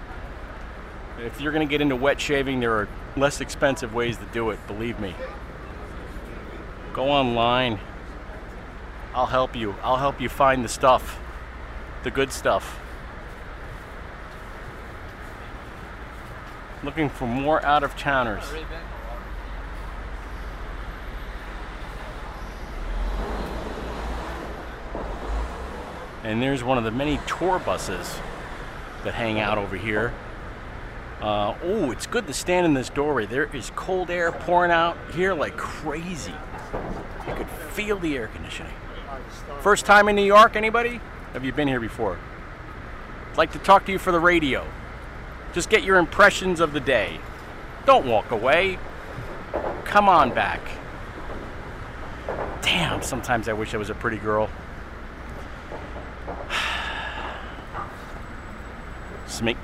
If 1.19 1.39
you're 1.39 1.51
going 1.51 1.67
to 1.67 1.69
get 1.69 1.81
into 1.81 1.95
wet 1.95 2.19
shaving, 2.19 2.61
there 2.61 2.73
are 2.73 2.87
less 3.15 3.41
expensive 3.41 3.93
ways 3.93 4.17
to 4.17 4.25
do 4.33 4.49
it, 4.49 4.57
believe 4.65 4.99
me. 4.99 5.13
Go 6.93 7.11
online. 7.11 7.79
I'll 9.17 9.25
help 9.25 9.55
you. 9.55 9.73
I'll 9.81 9.97
help 9.97 10.21
you 10.21 10.29
find 10.29 10.63
the 10.63 10.69
stuff, 10.69 11.19
the 12.03 12.11
good 12.11 12.31
stuff. 12.31 12.79
Looking 16.83 17.09
for 17.09 17.25
more 17.25 17.65
out 17.65 17.81
of 17.81 17.97
towners. 17.97 18.43
And 26.23 26.39
there's 26.39 26.63
one 26.63 26.77
of 26.77 26.83
the 26.83 26.91
many 26.91 27.19
tour 27.25 27.57
buses 27.57 28.19
that 29.03 29.15
hang 29.15 29.39
out 29.39 29.57
over 29.57 29.77
here. 29.77 30.13
Uh, 31.21 31.55
oh, 31.63 31.89
it's 31.89 32.05
good 32.05 32.27
to 32.27 32.33
stand 32.33 32.67
in 32.67 32.75
this 32.75 32.89
doorway. 32.89 33.25
There 33.25 33.45
is 33.45 33.71
cold 33.75 34.11
air 34.11 34.31
pouring 34.31 34.69
out 34.69 34.95
here 35.15 35.33
like 35.33 35.57
crazy. 35.57 36.35
You 37.27 37.33
could 37.33 37.49
feel 37.49 37.97
the 37.97 38.15
air 38.15 38.27
conditioning. 38.27 38.73
First 39.61 39.85
time 39.85 40.09
in 40.09 40.15
New 40.15 40.23
York, 40.23 40.55
anybody? 40.55 40.99
Have 41.33 41.43
you 41.43 41.51
been 41.51 41.67
here 41.67 41.79
before? 41.79 42.17
I'd 43.31 43.37
like 43.37 43.51
to 43.53 43.59
talk 43.59 43.85
to 43.85 43.91
you 43.91 43.99
for 43.99 44.11
the 44.11 44.19
radio. 44.19 44.65
Just 45.53 45.69
get 45.69 45.83
your 45.83 45.97
impressions 45.97 46.59
of 46.59 46.73
the 46.73 46.79
day. 46.79 47.19
Don't 47.85 48.07
walk 48.07 48.31
away. 48.31 48.79
Come 49.85 50.09
on 50.09 50.33
back. 50.33 50.61
Damn, 52.61 53.01
sometimes 53.01 53.47
I 53.47 53.53
wish 53.53 53.73
I 53.73 53.77
was 53.77 53.89
a 53.89 53.95
pretty 53.95 54.17
girl. 54.17 54.49
Just 59.25 59.43
make 59.43 59.57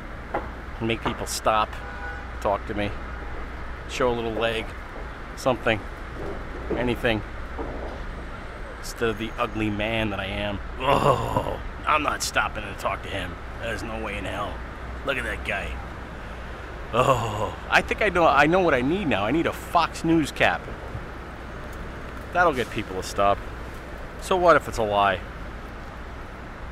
make 0.82 1.04
people 1.04 1.26
stop, 1.26 1.70
talk 2.42 2.66
to 2.68 2.74
me, 2.74 2.92
show 3.90 4.12
a 4.12 4.16
little 4.16 4.34
leg, 4.34 4.66
something, 5.38 5.80
anything 6.78 7.22
instead 8.84 9.10
of 9.10 9.18
the 9.18 9.32
ugly 9.38 9.70
man 9.70 10.10
that 10.10 10.20
I 10.20 10.26
am. 10.26 10.60
Oh, 10.80 11.58
I'm 11.88 12.04
not 12.04 12.22
stopping 12.22 12.64
to 12.66 12.74
talk 12.74 13.02
to 13.04 13.10
him. 13.10 13.34
There's 13.62 13.82
no 13.82 14.04
way 14.04 14.18
in 14.18 14.26
hell. 14.26 14.54
Look 15.06 15.18
at 15.18 15.24
that 15.24 15.46
guy. 15.46 15.72
Oh, 16.94 17.58
I 17.70 17.82
think 17.82 18.02
I 18.02 18.10
know. 18.10 18.28
I 18.28 18.46
know 18.46 18.60
what 18.60 18.74
I 18.74 18.82
need 18.82 19.08
now. 19.08 19.26
I 19.26 19.32
need 19.32 19.48
a 19.48 19.54
Fox 19.54 20.04
News 20.04 20.32
cap. 20.32 20.62
That'll 22.34 22.54
get 22.54 22.70
people 22.72 22.98
to 22.98 23.08
stop. 23.08 23.38
So 24.22 24.36
what 24.36 24.58
if 24.58 24.68
it's 24.68 24.78
a 24.78 24.84
lie? 24.84 25.20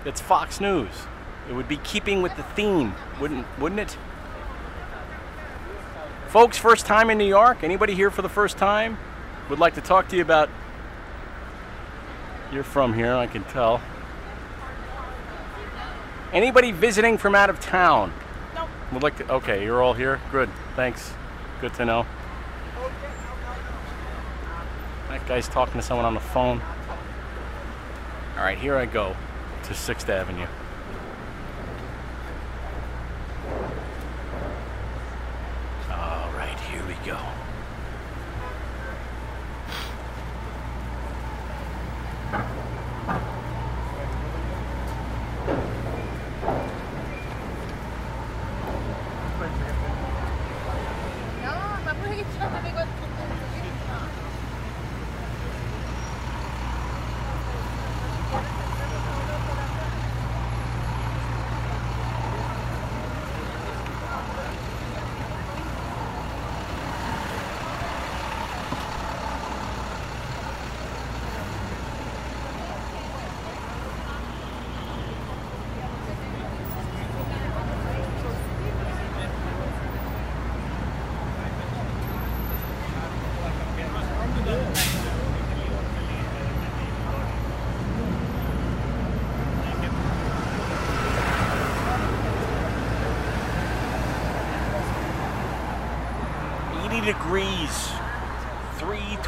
It's 0.04 0.20
Fox 0.20 0.60
News. 0.60 0.92
It 1.50 1.54
would 1.54 1.70
be 1.70 1.78
keeping 1.78 2.22
with 2.22 2.36
the 2.36 2.44
theme, 2.44 2.94
wouldn't 3.20 3.48
wouldn't 3.58 3.80
it? 3.80 3.98
Folks, 6.28 6.58
first 6.58 6.86
time 6.86 7.10
in 7.10 7.18
New 7.18 7.28
York. 7.28 7.64
Anybody 7.64 7.96
here 7.96 8.12
for 8.12 8.22
the 8.22 8.30
first 8.30 8.58
time? 8.58 8.98
Would 9.50 9.60
like 9.60 9.76
to 9.76 9.82
talk 9.82 10.10
to 10.10 10.16
you 10.16 10.22
about 10.22 10.50
you're 12.52 12.64
from 12.64 12.94
here, 12.94 13.14
I 13.16 13.28
can 13.28 13.44
tell. 13.46 13.82
Anybody 16.34 16.72
visiting 16.72 17.18
from 17.18 17.36
out 17.36 17.50
of 17.50 17.60
town? 17.60 18.14
Nope. 18.56 18.70
Would 18.94 19.04
like 19.04 19.18
to. 19.18 19.30
Okay, 19.34 19.64
you're 19.64 19.82
all 19.82 19.94
here. 19.94 20.22
Good. 20.32 20.50
Thanks. 20.76 21.14
Good 21.60 21.74
to 21.76 21.86
know. 21.86 22.06
That 25.10 25.28
guy's 25.28 25.50
talking 25.50 25.76
to 25.76 25.82
someone 25.82 26.06
on 26.06 26.14
the 26.14 26.22
phone. 26.22 26.62
All 28.38 28.44
right, 28.44 28.58
here 28.58 28.78
I 28.78 28.86
go 28.86 29.16
to 29.64 29.74
Sixth 29.74 30.10
Avenue. 30.10 30.48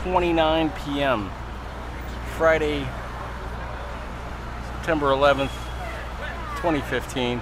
3:29 0.04 0.76
p.m. 0.84 1.32
Friday, 2.36 2.86
September 4.68 5.08
11th, 5.08 5.54
2015. 6.58 7.42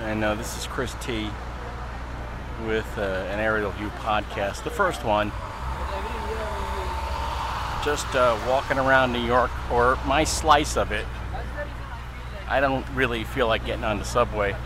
And 0.00 0.24
uh, 0.24 0.34
this 0.34 0.56
is 0.56 0.66
Chris 0.66 0.94
T 1.02 1.28
with 2.66 2.86
uh, 2.96 3.02
an 3.30 3.38
Aerial 3.38 3.70
View 3.72 3.88
podcast, 3.98 4.64
the 4.64 4.70
first 4.70 5.04
one. 5.04 5.30
Just 7.84 8.06
uh, 8.14 8.38
walking 8.48 8.78
around 8.78 9.12
New 9.12 9.24
York, 9.26 9.50
or 9.70 9.98
my 10.06 10.24
slice 10.24 10.78
of 10.78 10.90
it. 10.90 11.04
I 12.48 12.60
don't 12.60 12.86
really 12.94 13.24
feel 13.24 13.46
like 13.46 13.66
getting 13.66 13.84
on 13.84 13.98
the 13.98 14.06
subway 14.06 14.56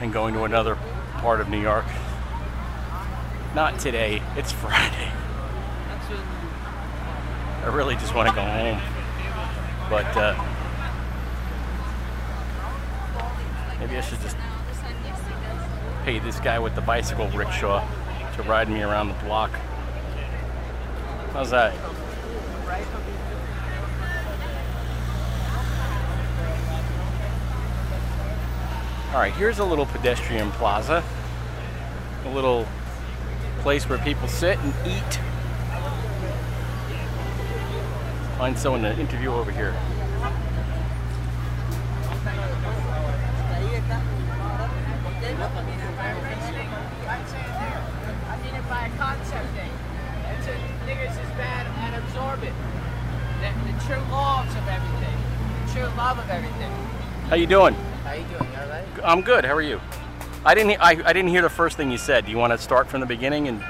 and 0.00 0.12
going 0.12 0.34
to 0.34 0.42
another 0.42 0.74
part 1.18 1.40
of 1.40 1.48
New 1.48 1.60
York. 1.60 1.86
Not 3.54 3.78
today, 3.78 4.20
it's 4.36 4.50
Friday. 4.60 4.97
I 7.68 7.70
really 7.70 7.96
just 7.96 8.14
want 8.14 8.26
to 8.30 8.34
go 8.34 8.40
home. 8.40 8.80
But 9.90 10.16
uh, 10.16 10.32
maybe 13.78 13.94
I 13.94 14.00
should 14.00 14.20
just 14.22 14.38
pay 16.02 16.18
this 16.18 16.40
guy 16.40 16.58
with 16.58 16.74
the 16.74 16.80
bicycle 16.80 17.28
rickshaw 17.28 17.86
to 18.36 18.42
ride 18.44 18.70
me 18.70 18.80
around 18.80 19.08
the 19.08 19.24
block. 19.24 19.50
How's 21.34 21.50
that? 21.50 21.74
All 29.12 29.20
right, 29.20 29.34
here's 29.34 29.58
a 29.58 29.64
little 29.64 29.84
pedestrian 29.84 30.50
plaza, 30.52 31.04
a 32.24 32.30
little 32.30 32.66
place 33.58 33.86
where 33.86 33.98
people 33.98 34.26
sit 34.26 34.58
and 34.58 34.72
eat. 34.86 35.20
Find 38.38 38.56
someone 38.56 38.82
to 38.82 38.96
interview 39.00 39.32
over 39.32 39.50
here. 39.50 39.72
How 57.28 57.34
you 57.34 57.48
doing? 57.48 57.74
How 57.74 58.12
you 58.12 58.24
doing? 58.28 58.52
You 58.52 58.58
alright? 58.60 58.86
I'm 59.02 59.22
good. 59.22 59.44
How 59.44 59.54
are 59.54 59.62
you? 59.62 59.80
I 60.44 60.54
didn't. 60.54 60.80
I, 60.80 60.90
I 60.90 61.12
didn't 61.12 61.30
hear 61.30 61.42
the 61.42 61.50
first 61.50 61.76
thing 61.76 61.90
you 61.90 61.98
said. 61.98 62.26
Do 62.26 62.30
you 62.30 62.38
want 62.38 62.52
to 62.52 62.58
start 62.58 62.88
from 62.88 63.00
the 63.00 63.06
beginning 63.06 63.48
and 63.48 63.64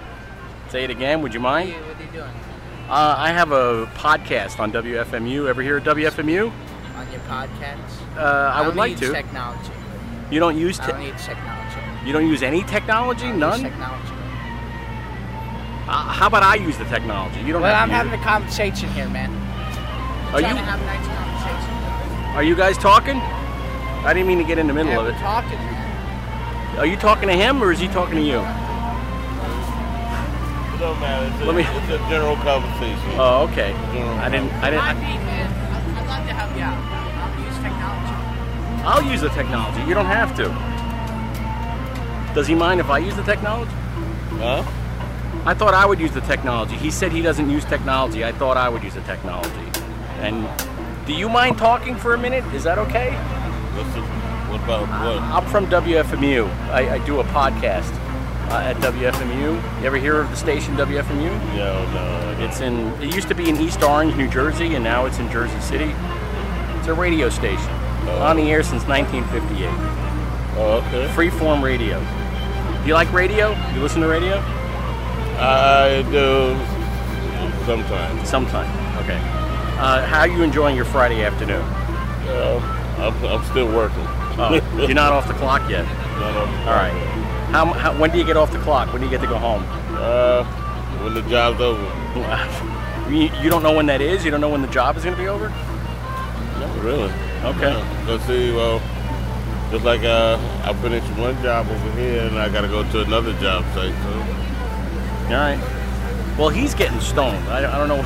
say 0.68 0.85
it 0.85 0.90
again? 0.90 1.22
Would 1.22 1.33
you 1.33 1.40
mind? 1.40 1.72
What 1.72 1.98
are 1.98 2.04
you 2.04 2.11
doing? 2.12 2.47
Uh, 2.88 3.14
I 3.18 3.33
have 3.33 3.53
a 3.53 3.87
podcast 3.96 4.59
on 4.59 4.72
WFMU. 4.72 5.46
Ever 5.46 5.62
hear 5.62 5.77
of 5.77 5.85
WFMU? 5.85 6.51
On 6.96 7.12
your 7.12 7.20
podcast? 7.29 8.16
Uh, 8.16 8.53
I, 8.55 8.66
would 8.66 8.77
like 8.77 8.96
to. 8.98 9.12
technology. 9.12 9.70
You 10.31 10.40
don't 10.40 10.57
use. 10.57 10.81
I 10.81 10.90
don't 10.92 11.01
need 11.01 11.18
technology. 11.18 11.81
you 12.07 12.12
don't 12.14 12.27
use 12.27 12.42
any 12.42 12.62
technology. 12.62 13.27
I 13.27 13.33
None. 13.33 13.61
use 13.61 13.70
technology. 13.70 14.12
Uh, 15.87 15.92
how 16.12 16.27
about 16.29 16.42
I 16.42 16.55
use 16.55 16.79
the 16.79 16.85
technology? 16.87 17.40
You 17.40 17.53
don't 17.53 17.62
Well, 17.62 17.74
I'm 17.74 17.90
having 17.90 18.12
a 18.18 18.22
conversation 18.24 18.88
here, 18.90 19.09
man. 19.09 19.31
Are 20.33 20.40
you- 20.40 20.46
to 20.48 20.55
have 20.55 20.81
a 20.81 20.85
nice 20.87 21.07
conversation. 21.07 22.37
Are 22.37 22.42
you 22.42 22.55
guys 22.55 22.79
talking? 22.79 23.16
I 23.16 24.12
didn't 24.14 24.29
mean 24.29 24.38
to 24.38 24.44
get 24.44 24.59
in 24.59 24.66
the 24.66 24.72
middle 24.74 24.92
Yeah, 24.92 25.01
of 25.01 25.07
it. 25.09 25.18
talking, 25.18 25.59
man. 25.59 26.79
Are 26.79 26.87
you 26.87 26.96
talking 26.96 27.29
to 27.29 27.35
him 27.35 27.62
or 27.62 27.72
is 27.72 27.81
he 27.81 27.88
talking 27.88 28.14
to 28.16 28.22
you? 28.22 28.38
It 30.78 30.82
don't 30.82 31.00
matter. 31.00 31.26
It's 31.26 31.42
a, 31.42 31.44
Let 31.44 31.56
me- 31.56 31.62
it's 31.66 31.90
a 31.90 31.98
general 32.08 32.36
conversation. 32.36 33.10
Oh, 33.18 33.48
okay. 33.50 33.72
General 33.92 34.14
I 34.20 34.28
didn't. 34.28 34.52
I 34.62 34.70
didn't. 34.70 34.94
be, 35.02 35.18
man. 35.26 35.50
I'd, 35.74 35.98
I'd 35.98 36.06
love 36.06 36.26
to 36.28 36.34
help 36.34 36.54
you 36.54 36.62
out. 36.62 36.78
I'll 37.18 37.42
use 37.42 37.58
technology. 37.58 38.84
I'll 38.86 39.12
use 39.12 39.20
the 39.22 39.28
technology. 39.30 39.82
You 39.88 39.94
don't 39.94 40.06
have 40.06 40.36
to. 40.36 40.44
Does 42.32 42.46
he 42.46 42.54
mind 42.54 42.78
if 42.78 42.90
I 42.90 42.98
use 42.98 43.16
the 43.16 43.24
technology? 43.24 43.72
Huh? 44.38 44.62
I 45.44 45.52
thought 45.52 45.74
I 45.74 45.84
would 45.84 45.98
use 45.98 46.12
the 46.12 46.20
technology. 46.20 46.76
He 46.76 46.92
said 46.92 47.10
he 47.10 47.22
doesn't 47.22 47.50
use 47.50 47.64
technology. 47.64 48.24
I 48.24 48.30
thought 48.30 48.56
I 48.56 48.68
would 48.68 48.84
use 48.84 48.94
the 48.94 49.00
technology. 49.00 49.50
And 50.20 50.46
do 51.08 51.12
you 51.12 51.28
mind 51.28 51.58
talking 51.58 51.96
for 51.96 52.14
a 52.14 52.18
minute? 52.18 52.44
Is 52.54 52.62
that 52.62 52.78
okay? 52.78 53.14
What's 53.74 53.94
the, 53.94 54.02
what 54.02 54.62
about 54.62 54.82
what? 55.04 55.18
I'm 55.22 55.50
from 55.50 55.66
WFMU. 55.66 56.48
I, 56.70 56.94
I 56.94 56.98
do 57.04 57.18
a 57.18 57.24
podcast 57.24 57.97
uh, 58.50 58.61
at 58.61 58.76
WFMU. 58.76 59.80
You 59.80 59.87
ever 59.87 59.96
hear 59.96 60.20
of 60.20 60.30
the 60.30 60.37
station 60.37 60.76
WFMU? 60.76 61.30
No, 61.56 61.84
no. 61.92 62.44
It's 62.44 62.61
in. 62.61 62.88
It 63.02 63.14
used 63.14 63.28
to 63.28 63.34
be 63.34 63.48
in 63.48 63.56
East 63.56 63.82
Orange, 63.82 64.14
New 64.16 64.28
Jersey, 64.28 64.74
and 64.74 64.82
now 64.82 65.06
it's 65.06 65.18
in 65.18 65.30
Jersey 65.30 65.61
City. 65.61 65.92
It's 66.78 66.88
a 66.88 66.94
radio 66.94 67.28
station 67.28 67.70
on 68.08 68.37
the 68.37 68.50
air 68.50 68.62
since 68.62 68.84
1958. 68.87 69.68
Oh, 70.56 70.82
okay. 70.87 71.08
Freeform 71.08 71.62
radio. 71.62 72.00
Do 72.82 72.88
you 72.88 72.94
like 72.94 73.12
radio? 73.12 73.54
Do 73.54 73.74
you 73.74 73.82
listen 73.82 74.00
to 74.00 74.08
radio? 74.08 74.37
I 75.40 76.02
do 76.11 76.56
sometimes. 77.66 78.28
Sometimes. 78.28 79.04
Okay. 79.04 79.18
Uh, 79.78 80.04
how 80.06 80.20
are 80.20 80.28
you 80.28 80.42
enjoying 80.42 80.74
your 80.74 80.87
Friday 80.87 81.22
afternoon? 81.22 81.62
Uh, 81.62 82.61
I'm, 82.98 83.24
I'm 83.24 83.44
still 83.44 83.72
working. 83.72 84.04
Oh, 84.40 84.54
you're 84.78 84.94
not 84.94 85.12
off 85.12 85.28
the 85.28 85.34
clock 85.34 85.68
yet. 85.70 85.84
Not 86.18 86.37
off 86.37 86.48
All 86.66 86.74
right. 86.74 87.38
How, 87.50 87.66
how, 87.66 87.98
when 87.98 88.11
do 88.11 88.18
you 88.18 88.24
get 88.24 88.37
off 88.37 88.52
the 88.52 88.58
clock? 88.58 88.92
When 88.92 89.00
do 89.00 89.06
you 89.06 89.11
get 89.11 89.20
to 89.22 89.26
go 89.26 89.38
home? 89.38 89.64
Uh, 89.90 90.44
when 91.02 91.14
the 91.14 91.22
job's 91.22 91.61
over. 91.61 91.84
You, 93.08 93.30
you 93.40 93.48
don't 93.48 93.62
know 93.62 93.72
when 93.72 93.87
that 93.87 94.02
is? 94.02 94.22
You 94.22 94.30
don't 94.30 94.42
know 94.42 94.50
when 94.50 94.61
the 94.61 94.68
job 94.68 94.98
is 94.98 95.02
going 95.04 95.16
to 95.16 95.22
be 95.22 95.28
over? 95.28 95.48
Not 95.48 96.78
really. 96.84 97.11
Okay. 97.42 97.72
Yeah. 97.72 98.04
Let's 98.06 98.22
see. 98.26 98.52
Well, 98.54 98.80
just 99.70 99.82
like 99.82 100.02
uh, 100.02 100.38
I 100.64 100.74
finished 100.82 101.06
one 101.16 101.34
job 101.42 101.66
over 101.70 101.90
here, 101.92 102.24
and 102.26 102.38
I 102.38 102.50
got 102.50 102.61
to 102.62 102.68
go 102.68 102.82
to 102.92 103.00
another 103.04 103.32
job 103.40 103.64
site. 103.72 103.94
So 104.02 104.12
All 104.12 105.40
right. 105.40 106.35
Well, 106.38 106.50
he's 106.50 106.75
getting 106.75 107.00
stoned. 107.00 107.42
I, 107.48 107.60
I 107.75 107.79
don't 107.79 107.88
know. 107.88 107.96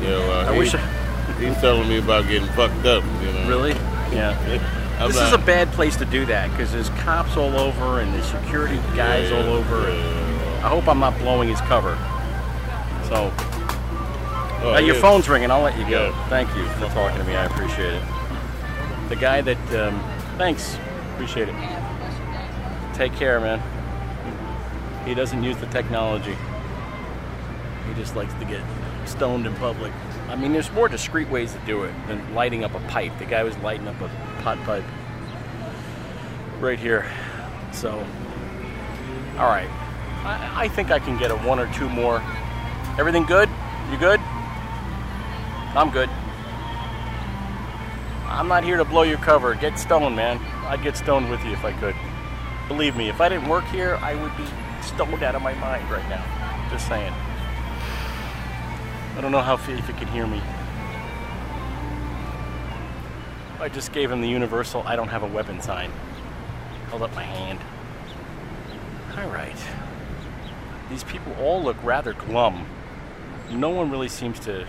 yeah, 0.00 0.16
well, 0.26 0.48
I 0.48 0.52
he- 0.54 0.58
wish 0.60 0.74
I- 0.74 1.32
he's 1.38 1.54
telling 1.60 1.86
me 1.86 1.98
about 1.98 2.26
getting 2.26 2.48
fucked 2.54 2.86
up. 2.86 3.04
You 3.20 3.32
know. 3.32 3.48
Really? 3.48 3.72
Yeah. 4.16 4.32
I'm 4.98 5.08
this 5.08 5.16
not- 5.16 5.26
is 5.28 5.32
a 5.34 5.38
bad 5.38 5.70
place 5.72 5.96
to 5.96 6.04
do 6.04 6.24
that 6.26 6.50
because 6.50 6.72
there's 6.72 6.88
cops 6.90 7.36
all 7.36 7.58
over 7.58 8.00
and 8.00 8.12
there's 8.14 8.26
security 8.26 8.78
guys 8.96 9.30
all 9.30 9.42
over. 9.42 9.90
I 10.62 10.68
hope 10.68 10.88
I'm 10.88 10.98
not 11.00 11.18
blowing 11.18 11.48
his 11.48 11.60
cover. 11.62 11.96
So, 13.08 13.32
Oh, 14.62 14.74
uh, 14.74 14.78
your 14.78 14.94
yeah. 14.96 15.00
phone's 15.00 15.28
ringing. 15.28 15.50
I'll 15.50 15.60
let 15.62 15.76
you 15.78 15.84
go. 15.88 16.06
Yeah. 16.08 16.28
Thank 16.28 16.48
you 16.56 16.64
for 16.70 16.86
talking 16.88 17.18
to 17.18 17.24
me. 17.24 17.36
I 17.36 17.44
appreciate 17.44 17.92
it. 17.94 18.02
The 19.10 19.16
guy 19.16 19.40
that, 19.42 19.58
um, 19.74 20.00
thanks. 20.38 20.76
Appreciate 21.14 21.48
it. 21.48 21.54
Take 22.94 23.14
care, 23.14 23.38
man. 23.38 23.62
He 25.04 25.14
doesn't 25.14 25.42
use 25.44 25.56
the 25.58 25.66
technology. 25.66 26.36
He 27.86 27.94
just 27.94 28.16
likes 28.16 28.32
to 28.34 28.44
get 28.44 28.60
stoned 29.04 29.46
in 29.46 29.54
public. 29.56 29.92
I 30.28 30.34
mean, 30.34 30.52
there's 30.52 30.72
more 30.72 30.88
discreet 30.88 31.28
ways 31.30 31.52
to 31.52 31.58
do 31.60 31.84
it 31.84 31.92
than 32.08 32.34
lighting 32.34 32.64
up 32.64 32.74
a 32.74 32.80
pipe. 32.88 33.12
The 33.18 33.24
guy 33.26 33.44
was 33.44 33.56
lighting 33.58 33.86
up 33.86 34.00
a 34.00 34.10
pot 34.46 34.62
pipe 34.62 34.84
right 36.60 36.78
here. 36.78 37.04
So, 37.72 37.90
all 39.38 39.48
right. 39.48 39.68
I, 40.22 40.66
I 40.66 40.68
think 40.68 40.92
I 40.92 41.00
can 41.00 41.18
get 41.18 41.32
a 41.32 41.36
one 41.38 41.58
or 41.58 41.66
two 41.74 41.88
more. 41.88 42.22
Everything 42.96 43.24
good? 43.24 43.48
You 43.90 43.98
good? 43.98 44.20
I'm 45.74 45.90
good. 45.90 46.08
I'm 48.26 48.46
not 48.46 48.62
here 48.62 48.76
to 48.76 48.84
blow 48.84 49.02
your 49.02 49.18
cover. 49.18 49.56
Get 49.56 49.80
stoned, 49.80 50.14
man. 50.14 50.38
I'd 50.64 50.80
get 50.80 50.96
stoned 50.96 51.28
with 51.28 51.44
you 51.44 51.50
if 51.50 51.64
I 51.64 51.72
could. 51.72 51.96
Believe 52.68 52.94
me, 52.94 53.08
if 53.08 53.20
I 53.20 53.28
didn't 53.28 53.48
work 53.48 53.64
here, 53.64 53.96
I 53.96 54.14
would 54.14 54.36
be 54.36 54.46
stoned 54.80 55.24
out 55.24 55.34
of 55.34 55.42
my 55.42 55.54
mind 55.54 55.90
right 55.90 56.08
now. 56.08 56.24
Just 56.70 56.86
saying. 56.86 57.12
I 59.16 59.20
don't 59.20 59.32
know 59.32 59.42
how 59.42 59.54
if 59.54 59.68
you 59.68 59.94
can 59.94 60.06
hear 60.06 60.28
me. 60.28 60.40
I 63.58 63.68
just 63.68 63.92
gave 63.92 64.10
him 64.10 64.20
the 64.20 64.28
universal 64.28 64.82
I 64.82 64.96
don't 64.96 65.08
have 65.08 65.22
a 65.22 65.28
weapon 65.28 65.60
sign. 65.60 65.90
Held 66.90 67.02
up 67.02 67.14
my 67.14 67.22
hand. 67.22 67.58
All 69.18 69.28
right. 69.30 69.56
These 70.90 71.04
people 71.04 71.34
all 71.40 71.62
look 71.62 71.76
rather 71.82 72.12
glum. 72.12 72.66
No 73.50 73.70
one 73.70 73.90
really 73.90 74.08
seems 74.08 74.38
to 74.40 74.66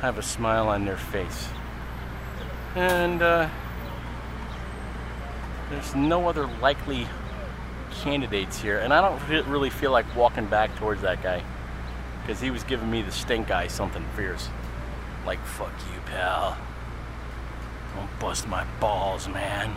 have 0.00 0.18
a 0.18 0.22
smile 0.22 0.68
on 0.68 0.84
their 0.84 0.96
face. 0.96 1.48
And 2.74 3.22
uh, 3.22 3.48
there's 5.70 5.94
no 5.94 6.28
other 6.28 6.46
likely 6.60 7.06
candidates 7.92 8.60
here. 8.60 8.78
And 8.78 8.92
I 8.92 9.00
don't 9.00 9.46
really 9.48 9.70
feel 9.70 9.92
like 9.92 10.04
walking 10.16 10.46
back 10.46 10.74
towards 10.76 11.02
that 11.02 11.22
guy 11.22 11.42
because 12.22 12.40
he 12.40 12.50
was 12.50 12.64
giving 12.64 12.90
me 12.90 13.02
the 13.02 13.12
stink 13.12 13.50
eye 13.50 13.68
something 13.68 14.04
fierce. 14.16 14.48
Like, 15.24 15.42
fuck 15.44 15.72
you, 15.92 16.00
pal. 16.06 16.56
Don't 17.94 18.18
bust 18.18 18.48
my 18.48 18.64
balls, 18.80 19.28
man. 19.28 19.76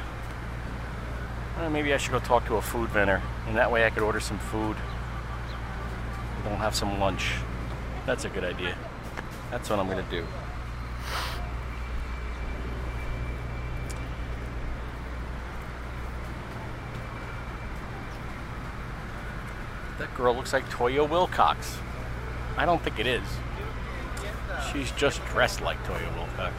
Uh, 1.57 1.69
maybe 1.69 1.93
I 1.93 1.97
should 1.97 2.11
go 2.11 2.19
talk 2.19 2.45
to 2.47 2.55
a 2.55 2.61
food 2.61 2.89
vendor, 2.89 3.21
and 3.47 3.55
that 3.55 3.71
way 3.71 3.85
I 3.85 3.89
could 3.89 4.03
order 4.03 4.19
some 4.19 4.39
food 4.39 4.75
we'll 6.47 6.57
have 6.57 6.75
some 6.75 6.99
lunch. 6.99 7.33
That's 8.05 8.25
a 8.25 8.29
good 8.29 8.43
idea. 8.43 8.77
That's 9.51 9.69
what 9.69 9.79
I'm 9.79 9.87
gonna 9.87 10.05
do. 10.09 10.25
That 19.99 20.13
girl 20.15 20.35
looks 20.35 20.53
like 20.53 20.67
Toyah 20.69 21.07
Willcox. 21.07 21.77
I 22.55 22.65
don't 22.65 22.81
think 22.81 22.99
it 22.99 23.07
is. 23.07 23.23
She's 24.71 24.91
just 24.91 25.23
dressed 25.25 25.61
like 25.61 25.81
Toyah 25.83 26.13
Willcox. 26.15 26.53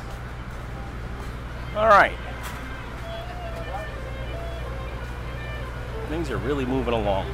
All 1.78 1.86
right. 1.86 2.12
Things 6.08 6.28
are 6.28 6.36
really 6.38 6.64
moving 6.64 6.92
along. 6.92 7.30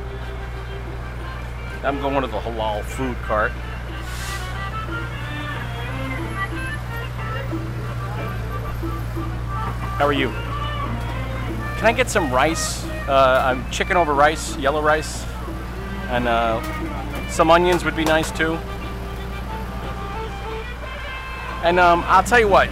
I'm 1.83 1.99
going 2.03 2.21
to 2.21 2.27
the 2.27 2.39
halal 2.39 2.85
food 2.85 3.17
cart. 3.23 3.53
How 9.93 10.05
are 10.05 10.13
you? 10.13 10.29
Can 11.79 11.87
I 11.87 11.95
get 11.97 12.11
some 12.11 12.31
rice? 12.31 12.85
Uh, 13.09 13.43
I'm 13.47 13.71
chicken 13.71 13.97
over 13.97 14.13
rice, 14.13 14.59
yellow 14.59 14.83
rice, 14.83 15.25
and 16.11 16.29
uh, 16.29 17.31
some 17.31 17.51
onions 17.51 17.83
would 17.83 17.97
be 17.97 18.05
nice 18.05 18.31
too. 18.31 18.59
And 21.63 21.81
um, 21.81 22.05
I'll 22.07 22.23
tell 22.23 22.41
you 22.41 22.49
what, 22.49 22.69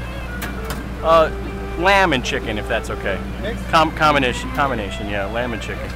uh, 1.02 1.30
lamb 1.78 2.12
and 2.12 2.24
chicken, 2.24 2.58
if 2.58 2.68
that's 2.68 2.90
okay. 2.90 3.18
Com- 3.70 3.94
combination, 3.96 4.50
combination, 4.52 5.08
yeah, 5.08 5.26
lamb 5.26 5.52
and 5.52 5.62
chicken. 5.62 5.88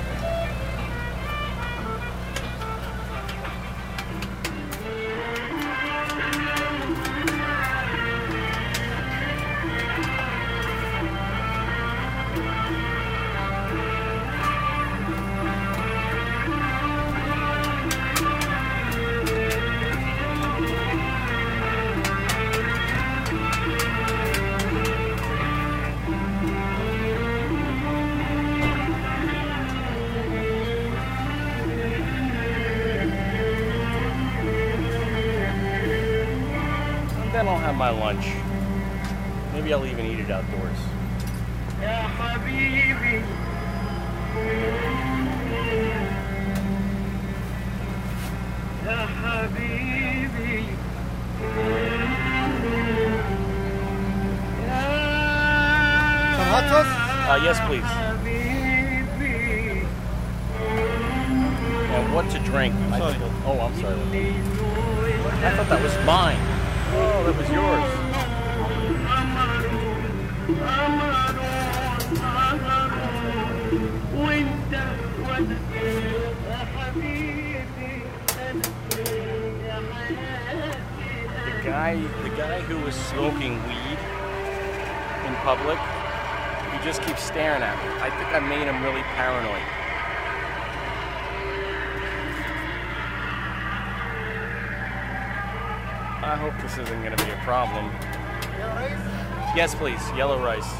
Maybe 39.66 39.74
I'll 39.74 39.84
even 39.84 40.06
eat 40.06 40.20
it 40.20 40.30
outdoors. 40.30 40.78
Some 56.36 56.46
hot 56.46 56.64
sauce? 56.70 56.86
Uh, 57.28 57.40
yes, 57.42 57.58
please. 57.66 57.82
And 61.90 62.14
what 62.14 62.30
to 62.30 62.38
drink? 62.38 62.72
I 62.92 62.98
Sorry. 63.00 63.14
think- 63.14 63.32
oh, 63.44 63.58
I'm 63.58 63.74
sorry. 63.80 63.96
I 65.44 65.56
thought 65.56 65.68
that 65.68 65.82
was 65.82 65.96
mine. 66.06 66.38
Oh, 66.94 67.24
that 67.26 67.36
was 67.36 67.50
yours. 67.50 67.95
The 70.66 70.72
guy, 81.62 81.96
the 82.22 82.30
guy 82.30 82.60
who 82.62 82.80
was 82.84 82.94
smoking 82.94 83.62
weed 83.68 83.98
in 85.26 85.34
public, 85.42 85.78
he 86.72 86.84
just 86.84 87.02
keeps 87.02 87.22
staring 87.22 87.62
at 87.62 87.76
me. 87.84 87.90
I 88.02 88.10
think 88.10 88.32
I 88.32 88.40
made 88.40 88.66
him 88.66 88.82
really 88.82 89.02
paranoid. 89.14 89.62
I 96.24 96.36
hope 96.36 96.60
this 96.60 96.78
isn't 96.78 97.02
going 97.04 97.16
to 97.16 97.24
be 97.24 97.30
a 97.30 97.36
problem. 97.44 97.90
Yes, 99.56 99.74
please. 99.74 100.02
Yellow 100.14 100.38
rice. 100.44 100.70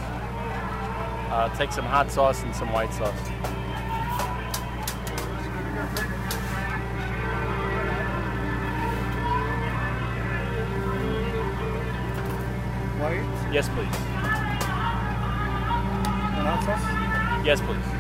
Uh, 1.33 1.49
take 1.57 1.73
some 1.73 1.87
hot 1.87 2.11
sauce 2.11 2.43
and 2.43 2.55
some 2.55 2.71
white 2.75 2.93
sauce. 2.93 3.11
White? 13.01 13.25
Yes, 13.51 13.71
please. 13.71 13.97
And 16.37 16.47
hot 16.47 16.63
sauce? 16.67 17.47
Yes, 17.47 17.63
please. 17.63 17.96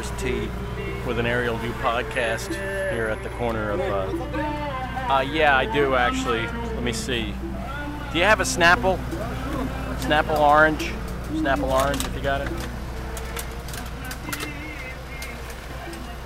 Chris 0.00 0.22
T 0.22 0.48
with 1.06 1.18
an 1.18 1.26
Aerial 1.26 1.58
View 1.58 1.72
podcast 1.72 2.48
here 2.90 3.08
at 3.08 3.22
the 3.22 3.28
corner 3.36 3.72
of. 3.72 3.80
Uh, 3.80 5.12
uh, 5.12 5.20
yeah, 5.20 5.54
I 5.54 5.66
do 5.66 5.94
actually. 5.94 6.46
Let 6.46 6.82
me 6.82 6.94
see. 6.94 7.34
Do 8.10 8.18
you 8.18 8.24
have 8.24 8.40
a 8.40 8.44
Snapple? 8.44 8.98
Snapple 9.98 10.40
orange? 10.40 10.90
Snapple 11.32 11.70
orange 11.70 12.02
if 12.02 12.14
you 12.14 12.22
got 12.22 12.40
it. 12.40 12.48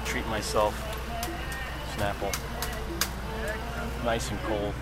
Treat 0.05 0.27
myself. 0.29 0.72
Snapple. 1.97 2.33
Nice 4.05 4.31
and 4.31 4.39
cold. 4.43 4.72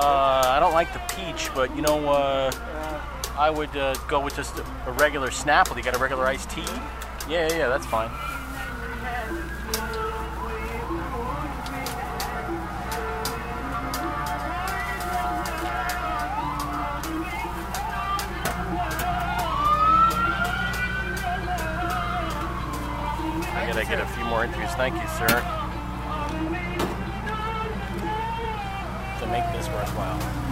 Uh, 0.00 0.42
I 0.46 0.58
don't 0.60 0.72
like 0.72 0.92
the 0.92 1.00
peach, 1.14 1.50
but 1.54 1.74
you 1.74 1.82
know, 1.82 2.08
uh, 2.08 2.52
I 3.36 3.50
would 3.50 3.76
uh, 3.76 3.94
go 4.06 4.20
with 4.20 4.36
just 4.36 4.56
a 4.86 4.92
regular 4.92 5.28
Snapple. 5.28 5.76
You 5.76 5.82
got 5.82 5.96
a 5.96 5.98
regular 5.98 6.26
iced 6.26 6.50
tea? 6.50 6.64
Yeah, 7.28 7.52
yeah, 7.52 7.68
that's 7.68 7.86
fine. 7.86 8.10
I 23.50 23.66
gotta 23.66 23.84
get 23.84 24.00
a 24.00 24.06
few 24.06 24.24
more 24.24 24.44
interviews. 24.44 24.70
Thank 24.74 24.94
you, 24.94 25.08
sir. 25.18 25.67
This 30.16 30.47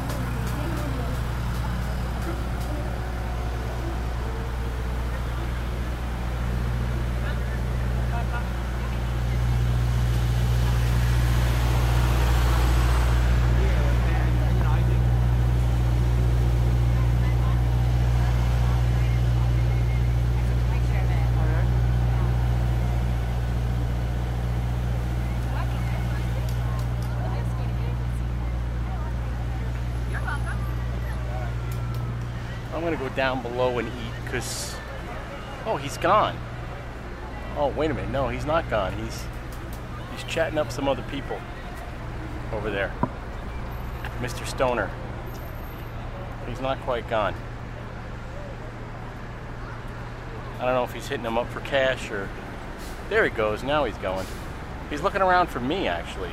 down 33.17 33.43
below 33.43 33.79
and 33.79 33.89
eat 33.89 34.25
because 34.25 34.77
oh 35.64 35.77
he's 35.77 35.97
gone. 35.97 36.37
Oh 37.57 37.69
wait 37.69 37.91
a 37.91 37.95
minute, 37.95 38.11
no 38.11 38.29
he's 38.29 38.45
not 38.45 38.69
gone. 38.71 38.93
He's 39.03 39.25
he's 40.12 40.23
chatting 40.25 40.59
up 40.59 40.71
some 40.71 40.87
other 40.87 41.03
people 41.11 41.41
over 42.53 42.71
there. 42.71 42.93
Mr. 44.21 44.47
Stoner. 44.47 44.91
He's 46.47 46.61
not 46.61 46.79
quite 46.83 47.09
gone. 47.09 47.35
I 50.59 50.64
don't 50.64 50.75
know 50.75 50.85
if 50.85 50.93
he's 50.93 51.09
hitting 51.09 51.25
them 51.25 51.37
up 51.37 51.49
for 51.51 51.61
cash 51.61 52.11
or 52.11 52.29
there 53.09 53.25
he 53.25 53.31
goes. 53.31 53.62
Now 53.62 53.85
he's 53.85 53.97
going. 53.99 54.27
He's 54.91 55.03
looking 55.03 55.23
around 55.23 55.49
for 55.49 55.61
me 55.61 55.89
actually. 55.89 56.31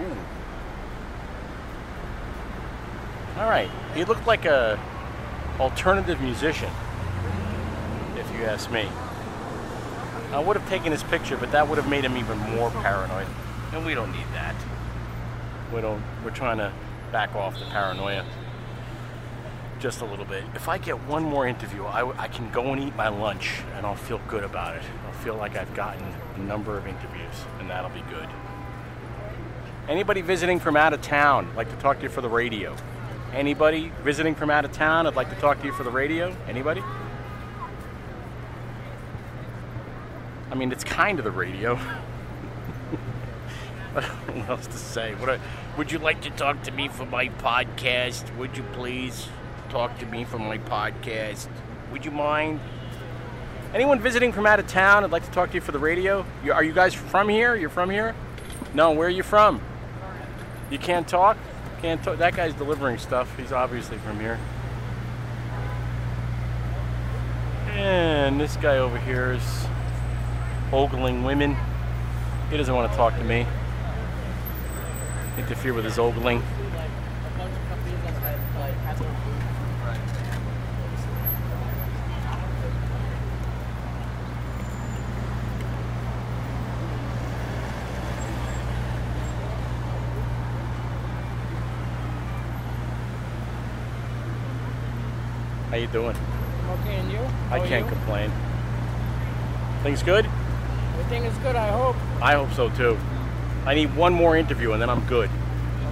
Ooh. 0.00 0.16
All 3.38 3.48
right. 3.48 3.70
He 3.94 4.04
looked 4.04 4.26
like 4.26 4.44
a 4.44 4.78
alternative 5.60 6.20
musician, 6.20 6.70
if 8.16 8.30
you 8.32 8.44
ask 8.44 8.70
me. 8.70 8.88
I 10.32 10.40
would 10.40 10.56
have 10.56 10.68
taken 10.68 10.90
his 10.90 11.02
picture, 11.04 11.36
but 11.36 11.52
that 11.52 11.68
would 11.68 11.78
have 11.78 11.88
made 11.88 12.04
him 12.04 12.16
even 12.16 12.38
more 12.38 12.70
paranoid, 12.70 13.26
and 13.72 13.86
we 13.86 13.94
don't 13.94 14.10
need 14.10 14.26
that. 14.32 14.56
We 15.72 15.80
don't. 15.80 16.02
We're 16.24 16.30
trying 16.30 16.58
to 16.58 16.72
back 17.12 17.34
off 17.36 17.58
the 17.58 17.66
paranoia 17.66 18.24
just 19.78 20.00
a 20.00 20.04
little 20.04 20.24
bit. 20.24 20.42
If 20.54 20.68
I 20.68 20.78
get 20.78 20.96
one 21.04 21.22
more 21.22 21.46
interview, 21.46 21.84
I, 21.84 22.18
I 22.18 22.28
can 22.28 22.50
go 22.50 22.72
and 22.72 22.82
eat 22.82 22.96
my 22.96 23.08
lunch, 23.08 23.60
and 23.76 23.84
I'll 23.84 23.94
feel 23.94 24.20
good 24.28 24.42
about 24.42 24.76
it. 24.76 24.82
I'll 25.06 25.12
feel 25.12 25.36
like 25.36 25.56
I've 25.56 25.74
gotten 25.74 26.02
a 26.36 26.38
number 26.38 26.76
of 26.76 26.86
interviews, 26.86 27.44
and 27.60 27.68
that'll 27.68 27.90
be 27.90 28.02
good. 28.10 28.28
Anybody 29.88 30.22
visiting 30.22 30.58
from 30.58 30.76
out 30.76 30.94
of 30.94 31.02
town, 31.02 31.54
like 31.54 31.68
to 31.68 31.76
talk 31.76 31.98
to 31.98 32.04
you 32.04 32.08
for 32.08 32.22
the 32.22 32.28
radio? 32.28 32.74
Anybody 33.34 33.90
visiting 34.04 34.36
from 34.36 34.48
out 34.48 34.64
of 34.64 34.70
town, 34.70 35.08
I'd 35.08 35.16
like 35.16 35.28
to 35.30 35.36
talk 35.40 35.58
to 35.58 35.66
you 35.66 35.72
for 35.72 35.82
the 35.82 35.90
radio? 35.90 36.34
Anybody? 36.48 36.84
I 40.52 40.54
mean, 40.54 40.70
it's 40.70 40.84
kind 40.84 41.18
of 41.18 41.24
the 41.24 41.32
radio. 41.32 41.74
I 43.96 44.00
don't 44.00 44.28
know 44.28 44.34
what 44.34 44.50
else 44.50 44.66
to 44.68 44.78
say? 44.78 45.16
What 45.16 45.28
I, 45.28 45.40
would 45.76 45.90
you 45.90 45.98
like 45.98 46.20
to 46.22 46.30
talk 46.30 46.62
to 46.62 46.70
me 46.70 46.86
for 46.86 47.06
my 47.06 47.28
podcast? 47.28 48.36
Would 48.36 48.56
you 48.56 48.62
please 48.72 49.28
talk 49.68 49.98
to 49.98 50.06
me 50.06 50.22
for 50.22 50.38
my 50.38 50.58
podcast? 50.58 51.48
Would 51.90 52.04
you 52.04 52.12
mind? 52.12 52.60
Anyone 53.74 53.98
visiting 53.98 54.30
from 54.30 54.46
out 54.46 54.60
of 54.60 54.68
town, 54.68 55.02
I'd 55.02 55.10
like 55.10 55.24
to 55.24 55.30
talk 55.32 55.48
to 55.48 55.56
you 55.56 55.60
for 55.60 55.72
the 55.72 55.80
radio. 55.80 56.24
You, 56.44 56.52
are 56.52 56.62
you 56.62 56.72
guys 56.72 56.94
from 56.94 57.28
here? 57.28 57.56
You're 57.56 57.68
from 57.68 57.90
here? 57.90 58.14
No, 58.74 58.92
where 58.92 59.08
are 59.08 59.10
you 59.10 59.24
from? 59.24 59.60
You 60.70 60.78
can't 60.78 61.08
talk? 61.08 61.36
Can't. 61.84 62.02
That 62.02 62.34
guy's 62.34 62.54
delivering 62.54 62.96
stuff. 62.96 63.36
He's 63.36 63.52
obviously 63.52 63.98
from 63.98 64.18
here. 64.18 64.38
And 67.72 68.40
this 68.40 68.56
guy 68.56 68.78
over 68.78 68.98
here 68.98 69.32
is 69.32 69.66
ogling 70.72 71.24
women. 71.24 71.54
He 72.48 72.56
doesn't 72.56 72.74
want 72.74 72.90
to 72.90 72.96
talk 72.96 73.14
to 73.18 73.24
me. 73.24 73.46
Interfere 75.36 75.74
with 75.74 75.84
his 75.84 75.98
ogling. 75.98 76.42
How 95.70 95.80
you 95.80 95.83
doing? 95.94 96.16
I'm 96.16 96.70
okay, 96.80 96.96
and 96.96 97.12
you? 97.12 97.18
How 97.18 97.56
I 97.56 97.66
can't 97.68 97.86
you? 97.86 97.90
complain. 97.92 98.30
Things 99.84 100.02
good? 100.02 100.26
Everything 100.94 101.24
is 101.24 101.36
good, 101.38 101.54
I 101.54 101.68
hope. 101.70 101.96
I 102.20 102.34
hope 102.34 102.52
so 102.52 102.68
too. 102.70 102.98
I 103.64 103.74
need 103.74 103.94
one 103.94 104.12
more 104.12 104.36
interview 104.36 104.72
and 104.72 104.82
then 104.82 104.90
I'm 104.90 105.06
good. 105.06 105.30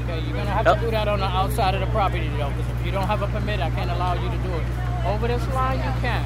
Okay, 0.02 0.20
you're 0.20 0.36
gonna 0.36 0.50
have 0.50 0.66
to 0.74 0.84
do 0.84 0.90
that 0.90 1.06
on 1.06 1.20
the 1.20 1.26
outside 1.26 1.74
of 1.74 1.80
the 1.80 1.86
property, 1.86 2.28
though, 2.36 2.50
because 2.50 2.68
if 2.80 2.84
you 2.84 2.90
don't 2.90 3.06
have 3.06 3.22
a 3.22 3.28
permit, 3.28 3.60
I 3.60 3.70
can't 3.70 3.90
allow 3.90 4.14
you 4.14 4.28
to 4.28 4.36
do 4.42 4.52
it. 4.54 4.66
Over 5.06 5.28
this 5.28 5.46
line, 5.54 5.78
you 5.78 6.00
can. 6.00 6.24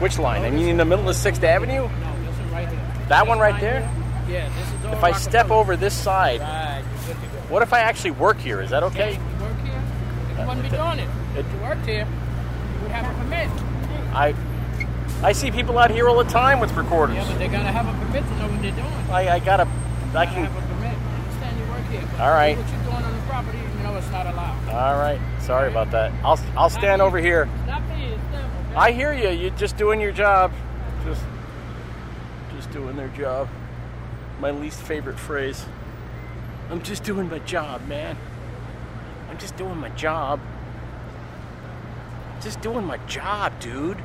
Which 0.00 0.18
line? 0.18 0.44
I 0.44 0.50
mean, 0.50 0.68
in 0.68 0.76
the 0.76 0.84
middle 0.84 1.08
of 1.08 1.16
Sixth 1.16 1.42
Avenue? 1.42 1.88
No, 1.88 1.88
this 2.24 2.38
is 2.38 2.52
right 2.52 2.68
here. 2.68 2.80
That 3.08 3.26
one 3.26 3.40
right 3.40 3.60
there? 3.60 3.80
Yeah, 4.28 4.48
this 4.56 4.68
is 4.72 4.86
all 4.86 4.92
If 4.92 5.02
I 5.02 5.12
step 5.12 5.50
over 5.50 5.76
this 5.76 5.94
side, 5.94 6.40
Right, 6.40 6.82
you're 7.06 7.14
good 7.14 7.22
to 7.22 7.28
go. 7.28 7.42
what 7.52 7.62
if 7.62 7.72
I 7.72 7.80
actually 7.80 8.12
work 8.12 8.38
here? 8.38 8.60
Is 8.60 8.70
that 8.70 8.84
okay? 8.84 9.14
You 9.14 9.44
work 9.44 9.58
here? 9.66 9.82
You 10.38 10.46
wouldn't 10.46 10.70
be 10.70 10.76
uh, 10.76 10.94
doing 10.94 11.06
it. 11.06 11.10
If 11.36 11.52
you 11.52 11.60
worked 11.60 11.86
here, 11.86 12.06
have 12.90 13.14
a 13.14 13.18
permit. 13.18 13.48
I 14.14 14.34
I 15.22 15.32
see 15.32 15.50
people 15.50 15.78
out 15.78 15.90
here 15.90 16.08
all 16.08 16.16
the 16.22 16.30
time 16.30 16.60
with 16.60 16.72
recorders. 16.76 17.16
Yeah, 17.16 17.26
but 17.28 17.38
they 17.38 17.48
gotta 17.48 17.68
have 17.72 17.86
a 17.86 18.06
permit 18.06 18.24
to 18.24 18.36
know 18.36 18.48
what 18.48 18.62
they're 18.62 18.72
doing. 18.72 19.10
I, 19.10 19.34
I 19.36 19.38
gotta, 19.38 19.64
I 19.64 20.12
Gotta 20.12 20.30
can. 20.30 20.44
have 20.46 20.56
a 20.56 20.74
permit. 20.74 20.96
I 20.96 21.14
understand 21.16 21.58
you 21.58 21.66
work 21.70 21.86
here. 21.90 22.20
All 22.22 22.30
right. 22.30 22.56
What 22.56 22.68
you're 22.70 22.82
doing 22.84 23.04
on 23.04 23.12
the 23.16 23.22
property, 23.26 23.58
you 23.58 23.82
know 23.82 23.96
it's 23.98 24.10
not 24.10 24.26
allowed. 24.26 24.68
All 24.70 24.98
right. 24.98 25.20
Sorry 25.42 25.68
about 25.70 25.90
that. 25.90 26.12
I'll 26.24 26.40
I'll 26.56 26.70
stand 26.70 27.02
over 27.02 27.18
here. 27.18 27.46
Not 27.66 27.82
for 27.82 27.92
it's 27.94 28.22
them, 28.32 28.50
okay? 28.70 28.76
I 28.76 28.92
hear 28.92 29.12
you. 29.12 29.28
You're 29.28 29.56
just 29.56 29.76
doing 29.76 30.00
your 30.00 30.12
job. 30.12 30.52
Just 31.04 31.22
just 32.56 32.70
doing 32.72 32.96
their 32.96 33.08
job. 33.08 33.48
My 34.40 34.50
least 34.52 34.80
favorite 34.80 35.18
phrase. 35.18 35.66
I'm 36.70 36.82
just 36.82 37.04
doing 37.04 37.28
my 37.28 37.40
job, 37.40 37.86
man. 37.88 38.16
I'm 39.28 39.36
just 39.38 39.56
doing 39.56 39.76
my 39.76 39.88
job. 39.90 40.40
Just 42.42 42.60
doing 42.62 42.84
my 42.84 42.96
job, 43.06 43.58
dude. 43.60 43.98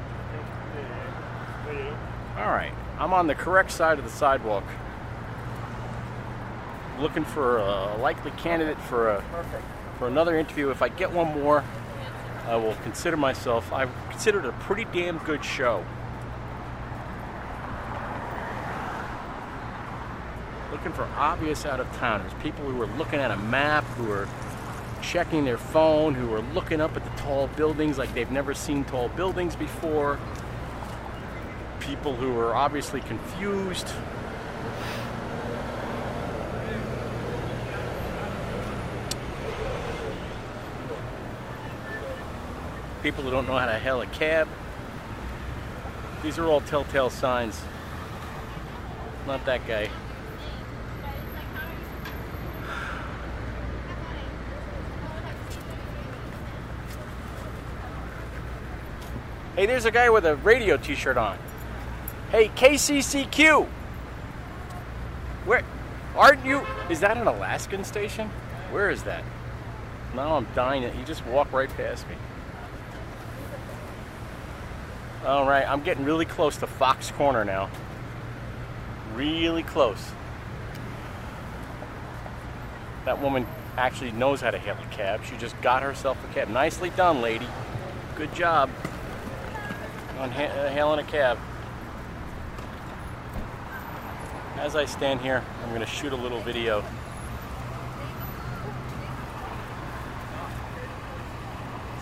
All 2.38 2.52
right. 2.52 2.74
I'm 3.00 3.14
on 3.14 3.28
the 3.28 3.36
correct 3.36 3.72
side 3.72 3.98
of 3.98 4.04
the 4.04 4.12
sidewalk. 4.12 4.64
Looking 7.00 7.26
for 7.26 7.58
a 7.58 7.98
likely 7.98 8.32
candidate 8.32 8.78
for 8.78 9.10
a 9.10 9.24
for 10.00 10.08
another 10.08 10.38
interview. 10.38 10.70
If 10.70 10.82
I 10.82 10.90
get 10.90 11.12
one 11.12 11.28
more, 11.42 11.64
I 12.46 12.56
will 12.56 12.76
consider 12.84 13.18
myself. 13.18 13.72
I 13.72 13.88
consider 14.10 14.40
it 14.40 14.46
a 14.46 14.52
pretty 14.54 14.86
damn 14.86 15.18
good 15.20 15.44
show. 15.44 15.84
Looking 20.72 20.94
for 20.94 21.08
obvious 21.16 21.66
out 21.66 21.80
of 21.80 21.92
towners, 21.98 22.32
people 22.42 22.66
who 22.66 22.82
are 22.82 22.98
looking 22.98 23.20
at 23.20 23.32
a 23.32 23.38
map, 23.38 23.84
who 23.96 24.12
are 24.12 24.28
checking 25.06 25.46
their 25.46 25.58
phone, 25.58 26.16
who 26.16 26.34
are 26.34 26.42
looking 26.54 26.82
up 26.82 26.98
at 26.98 27.04
the 27.04 27.22
tall 27.22 27.48
buildings 27.56 27.98
like 27.98 28.14
they've 28.14 28.32
never 28.32 28.54
seen 28.54 28.84
tall 28.84 29.10
buildings 29.10 29.56
before. 29.56 30.20
People 31.80 32.16
who 32.16 32.38
are 32.38 32.56
obviously 32.56 33.02
confused. 33.02 33.88
People 43.04 43.24
who 43.24 43.30
don't 43.30 43.48
know 43.48 43.56
how 43.56 43.68
to 43.68 43.78
hail 43.78 44.02
a 44.02 44.08
cab. 44.08 44.48
These 46.24 46.40
are 46.40 46.46
all 46.46 46.62
telltale 46.62 47.12
signs. 47.12 47.62
Not 49.28 49.46
that 49.46 49.68
guy. 49.68 49.90
Hey, 59.56 59.68
there's 59.68 59.86
a 59.86 59.92
guy 59.92 60.10
with 60.10 60.26
a 60.26 60.36
radio 60.36 60.76
t 60.76 60.96
shirt 60.96 61.16
on. 61.16 61.38
Hey, 62.30 62.50
KCCQ! 62.50 63.66
Where? 65.46 65.64
Aren't 66.14 66.46
you? 66.46 66.68
Is 66.90 67.00
that 67.00 67.16
an 67.16 67.26
Alaskan 67.26 67.86
station? 67.86 68.30
Where 68.72 68.90
is 68.90 69.04
that? 69.04 69.24
Now 70.14 70.36
I'm 70.36 70.46
dying. 70.56 70.84
You 70.84 71.06
just 71.06 71.26
walk 71.26 71.54
right 71.54 71.70
past 71.70 72.06
me. 72.10 72.16
All 75.26 75.48
right, 75.48 75.66
I'm 75.66 75.82
getting 75.84 76.04
really 76.04 76.26
close 76.26 76.58
to 76.58 76.68
Fox 76.68 77.12
Corner 77.12 77.46
now. 77.46 77.70
Really 79.16 79.64
close. 79.64 80.12
That 83.06 83.22
woman 83.22 83.48
actually 83.78 84.12
knows 84.12 84.42
how 84.42 84.52
to 84.52 84.58
hail 84.58 84.76
a 84.78 84.94
cab. 84.94 85.22
She 85.24 85.38
just 85.38 85.60
got 85.62 85.82
herself 85.82 86.18
a 86.30 86.34
cab. 86.34 86.50
Nicely 86.50 86.90
done, 86.90 87.22
lady. 87.22 87.48
Good 88.18 88.36
job 88.36 88.70
on 90.18 90.32
ha- 90.32 90.44
uh, 90.44 90.70
hailing 90.70 91.00
a 91.00 91.04
cab. 91.04 91.38
As 94.58 94.76
I 94.76 94.86
stand 94.86 95.22
here, 95.22 95.44
I'm 95.64 95.70
going 95.70 95.82
to 95.82 95.86
shoot 95.86 96.14
a 96.14 96.16
little 96.16 96.40
video. 96.40 96.84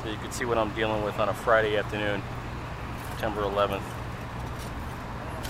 So 0.02 0.10
you 0.10 0.18
can 0.18 0.32
see 0.32 0.46
what 0.46 0.58
I'm 0.58 0.74
dealing 0.74 1.04
with 1.04 1.18
on 1.20 1.30
a 1.30 1.34
Friday 1.34 1.78
afternoon, 1.78 2.22
September 3.10 3.42
11th. 3.42 3.82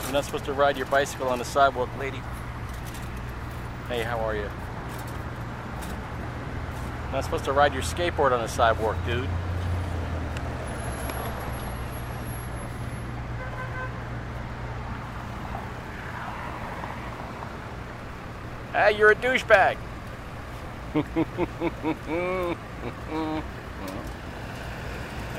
You're 0.04 0.14
not 0.14 0.26
supposed 0.26 0.46
to 0.46 0.54
ride 0.54 0.78
your 0.78 0.86
bicycle 0.86 1.28
on 1.28 1.40
the 1.40 1.46
sidewalk, 1.46 1.90
lady. 2.00 2.22
Hey, 3.90 4.04
how 4.04 4.20
are 4.20 4.36
you? 4.36 4.50
Not 7.12 7.24
supposed 7.24 7.46
to 7.46 7.52
ride 7.52 7.74
your 7.74 7.84
skateboard 7.84 8.32
on 8.32 8.42
the 8.42 8.48
sidewalk, 8.48 8.96
dude. 9.06 9.30
Hey, 18.74 18.98
you're 18.98 19.12
a 19.12 19.16
douchebag. 19.16 19.78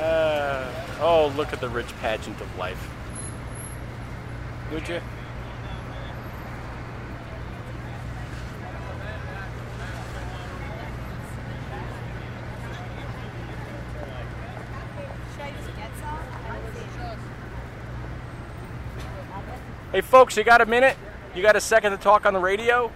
uh, 0.01 0.73
oh, 1.01 1.33
look 1.37 1.53
at 1.53 1.61
the 1.61 1.69
rich 1.69 1.89
pageant 2.01 2.41
of 2.41 2.57
life. 2.57 2.89
Would 4.71 4.89
you? 4.89 5.01
Hey, 19.91 20.01
folks, 20.03 20.37
you 20.37 20.45
got 20.45 20.61
a 20.61 20.67
minute? 20.67 20.97
You 21.35 21.43
got 21.43 21.57
a 21.57 21.61
second 21.61 21.91
to 21.91 21.99
talk 21.99 22.27
on 22.27 22.33
the 22.33 22.39
radio? 22.39 22.93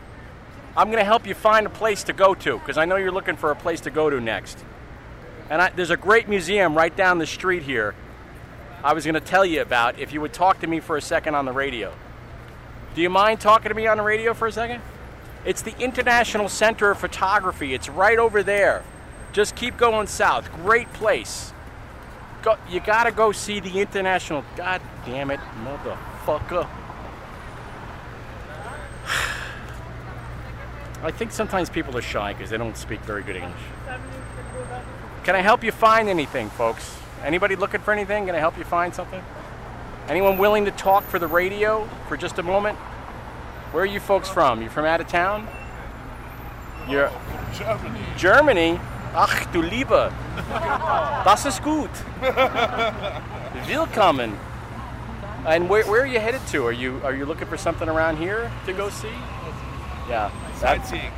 I'm 0.76 0.88
going 0.88 1.00
to 1.00 1.04
help 1.04 1.26
you 1.26 1.34
find 1.34 1.66
a 1.66 1.70
place 1.70 2.04
to 2.04 2.12
go 2.12 2.34
to 2.34 2.58
because 2.58 2.78
I 2.78 2.84
know 2.84 2.96
you're 2.96 3.12
looking 3.12 3.36
for 3.36 3.50
a 3.50 3.56
place 3.56 3.80
to 3.82 3.90
go 3.90 4.10
to 4.10 4.20
next. 4.20 4.64
And 5.50 5.62
I, 5.62 5.70
there's 5.70 5.90
a 5.90 5.96
great 5.96 6.28
museum 6.28 6.76
right 6.76 6.94
down 6.94 7.18
the 7.18 7.26
street 7.26 7.62
here 7.62 7.94
I 8.82 8.92
was 8.92 9.04
going 9.04 9.14
to 9.14 9.20
tell 9.20 9.44
you 9.44 9.60
about 9.60 9.98
if 9.98 10.12
you 10.12 10.20
would 10.20 10.32
talk 10.32 10.60
to 10.60 10.66
me 10.66 10.78
for 10.78 10.96
a 10.96 11.02
second 11.02 11.34
on 11.34 11.44
the 11.44 11.52
radio. 11.52 11.92
Do 12.94 13.02
you 13.02 13.10
mind 13.10 13.40
talking 13.40 13.70
to 13.70 13.74
me 13.74 13.88
on 13.88 13.96
the 13.96 14.04
radio 14.04 14.34
for 14.34 14.46
a 14.46 14.52
second? 14.52 14.82
It's 15.44 15.62
the 15.62 15.76
International 15.80 16.48
Center 16.48 16.90
of 16.90 16.98
Photography. 16.98 17.74
It's 17.74 17.88
right 17.88 18.18
over 18.18 18.42
there. 18.42 18.84
Just 19.32 19.56
keep 19.56 19.76
going 19.76 20.06
south. 20.06 20.52
Great 20.52 20.92
place. 20.92 21.52
Go, 22.42 22.56
you 22.70 22.78
got 22.78 23.04
to 23.04 23.10
go 23.10 23.32
see 23.32 23.58
the 23.58 23.80
International. 23.80 24.44
God 24.56 24.80
damn 25.04 25.32
it, 25.32 25.40
motherfucker. 25.64 26.68
I 31.03 31.11
think 31.12 31.30
sometimes 31.30 31.70
people 31.70 31.96
are 31.96 32.03
shy 32.03 32.32
because 32.32 32.51
they 32.51 32.57
don't 32.57 32.76
speak 32.76 33.01
very 33.01 33.22
good 33.22 33.36
English. 33.36 33.62
Can 35.24 35.36
I 35.36 35.40
help 35.40 35.62
you 35.62 35.70
find 35.70 36.09
anything, 36.09 36.51
folks? 36.51 36.99
Anybody 37.24 37.55
looking 37.55 37.80
for 37.80 37.92
anything? 37.92 38.26
Can 38.26 38.34
I 38.34 38.38
help 38.38 38.59
you 38.59 38.64
find 38.64 38.94
something? 38.94 39.22
Anyone 40.09 40.38
willing 40.38 40.64
to 40.64 40.70
talk 40.72 41.05
for 41.05 41.18
the 41.18 41.26
radio 41.26 41.88
for 42.09 42.16
just 42.16 42.38
a 42.38 42.42
moment? 42.42 42.78
Where 43.72 43.82
are 43.82 43.86
you 43.86 44.01
folks 44.01 44.28
from? 44.28 44.61
You're 44.61 44.70
from 44.70 44.86
out 44.86 45.01
of 45.01 45.09
town? 45.09 45.46
You're 46.88 47.12
Germany. 47.55 48.01
Germany? 48.16 48.80
Ach 49.14 49.53
du 49.53 49.62
Liebe. 49.62 50.12
Das 51.24 51.44
ist 51.44 51.62
gut. 51.62 51.90
Willkommen. 53.66 54.38
And 55.46 55.68
where, 55.68 55.84
where 55.84 56.03
are 56.03 56.07
you 56.07 56.18
headed 56.18 56.46
to? 56.49 56.66
Are 56.66 56.72
you 56.72 57.01
are 57.05 57.14
you 57.14 57.26
looking 57.26 57.46
for 57.46 57.57
something 57.57 57.88
around 57.88 58.16
here 58.16 58.51
to 58.66 58.72
go 58.72 58.88
see? 58.88 59.12
Yeah. 60.09 60.30
Sightseeing. 60.59 61.12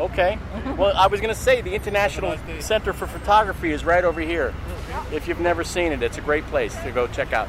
Okay. 0.00 0.38
Well, 0.76 0.94
I 0.94 1.06
was 1.06 1.20
going 1.20 1.32
to 1.32 1.40
say 1.40 1.62
the 1.62 1.74
International 1.74 2.36
Center 2.58 2.92
for 2.92 3.06
Photography 3.06 3.70
is 3.70 3.82
right 3.84 4.04
over 4.04 4.20
here. 4.20 4.52
If 5.10 5.26
you've 5.26 5.40
never 5.40 5.64
seen 5.64 5.92
it, 5.92 6.02
it's 6.02 6.18
a 6.18 6.20
great 6.20 6.44
place 6.46 6.74
to 6.82 6.90
go 6.90 7.06
check 7.06 7.32
out. 7.32 7.48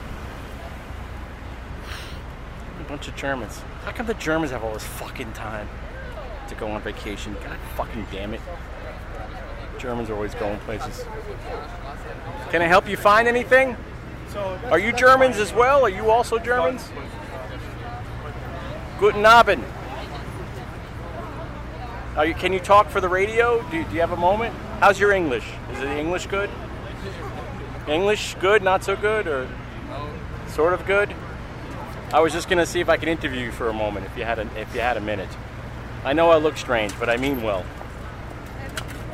A 2.79 2.83
bunch 2.83 3.09
of 3.09 3.15
Germans. 3.17 3.59
How 3.83 3.91
come 3.91 4.05
the 4.05 4.13
Germans 4.13 4.51
have 4.51 4.63
all 4.63 4.73
this 4.73 4.85
fucking 4.85 5.33
time 5.33 5.67
to 6.47 6.55
go 6.55 6.67
on 6.69 6.81
vacation? 6.81 7.35
God 7.43 7.57
fucking 7.75 8.07
damn 8.11 8.33
it. 8.33 8.39
Germans 9.77 10.09
are 10.09 10.15
always 10.15 10.35
going 10.35 10.59
places. 10.59 11.03
Can 12.51 12.61
I 12.61 12.65
help 12.67 12.87
you 12.87 12.95
find 12.95 13.27
anything? 13.27 13.75
Are 14.69 14.79
you 14.79 14.93
Germans 14.93 15.37
as 15.37 15.51
well? 15.53 15.83
Are 15.83 15.89
you 15.89 16.11
also 16.11 16.37
Germans? 16.37 16.89
Guten 18.99 19.23
Abend. 19.25 19.63
You, 22.25 22.33
can 22.33 22.51
you 22.51 22.59
talk 22.59 22.89
for 22.89 22.99
the 22.99 23.07
radio? 23.07 23.61
Do, 23.69 23.83
do 23.83 23.93
you 23.93 24.01
have 24.01 24.11
a 24.11 24.17
moment? 24.17 24.55
How's 24.79 24.99
your 24.99 25.11
English? 25.11 25.47
Is 25.71 25.81
it 25.81 25.87
English 25.87 26.25
good? 26.25 26.49
English 27.87 28.35
good, 28.39 28.63
not 28.63 28.83
so 28.83 28.95
good, 28.95 29.27
or 29.27 29.47
sort 30.47 30.73
of 30.73 30.85
good? 30.87 31.13
I 32.11 32.19
was 32.19 32.33
just 32.33 32.49
gonna 32.49 32.65
see 32.65 32.79
if 32.79 32.89
I 32.89 32.97
could 32.97 33.07
interview 33.07 33.45
you 33.45 33.51
for 33.51 33.69
a 33.69 33.73
moment, 33.73 34.07
if 34.07 34.17
you 34.17 34.23
had 34.23 34.39
a, 34.39 34.49
if 34.59 34.73
you 34.73 34.81
had 34.81 34.97
a 34.97 34.99
minute. 34.99 35.29
I 36.03 36.13
know 36.13 36.31
I 36.31 36.37
look 36.37 36.57
strange, 36.57 36.97
but 36.99 37.07
I 37.07 37.17
mean 37.17 37.43
well. 37.43 37.63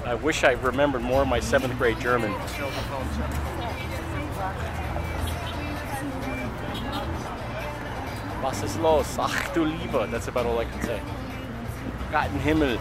I 0.06 0.16
wish 0.16 0.46
I 0.46 0.52
remembered 0.52 1.02
more 1.02 1.24
of 1.24 1.28
my 1.28 1.42
seventh 1.42 1.78
grade 1.78 2.00
German. 2.00 2.32
Was 8.42 8.64
ist 8.64 8.80
los? 8.80 9.18
Ach 9.20 9.54
du 9.54 9.66
Liebe. 9.66 10.08
That's 10.10 10.30
about 10.30 10.46
all 10.46 10.60
I 10.60 10.66
can 10.66 10.82
say. 10.84 11.02
Gott 12.14 12.28
im 12.32 12.40
Himmel. 12.40 12.78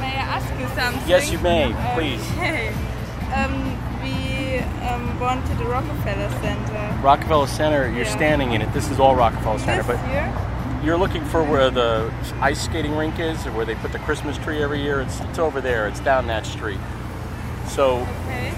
May 0.00 0.14
I 0.14 0.38
ask 0.38 0.48
you 0.60 0.66
something? 0.76 1.08
Yes, 1.08 1.30
you 1.32 1.38
may, 1.40 1.74
please. 1.94 2.22
Okay. 2.32 2.72
Um, 3.28 3.76
we 4.02 4.56
um, 4.88 5.20
went 5.20 5.44
to 5.48 5.54
the 5.56 5.66
Rockefeller 5.66 6.30
Center. 6.40 6.98
Rockefeller 7.02 7.46
Center, 7.46 7.86
you're 7.90 8.06
Yeah. 8.06 8.16
standing 8.16 8.52
in 8.52 8.62
it. 8.62 8.72
This 8.72 8.90
is 8.90 8.98
all 8.98 9.14
Rockefeller 9.14 9.58
Center, 9.58 9.82
This 9.82 9.98
but 10.00 10.08
year? 10.08 10.32
you're 10.82 10.96
looking 10.96 11.22
for 11.26 11.44
where 11.44 11.68
the 11.70 12.10
ice 12.40 12.64
skating 12.64 12.96
rink 12.96 13.18
is, 13.18 13.46
or 13.46 13.52
where 13.52 13.66
they 13.66 13.74
put 13.74 13.92
the 13.92 13.98
Christmas 13.98 14.38
tree 14.38 14.62
every 14.62 14.80
year. 14.80 15.02
It's, 15.02 15.20
it's 15.20 15.38
over 15.38 15.60
there. 15.60 15.86
It's 15.88 16.00
down 16.00 16.26
that 16.28 16.46
street. 16.46 16.80
So 17.68 18.06
Okay. 18.24 18.54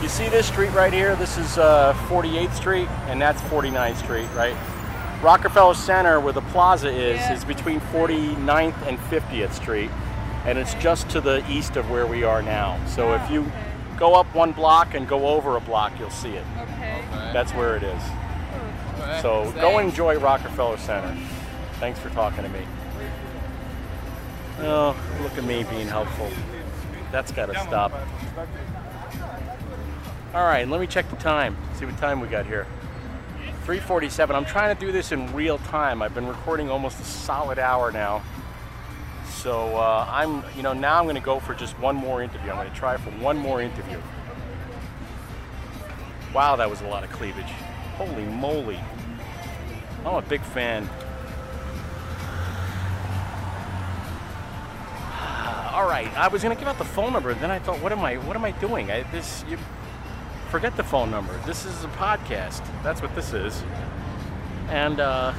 you 0.00 0.08
see 0.08 0.30
this 0.30 0.46
street 0.46 0.72
right 0.72 0.92
here? 0.92 1.14
This 1.16 1.36
is 1.36 1.58
uh, 1.58 1.92
48th 2.08 2.54
Street, 2.54 2.88
and 3.08 3.20
that's 3.20 3.42
49th 3.42 3.96
Street, 3.98 4.28
right? 4.34 4.56
Rockefeller 5.22 5.74
Center, 5.74 6.18
where 6.18 6.32
the 6.32 6.42
plaza 6.42 6.88
is, 6.88 7.20
Yeah. 7.20 7.32
is 7.34 7.44
between 7.44 7.78
49th 7.78 8.74
and 8.88 8.98
50th 9.08 9.54
Street, 9.54 9.90
and 10.44 10.58
it's 10.58 10.74
just 10.74 11.08
to 11.10 11.20
the 11.20 11.48
east 11.48 11.76
of 11.76 11.88
where 11.90 12.06
we 12.06 12.24
are 12.24 12.42
now. 12.42 12.76
So 12.86 13.14
if 13.14 13.22
ah, 13.22 13.32
you 13.32 13.52
go 13.96 14.14
up 14.14 14.26
one 14.34 14.50
block 14.50 14.94
and 14.94 15.06
go 15.06 15.28
over 15.28 15.56
a 15.56 15.60
block, 15.60 15.92
you'll 16.00 16.10
see 16.10 16.30
it. 16.30 16.44
Okay. 16.60 17.02
That's 17.32 17.52
where 17.52 17.76
it 17.76 17.84
is. 17.84 18.02
So 19.22 19.52
go 19.60 19.78
enjoy 19.78 20.18
Rockefeller 20.18 20.76
Center. 20.76 21.16
Thanks 21.78 22.00
for 22.00 22.10
talking 22.10 22.42
to 22.42 22.48
me. 22.48 22.66
Oh, 24.60 24.96
look 25.22 25.38
at 25.38 25.44
me 25.44 25.62
being 25.64 25.86
helpful. 25.86 26.28
That's 27.12 27.30
got 27.30 27.46
to 27.46 27.58
stop. 27.60 27.92
All 30.34 30.44
right, 30.44 30.66
let 30.66 30.80
me 30.80 30.86
check 30.86 31.08
the 31.10 31.16
time. 31.16 31.56
See 31.76 31.84
what 31.84 31.96
time 31.98 32.20
we 32.20 32.26
got 32.26 32.46
here. 32.46 32.66
3:47. 33.64 34.34
I'm 34.34 34.44
trying 34.44 34.74
to 34.74 34.80
do 34.80 34.90
this 34.90 35.12
in 35.12 35.32
real 35.34 35.58
time. 35.58 36.02
I've 36.02 36.14
been 36.14 36.26
recording 36.26 36.68
almost 36.68 37.00
a 37.00 37.04
solid 37.04 37.58
hour 37.58 37.92
now. 37.92 38.22
So 39.26 39.76
uh, 39.76 40.06
I'm, 40.08 40.44
you 40.56 40.62
know, 40.62 40.72
now 40.72 40.98
I'm 40.98 41.04
going 41.04 41.16
to 41.16 41.20
go 41.20 41.40
for 41.40 41.54
just 41.54 41.78
one 41.78 41.96
more 41.96 42.22
interview. 42.22 42.50
I'm 42.50 42.56
going 42.56 42.70
to 42.70 42.76
try 42.76 42.96
for 42.96 43.10
one 43.12 43.36
more 43.36 43.60
interview. 43.60 44.00
Wow, 46.32 46.56
that 46.56 46.68
was 46.68 46.80
a 46.80 46.86
lot 46.86 47.04
of 47.04 47.10
cleavage. 47.10 47.50
Holy 47.96 48.24
moly! 48.24 48.80
I'm 50.04 50.14
a 50.14 50.22
big 50.22 50.40
fan. 50.40 50.84
All 55.72 55.86
right, 55.86 56.10
I 56.16 56.28
was 56.28 56.42
going 56.42 56.56
to 56.56 56.58
give 56.58 56.68
out 56.68 56.78
the 56.78 56.84
phone 56.84 57.12
number, 57.12 57.34
then 57.34 57.50
I 57.50 57.58
thought, 57.58 57.80
what 57.80 57.92
am 57.92 58.00
I, 58.00 58.16
what 58.16 58.34
am 58.34 58.44
I 58.44 58.52
doing? 58.52 58.90
I, 58.90 59.02
this, 59.12 59.44
you, 59.48 59.58
forget 60.52 60.76
the 60.76 60.84
phone 60.84 61.10
number. 61.10 61.34
This 61.46 61.64
is 61.64 61.82
a 61.82 61.88
podcast. 61.88 62.62
That's 62.82 63.00
what 63.00 63.14
this 63.14 63.32
is. 63.32 63.64
And 64.68 65.00
uh, 65.00 65.32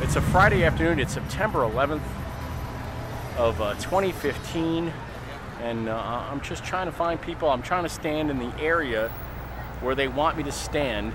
it's 0.00 0.16
a 0.16 0.22
Friday 0.22 0.64
afternoon. 0.64 0.98
It's 0.98 1.12
September 1.12 1.58
11th 1.58 2.00
of 3.36 3.60
uh, 3.60 3.74
2015, 3.74 4.90
and 5.60 5.90
uh, 5.90 5.94
I'm 6.30 6.40
just 6.40 6.64
trying 6.64 6.86
to 6.86 6.92
find 6.92 7.20
people. 7.20 7.50
I'm 7.50 7.60
trying 7.60 7.82
to 7.82 7.90
stand 7.90 8.30
in 8.30 8.38
the 8.38 8.50
area 8.58 9.10
where 9.82 9.94
they 9.94 10.08
want 10.08 10.38
me 10.38 10.42
to 10.44 10.52
stand 10.52 11.12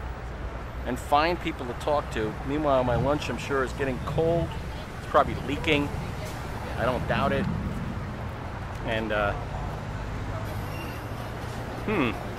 and 0.86 1.00
find 1.00 1.42
people 1.42 1.66
to 1.66 1.74
talk 1.74 2.12
to. 2.12 2.32
Meanwhile, 2.46 2.84
my 2.84 2.96
lunch, 2.96 3.28
I'm 3.28 3.40
sure, 3.40 3.64
is 3.64 3.74
getting 3.74 3.98
cold. 4.06 4.48
It's 5.00 5.10
probably 5.10 5.34
leaking. 5.48 5.90
I 6.78 6.86
don't 6.86 7.08
doubt 7.08 7.32
it. 7.32 7.48
And, 8.86 9.12
uh, 9.12 9.34
hmm. 11.88 12.31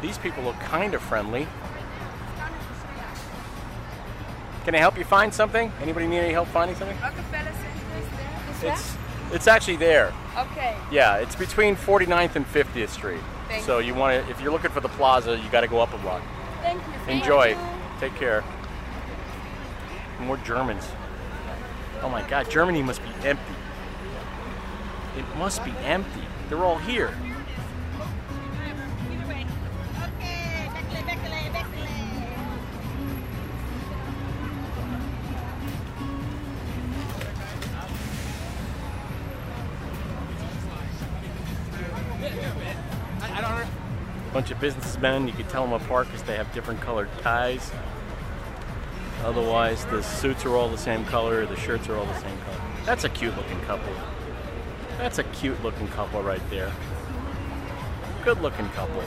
These 0.00 0.18
people 0.18 0.44
look 0.44 0.58
kind 0.60 0.94
of 0.94 1.02
friendly. 1.02 1.48
Can 4.64 4.74
I 4.74 4.78
help 4.78 4.98
you 4.98 5.04
find 5.04 5.32
something? 5.32 5.72
Anybody 5.80 6.06
need 6.06 6.18
any 6.18 6.32
help 6.32 6.48
finding 6.48 6.76
something? 6.76 6.98
Rockefeller 7.00 7.52
Center 7.52 7.98
is 7.98 8.08
there. 8.16 8.52
This 8.52 8.62
way? 8.62 8.70
It's 8.70 8.96
it's 9.32 9.46
actually 9.46 9.76
there. 9.76 10.12
Okay. 10.36 10.76
Yeah, 10.90 11.16
it's 11.16 11.36
between 11.36 11.76
49th 11.76 12.36
and 12.36 12.46
50th 12.46 12.88
Street. 12.88 13.20
Thank 13.48 13.64
so 13.64 13.78
you 13.78 13.94
want 13.94 14.24
to, 14.24 14.30
if 14.30 14.40
you're 14.40 14.52
looking 14.52 14.70
for 14.70 14.80
the 14.80 14.88
plaza, 14.88 15.38
you 15.38 15.50
got 15.50 15.62
to 15.62 15.68
go 15.68 15.80
up 15.80 15.92
a 15.92 15.98
block. 15.98 16.22
Thank 16.62 16.78
you. 16.78 16.92
Thank 17.04 17.22
Enjoy. 17.22 17.48
you. 17.48 17.58
Take 18.00 18.14
care. 18.14 18.44
More 20.20 20.36
Germans. 20.38 20.86
Oh 22.02 22.08
my 22.08 22.26
God, 22.28 22.50
Germany 22.50 22.82
must 22.82 23.02
be 23.02 23.26
empty. 23.26 23.54
It 25.16 25.24
must 25.36 25.64
be 25.64 25.72
empty. 25.82 26.22
They're 26.48 26.64
all 26.64 26.78
here. 26.78 27.14
Bunch 44.48 44.56
of 44.56 44.60
businessmen. 44.60 45.26
You 45.26 45.34
could 45.34 45.48
tell 45.50 45.64
them 45.64 45.74
apart 45.74 46.06
because 46.06 46.22
they 46.22 46.36
have 46.36 46.50
different 46.54 46.80
colored 46.80 47.10
ties. 47.20 47.70
Otherwise, 49.22 49.84
the 49.86 50.02
suits 50.02 50.46
are 50.46 50.56
all 50.56 50.70
the 50.70 50.78
same 50.78 51.04
color, 51.04 51.44
the 51.44 51.56
shirts 51.56 51.88
are 51.88 51.96
all 51.96 52.06
the 52.06 52.18
same 52.20 52.38
color. 52.38 52.60
That's 52.86 53.04
a 53.04 53.10
cute 53.10 53.36
looking 53.36 53.60
couple. 53.62 53.92
That's 54.96 55.18
a 55.18 55.24
cute 55.24 55.62
looking 55.62 55.88
couple 55.88 56.22
right 56.22 56.40
there. 56.48 56.72
Good 58.24 58.40
looking 58.40 58.68
couple. 58.70 59.02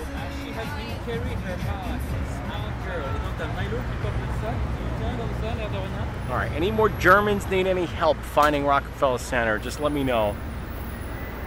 All 6.30 6.38
right, 6.38 6.52
any 6.52 6.70
more 6.72 6.90
Germans 6.90 7.50
need 7.50 7.66
any 7.66 7.86
help 7.86 8.18
finding 8.18 8.66
Rockefeller 8.66 9.18
Center? 9.18 9.58
Just 9.58 9.80
let 9.80 9.92
me 9.92 10.04
know. 10.04 10.36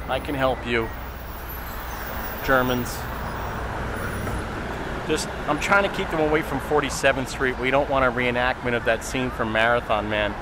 I 0.08 0.18
can 0.18 0.34
help 0.34 0.66
you. 0.66 0.88
Germans. 2.44 2.98
Just, 5.06 5.28
I'm 5.48 5.60
trying 5.60 5.88
to 5.88 5.94
keep 5.94 6.08
them 6.10 6.20
away 6.20 6.42
from 6.42 6.60
47th 6.60 7.28
Street. 7.28 7.58
We 7.58 7.70
don't 7.70 7.90
want 7.90 8.04
a 8.04 8.10
reenactment 8.10 8.74
of 8.74 8.86
that 8.86 9.04
scene 9.04 9.30
from 9.30 9.52
Marathon 9.52 10.08
Man. 10.08 10.32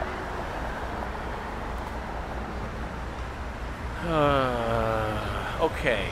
Uh, 4.06 5.58
okay. 5.62 6.06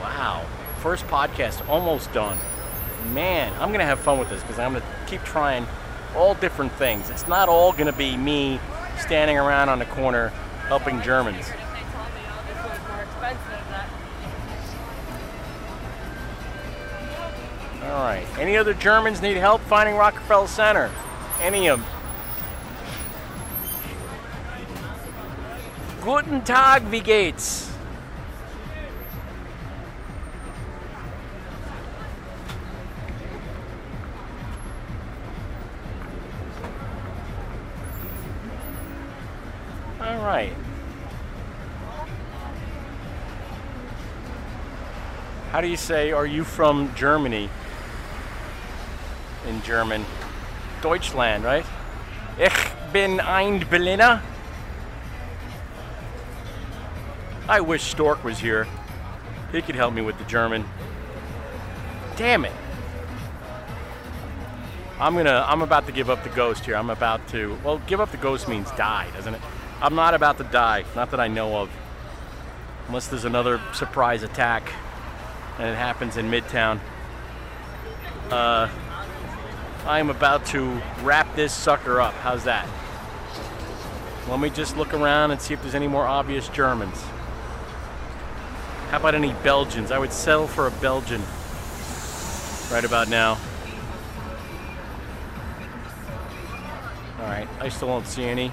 Wow. 0.00 0.44
First 0.80 1.06
podcast 1.06 1.68
almost 1.68 2.12
done. 2.12 2.38
Man, 3.12 3.52
I'm 3.60 3.68
going 3.68 3.80
to 3.80 3.86
have 3.86 4.00
fun 4.00 4.18
with 4.18 4.30
this 4.30 4.42
because 4.42 4.58
I'm 4.58 4.72
going 4.72 4.82
to 4.82 4.88
keep 5.06 5.22
trying 5.22 5.66
all 6.16 6.34
different 6.34 6.72
things. 6.72 7.08
It's 7.10 7.28
not 7.28 7.48
all 7.48 7.72
going 7.72 7.86
to 7.86 7.92
be 7.92 8.16
me 8.16 8.58
standing 8.98 9.38
around 9.38 9.68
on 9.68 9.78
the 9.78 9.84
corner 9.84 10.28
helping 10.68 11.00
Germans. 11.02 11.46
All 17.86 18.02
right. 18.02 18.26
Any 18.36 18.56
other 18.56 18.74
Germans 18.74 19.22
need 19.22 19.36
help 19.36 19.60
finding 19.62 19.94
Rockefeller 19.94 20.48
Center? 20.48 20.90
Any 21.40 21.68
of 21.68 21.80
them? 21.80 21.88
Guten 26.02 26.42
Tag, 26.42 26.82
wie 26.84 27.00
geht's? 27.00 27.70
All 40.00 40.24
right. 40.24 40.52
How 45.52 45.60
do 45.60 45.68
you 45.68 45.76
say, 45.76 46.12
are 46.12 46.26
you 46.26 46.44
from 46.44 46.94
Germany? 46.94 47.48
In 49.46 49.62
German. 49.62 50.04
Deutschland, 50.82 51.44
right? 51.44 51.64
Ich 52.38 52.52
bin 52.92 53.20
ein 53.20 53.64
Berliner. 53.70 54.20
I 57.48 57.60
wish 57.60 57.82
Stork 57.84 58.24
was 58.24 58.38
here. 58.40 58.66
He 59.52 59.62
could 59.62 59.76
help 59.76 59.94
me 59.94 60.02
with 60.02 60.18
the 60.18 60.24
German. 60.24 60.64
Damn 62.16 62.44
it. 62.44 62.52
I'm 64.98 65.14
gonna 65.14 65.44
I'm 65.46 65.62
about 65.62 65.86
to 65.86 65.92
give 65.92 66.10
up 66.10 66.24
the 66.24 66.30
ghost 66.30 66.64
here. 66.64 66.76
I'm 66.76 66.90
about 66.90 67.26
to 67.28 67.56
well 67.62 67.80
give 67.86 68.00
up 68.00 68.10
the 68.10 68.16
ghost 68.16 68.48
means 68.48 68.70
die, 68.72 69.08
doesn't 69.14 69.34
it? 69.34 69.40
I'm 69.80 69.94
not 69.94 70.14
about 70.14 70.38
to 70.38 70.44
die, 70.44 70.84
not 70.94 71.10
that 71.10 71.20
I 71.20 71.28
know 71.28 71.56
of. 71.56 71.70
Unless 72.88 73.08
there's 73.08 73.24
another 73.24 73.60
surprise 73.72 74.22
attack 74.22 74.72
and 75.58 75.68
it 75.68 75.76
happens 75.76 76.16
in 76.16 76.30
Midtown. 76.30 76.80
Uh 78.30 78.68
I 79.86 80.00
am 80.00 80.10
about 80.10 80.44
to 80.46 80.82
wrap 81.02 81.32
this 81.36 81.52
sucker 81.52 82.00
up. 82.00 82.12
How's 82.14 82.42
that? 82.42 82.68
Let 84.28 84.40
me 84.40 84.50
just 84.50 84.76
look 84.76 84.92
around 84.92 85.30
and 85.30 85.40
see 85.40 85.54
if 85.54 85.62
there's 85.62 85.76
any 85.76 85.86
more 85.86 86.04
obvious 86.04 86.48
Germans. 86.48 87.00
How 88.90 88.96
about 88.96 89.14
any 89.14 89.32
Belgians? 89.44 89.92
I 89.92 89.98
would 89.98 90.12
settle 90.12 90.48
for 90.48 90.66
a 90.66 90.72
Belgian 90.72 91.22
right 92.72 92.84
about 92.84 93.08
now. 93.08 93.38
Alright, 97.20 97.48
I 97.60 97.68
still 97.68 97.86
don't 97.86 98.08
see 98.08 98.24
any. 98.24 98.50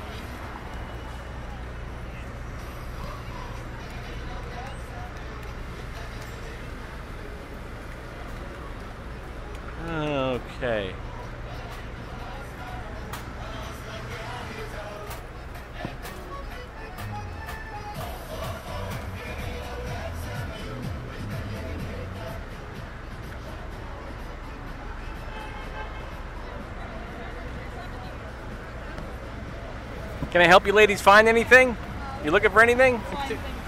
I 30.44 30.48
help 30.48 30.68
you 30.68 30.74
ladies 30.74 31.02
find 31.02 31.30
anything? 31.30 31.78
You 32.26 32.32
looking 32.32 32.52
for 32.52 32.62
anything? 32.62 33.02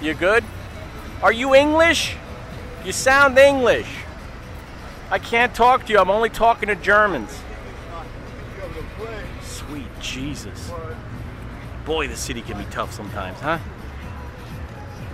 You 0.02 0.14
good? 0.14 0.44
Are 1.24 1.32
you 1.32 1.56
English? 1.56 2.18
You 2.84 2.92
sound 2.92 3.38
English. 3.38 3.88
I 5.10 5.20
can't 5.20 5.56
talk 5.56 5.86
to 5.86 5.94
you. 5.94 6.00
I'm 6.00 6.10
only 6.10 6.30
talking 6.30 6.68
to 6.68 6.76
Germans. 6.76 7.40
Sweet 9.42 9.88
Jesus. 10.02 10.72
Boy, 11.86 12.10
the 12.10 12.18
city 12.18 12.42
can 12.42 12.58
be 12.58 12.66
tough 12.72 12.92
sometimes, 12.92 13.40
huh? 13.40 13.60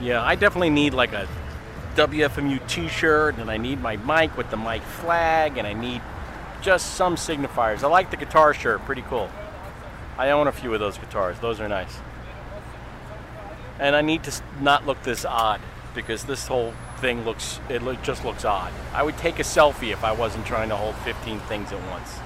Yeah, 0.01 0.23
I 0.23 0.33
definitely 0.33 0.71
need 0.71 0.95
like 0.95 1.13
a 1.13 1.27
WFMU 1.95 2.67
t-shirt 2.67 3.37
and 3.37 3.51
I 3.51 3.57
need 3.57 3.81
my 3.81 3.97
mic 3.97 4.35
with 4.35 4.49
the 4.49 4.57
mic 4.57 4.81
flag 4.81 5.57
and 5.59 5.67
I 5.67 5.73
need 5.73 6.01
just 6.61 6.95
some 6.95 7.17
signifiers. 7.17 7.83
I 7.83 7.87
like 7.87 8.09
the 8.09 8.17
guitar 8.17 8.55
shirt, 8.55 8.83
pretty 8.85 9.03
cool. 9.03 9.29
I 10.21 10.29
own 10.29 10.45
a 10.45 10.51
few 10.51 10.71
of 10.71 10.79
those 10.79 10.99
guitars. 10.99 11.39
Those 11.39 11.59
are 11.59 11.67
nice. 11.67 11.97
And 13.79 13.95
I 13.95 14.01
need 14.01 14.23
to 14.25 14.41
not 14.59 14.85
look 14.85 15.01
this 15.01 15.25
odd 15.25 15.59
because 15.95 16.25
this 16.25 16.45
whole 16.45 16.75
thing 16.97 17.25
looks 17.25 17.59
it 17.69 17.81
look, 17.81 18.03
just 18.03 18.23
looks 18.23 18.45
odd. 18.45 18.71
I 18.93 19.01
would 19.01 19.17
take 19.17 19.39
a 19.39 19.41
selfie 19.41 19.91
if 19.91 20.03
I 20.03 20.11
wasn't 20.11 20.45
trying 20.45 20.69
to 20.69 20.75
hold 20.75 20.93
15 20.97 21.39
things 21.39 21.71
at 21.71 21.79
once. 21.89 22.19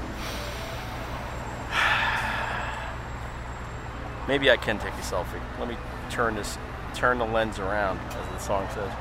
Maybe 4.27 4.51
I 4.51 4.57
can 4.57 4.77
take 4.77 4.93
a 4.95 4.97
selfie. 4.97 5.39
Let 5.57 5.69
me 5.69 5.77
turn 6.09 6.35
this 6.35 6.57
turn 6.95 7.17
the 7.17 7.25
lens 7.25 7.59
around 7.59 8.01
as 8.09 8.27
the 8.27 8.39
song 8.39 8.67
says. 8.73 8.91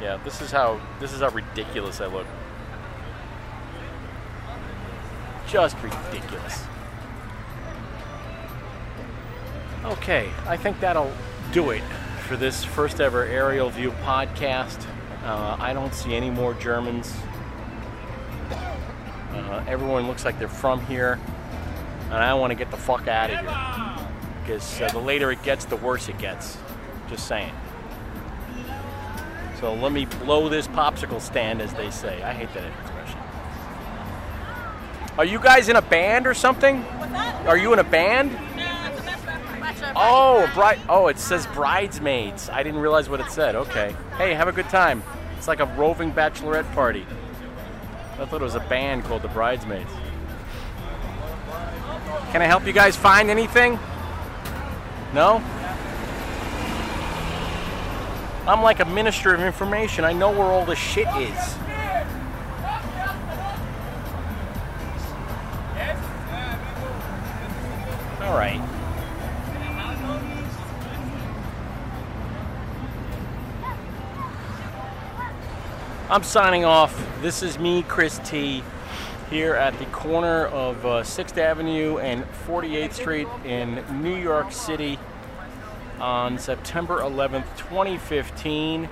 Yeah, 0.00 0.20
this 0.22 0.40
is 0.40 0.52
how 0.52 0.80
this 1.00 1.12
is 1.12 1.22
how 1.22 1.30
ridiculous 1.30 2.00
I 2.00 2.06
look. 2.06 2.28
Just 5.48 5.76
ridiculous. 5.82 6.66
Okay, 9.84 10.30
I 10.46 10.56
think 10.56 10.80
that'll 10.80 11.12
do 11.52 11.68
it 11.68 11.82
for 12.26 12.38
this 12.38 12.64
first 12.64 13.02
ever 13.02 13.24
aerial 13.24 13.68
view 13.68 13.90
podcast. 14.02 14.82
Uh, 15.22 15.58
I 15.60 15.74
don't 15.74 15.92
see 15.92 16.14
any 16.14 16.30
more 16.30 16.54
Germans. 16.54 17.14
Uh, 18.50 19.62
everyone 19.68 20.06
looks 20.06 20.24
like 20.24 20.38
they're 20.38 20.48
from 20.48 20.84
here, 20.86 21.20
and 22.04 22.14
I 22.14 22.32
want 22.32 22.50
to 22.50 22.54
get 22.54 22.70
the 22.70 22.78
fuck 22.78 23.08
out 23.08 23.30
of 23.30 23.40
here 23.40 24.08
because 24.42 24.80
uh, 24.80 24.88
the 24.88 25.00
later 25.00 25.30
it 25.30 25.42
gets, 25.42 25.66
the 25.66 25.76
worse 25.76 26.08
it 26.08 26.16
gets. 26.16 26.56
Just 27.10 27.28
saying. 27.28 27.52
So 29.60 29.74
let 29.74 29.92
me 29.92 30.06
blow 30.06 30.48
this 30.48 30.66
popsicle 30.66 31.20
stand, 31.20 31.60
as 31.60 31.74
they 31.74 31.90
say. 31.90 32.22
I 32.22 32.32
hate 32.32 32.52
that 32.54 32.64
expression. 32.80 33.18
Are 35.18 35.26
you 35.26 35.38
guys 35.38 35.68
in 35.68 35.76
a 35.76 35.82
band 35.82 36.26
or 36.26 36.32
something? 36.32 36.82
Are 37.46 37.58
you 37.58 37.74
in 37.74 37.80
a 37.80 37.84
band? 37.84 38.30
Oh, 39.96 40.50
bride. 40.54 40.80
Oh, 40.88 41.08
it 41.08 41.18
says 41.18 41.46
bridesmaids. 41.48 42.48
I 42.48 42.62
didn't 42.62 42.80
realize 42.80 43.08
what 43.08 43.20
it 43.20 43.30
said. 43.30 43.54
Okay. 43.54 43.94
Hey, 44.16 44.34
have 44.34 44.48
a 44.48 44.52
good 44.52 44.68
time. 44.68 45.02
It's 45.36 45.48
like 45.48 45.60
a 45.60 45.66
roving 45.76 46.12
bachelorette 46.12 46.72
party. 46.74 47.06
I 48.18 48.24
thought 48.24 48.40
it 48.40 48.44
was 48.44 48.54
a 48.54 48.60
band 48.60 49.04
called 49.04 49.22
the 49.22 49.28
Bridesmaids. 49.28 49.90
Can 52.30 52.42
I 52.42 52.46
help 52.46 52.66
you 52.66 52.72
guys 52.72 52.96
find 52.96 53.28
anything? 53.28 53.78
No? 55.12 55.42
I'm 58.46 58.62
like 58.62 58.80
a 58.80 58.84
minister 58.84 59.34
of 59.34 59.40
information. 59.40 60.04
I 60.04 60.12
know 60.12 60.30
where 60.30 60.46
all 60.46 60.64
the 60.64 60.76
shit 60.76 61.08
is. 61.16 61.56
All 68.20 68.36
right. 68.36 68.60
I'm 76.14 76.22
signing 76.22 76.64
off. 76.64 76.96
This 77.22 77.42
is 77.42 77.58
me, 77.58 77.82
Chris 77.82 78.20
T, 78.22 78.62
here 79.30 79.54
at 79.56 79.76
the 79.80 79.84
corner 79.86 80.46
of 80.46 80.86
uh, 80.86 81.02
6th 81.02 81.36
Avenue 81.38 81.98
and 81.98 82.22
48th 82.46 82.92
Street 82.92 83.26
in 83.44 83.84
New 84.00 84.14
York 84.14 84.52
City 84.52 84.96
on 85.98 86.38
September 86.38 87.00
11th, 87.00 87.56
2015. 87.56 88.88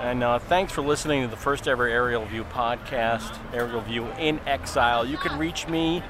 And 0.00 0.22
uh, 0.22 0.38
thanks 0.38 0.70
for 0.70 0.82
listening 0.82 1.22
to 1.22 1.28
the 1.28 1.36
first 1.38 1.66
ever 1.66 1.88
Aerial 1.88 2.26
View 2.26 2.44
podcast, 2.44 3.34
Aerial 3.54 3.80
View 3.80 4.04
in 4.18 4.38
Exile. 4.46 5.06
You 5.06 5.16
can 5.16 5.38
reach 5.38 5.66
me 5.66 6.02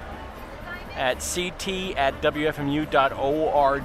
at 0.97 1.21
ct 1.21 1.97
at 1.97 2.21
wfmu.org. 2.21 3.85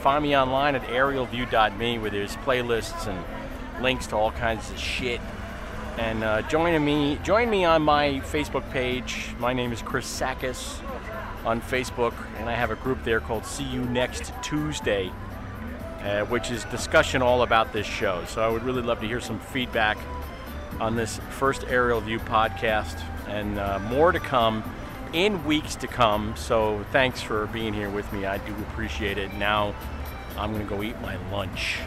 Find 0.00 0.22
me 0.24 0.36
online 0.36 0.74
at 0.74 0.82
aerialview.me 0.82 1.98
where 2.00 2.10
there's 2.10 2.34
playlists 2.38 3.06
and 3.06 3.24
links 3.80 4.08
to 4.08 4.16
all 4.16 4.32
kinds 4.32 4.68
of 4.70 4.78
shit. 4.80 5.20
And 5.98 6.22
uh, 6.22 6.42
join 6.42 6.84
me, 6.84 7.18
join 7.22 7.48
me 7.48 7.64
on 7.64 7.80
my 7.82 8.20
Facebook 8.20 8.70
page. 8.70 9.30
My 9.38 9.54
name 9.54 9.72
is 9.72 9.80
Chris 9.80 10.06
Tsakis 10.06 10.78
on 11.46 11.62
Facebook, 11.62 12.12
and 12.38 12.50
I 12.50 12.52
have 12.52 12.70
a 12.70 12.76
group 12.76 13.02
there 13.02 13.18
called 13.18 13.46
See 13.46 13.64
You 13.64 13.80
Next 13.80 14.32
Tuesday, 14.42 15.10
uh, 16.02 16.26
which 16.26 16.50
is 16.50 16.64
discussion 16.64 17.22
all 17.22 17.42
about 17.42 17.72
this 17.72 17.86
show. 17.86 18.22
So 18.26 18.42
I 18.42 18.48
would 18.48 18.62
really 18.62 18.82
love 18.82 19.00
to 19.00 19.06
hear 19.06 19.20
some 19.20 19.38
feedback 19.38 19.96
on 20.80 20.96
this 20.96 21.18
first 21.30 21.64
Aerial 21.66 22.02
View 22.02 22.18
podcast, 22.18 23.00
and 23.26 23.58
uh, 23.58 23.78
more 23.88 24.12
to 24.12 24.20
come 24.20 24.62
in 25.14 25.42
weeks 25.46 25.76
to 25.76 25.86
come. 25.86 26.34
So 26.36 26.84
thanks 26.92 27.22
for 27.22 27.46
being 27.46 27.72
here 27.72 27.88
with 27.88 28.12
me. 28.12 28.26
I 28.26 28.36
do 28.38 28.52
appreciate 28.70 29.16
it. 29.16 29.32
Now 29.34 29.74
I'm 30.36 30.52
going 30.52 30.62
to 30.62 30.68
go 30.68 30.82
eat 30.82 31.00
my 31.00 31.16
lunch. 31.30 31.78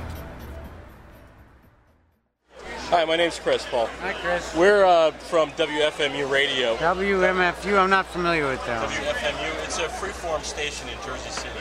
Hi, 2.90 3.06
my 3.06 3.16
name's 3.18 3.38
Chris 3.40 3.66
Paul. 3.70 3.86
Hi, 4.02 4.14
Chris. 4.14 4.56
We're 4.56 4.84
uh, 4.84 5.12
from 5.12 5.52
WFMU 5.52 6.30
Radio. 6.30 6.76
WMFU, 6.78 7.78
I'm 7.78 7.90
not 7.90 8.08
familiar 8.08 8.48
with 8.48 8.66
them. 8.66 8.82
WFMU, 8.82 9.64
it's 9.66 9.78
a 9.78 9.86
freeform 10.02 10.42
station 10.44 10.90
in 10.90 10.98
Jersey 11.06 11.30
City. 11.30 11.54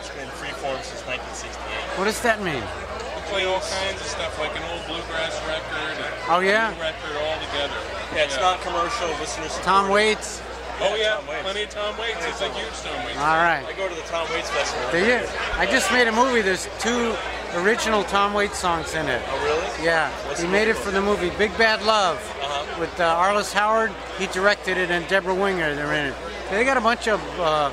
It's 0.00 0.08
been 0.16 0.28
freeform 0.40 0.80
since 0.80 1.04
1968. 1.04 1.98
What 2.00 2.04
does 2.04 2.20
that 2.22 2.40
mean? 2.40 2.64
We 2.64 3.20
play 3.28 3.44
all 3.44 3.60
kinds 3.60 4.00
of 4.00 4.08
stuff, 4.08 4.32
like 4.40 4.56
an 4.56 4.64
old 4.72 4.80
bluegrass 4.88 5.36
record, 5.44 5.92
and 6.00 6.14
Oh, 6.32 6.40
yeah? 6.40 6.72
a 6.72 6.74
new 6.74 6.80
record 6.80 7.16
all 7.20 7.36
together. 7.44 7.76
Yeah, 8.16 8.24
it's 8.24 8.40
not 8.40 8.62
commercial. 8.62 9.08
listeners. 9.20 9.52
Tom 9.60 9.90
Waits? 9.90 10.40
Oh 10.80 10.96
yeah, 10.96 11.14
Tom 11.16 11.24
plenty 11.42 11.62
of 11.62 11.70
Tom 11.70 11.96
Waits. 11.98 12.18
It's 12.26 12.40
a 12.40 12.52
huge 12.52 12.72
Tom 12.82 13.04
Waits. 13.06 13.18
All 13.18 13.36
right. 13.36 13.64
I 13.66 13.72
go 13.76 13.88
to 13.88 13.94
the 13.94 14.00
Tom 14.02 14.28
Waits 14.30 14.50
Festival. 14.50 14.90
There 14.90 15.22
you, 15.22 15.28
I 15.56 15.66
just 15.66 15.90
made 15.92 16.08
a 16.08 16.12
movie. 16.12 16.40
There's 16.42 16.68
two 16.80 17.14
original 17.54 18.02
Tom 18.04 18.34
Waits 18.34 18.58
songs 18.58 18.94
in 18.94 19.06
it. 19.06 19.22
Oh, 19.28 19.44
really? 19.44 19.84
Yeah. 19.86 20.10
What's 20.26 20.40
he 20.42 20.48
made 20.48 20.66
it 20.68 20.76
for 20.76 20.90
the 20.90 21.00
movie 21.00 21.30
Big 21.38 21.56
Bad 21.56 21.82
Love 21.84 22.16
Uh-huh. 22.42 22.80
with 22.80 22.98
uh, 23.00 23.14
Arliss 23.16 23.52
Howard. 23.52 23.92
He 24.18 24.26
directed 24.28 24.76
it, 24.76 24.90
and 24.90 25.06
Debra 25.08 25.34
Winger. 25.34 25.74
They're 25.76 25.94
in 25.94 26.06
it. 26.06 26.14
They 26.50 26.64
got 26.64 26.76
a 26.76 26.80
bunch 26.80 27.06
of 27.08 27.20
uh, 27.40 27.70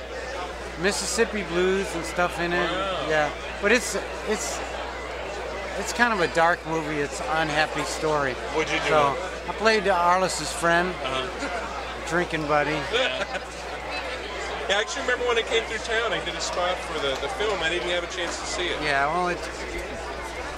Mississippi 0.82 1.44
blues 1.44 1.88
and 1.96 2.06
stuff 2.06 2.40
in 2.40 2.54
it. 2.54 2.70
Yeah. 3.10 3.30
But 3.62 3.72
it's 3.72 3.98
it's 4.28 4.60
it's 5.80 5.94
kind 5.94 6.14
of 6.14 6.20
a 6.22 6.28
dark 6.36 6.60
movie. 6.68 6.98
It's 7.00 7.20
an 7.22 7.28
unhappy 7.48 7.84
story. 7.84 8.34
What'd 8.54 8.72
you 8.72 8.80
do? 8.82 8.90
So 8.90 9.18
I 9.50 9.54
played 9.54 9.84
Arliss's 9.86 10.52
friend, 10.54 10.90
Uh-huh. 11.04 11.81
Drinking 12.12 12.46
buddy. 12.48 12.78
Yeah, 14.70 14.78
I 14.78 14.82
actually 14.82 15.02
remember 15.02 15.26
when 15.28 15.38
I 15.38 15.42
came 15.42 15.64
through 15.64 15.80
town, 15.80 16.14
I 16.14 16.24
did 16.24 16.34
a 16.34 16.40
spot 16.40 16.78
for 16.78 16.98
the, 17.00 17.10
the 17.20 17.28
film. 17.36 17.60
I 17.62 17.68
didn't 17.68 17.90
have 17.90 18.06
a 18.06 18.08
chance 18.08 18.40
to 18.40 18.46
see 18.46 18.68
it. 18.68 18.82
Yeah, 18.82 19.08
well, 19.08 19.28
it. 19.28 19.38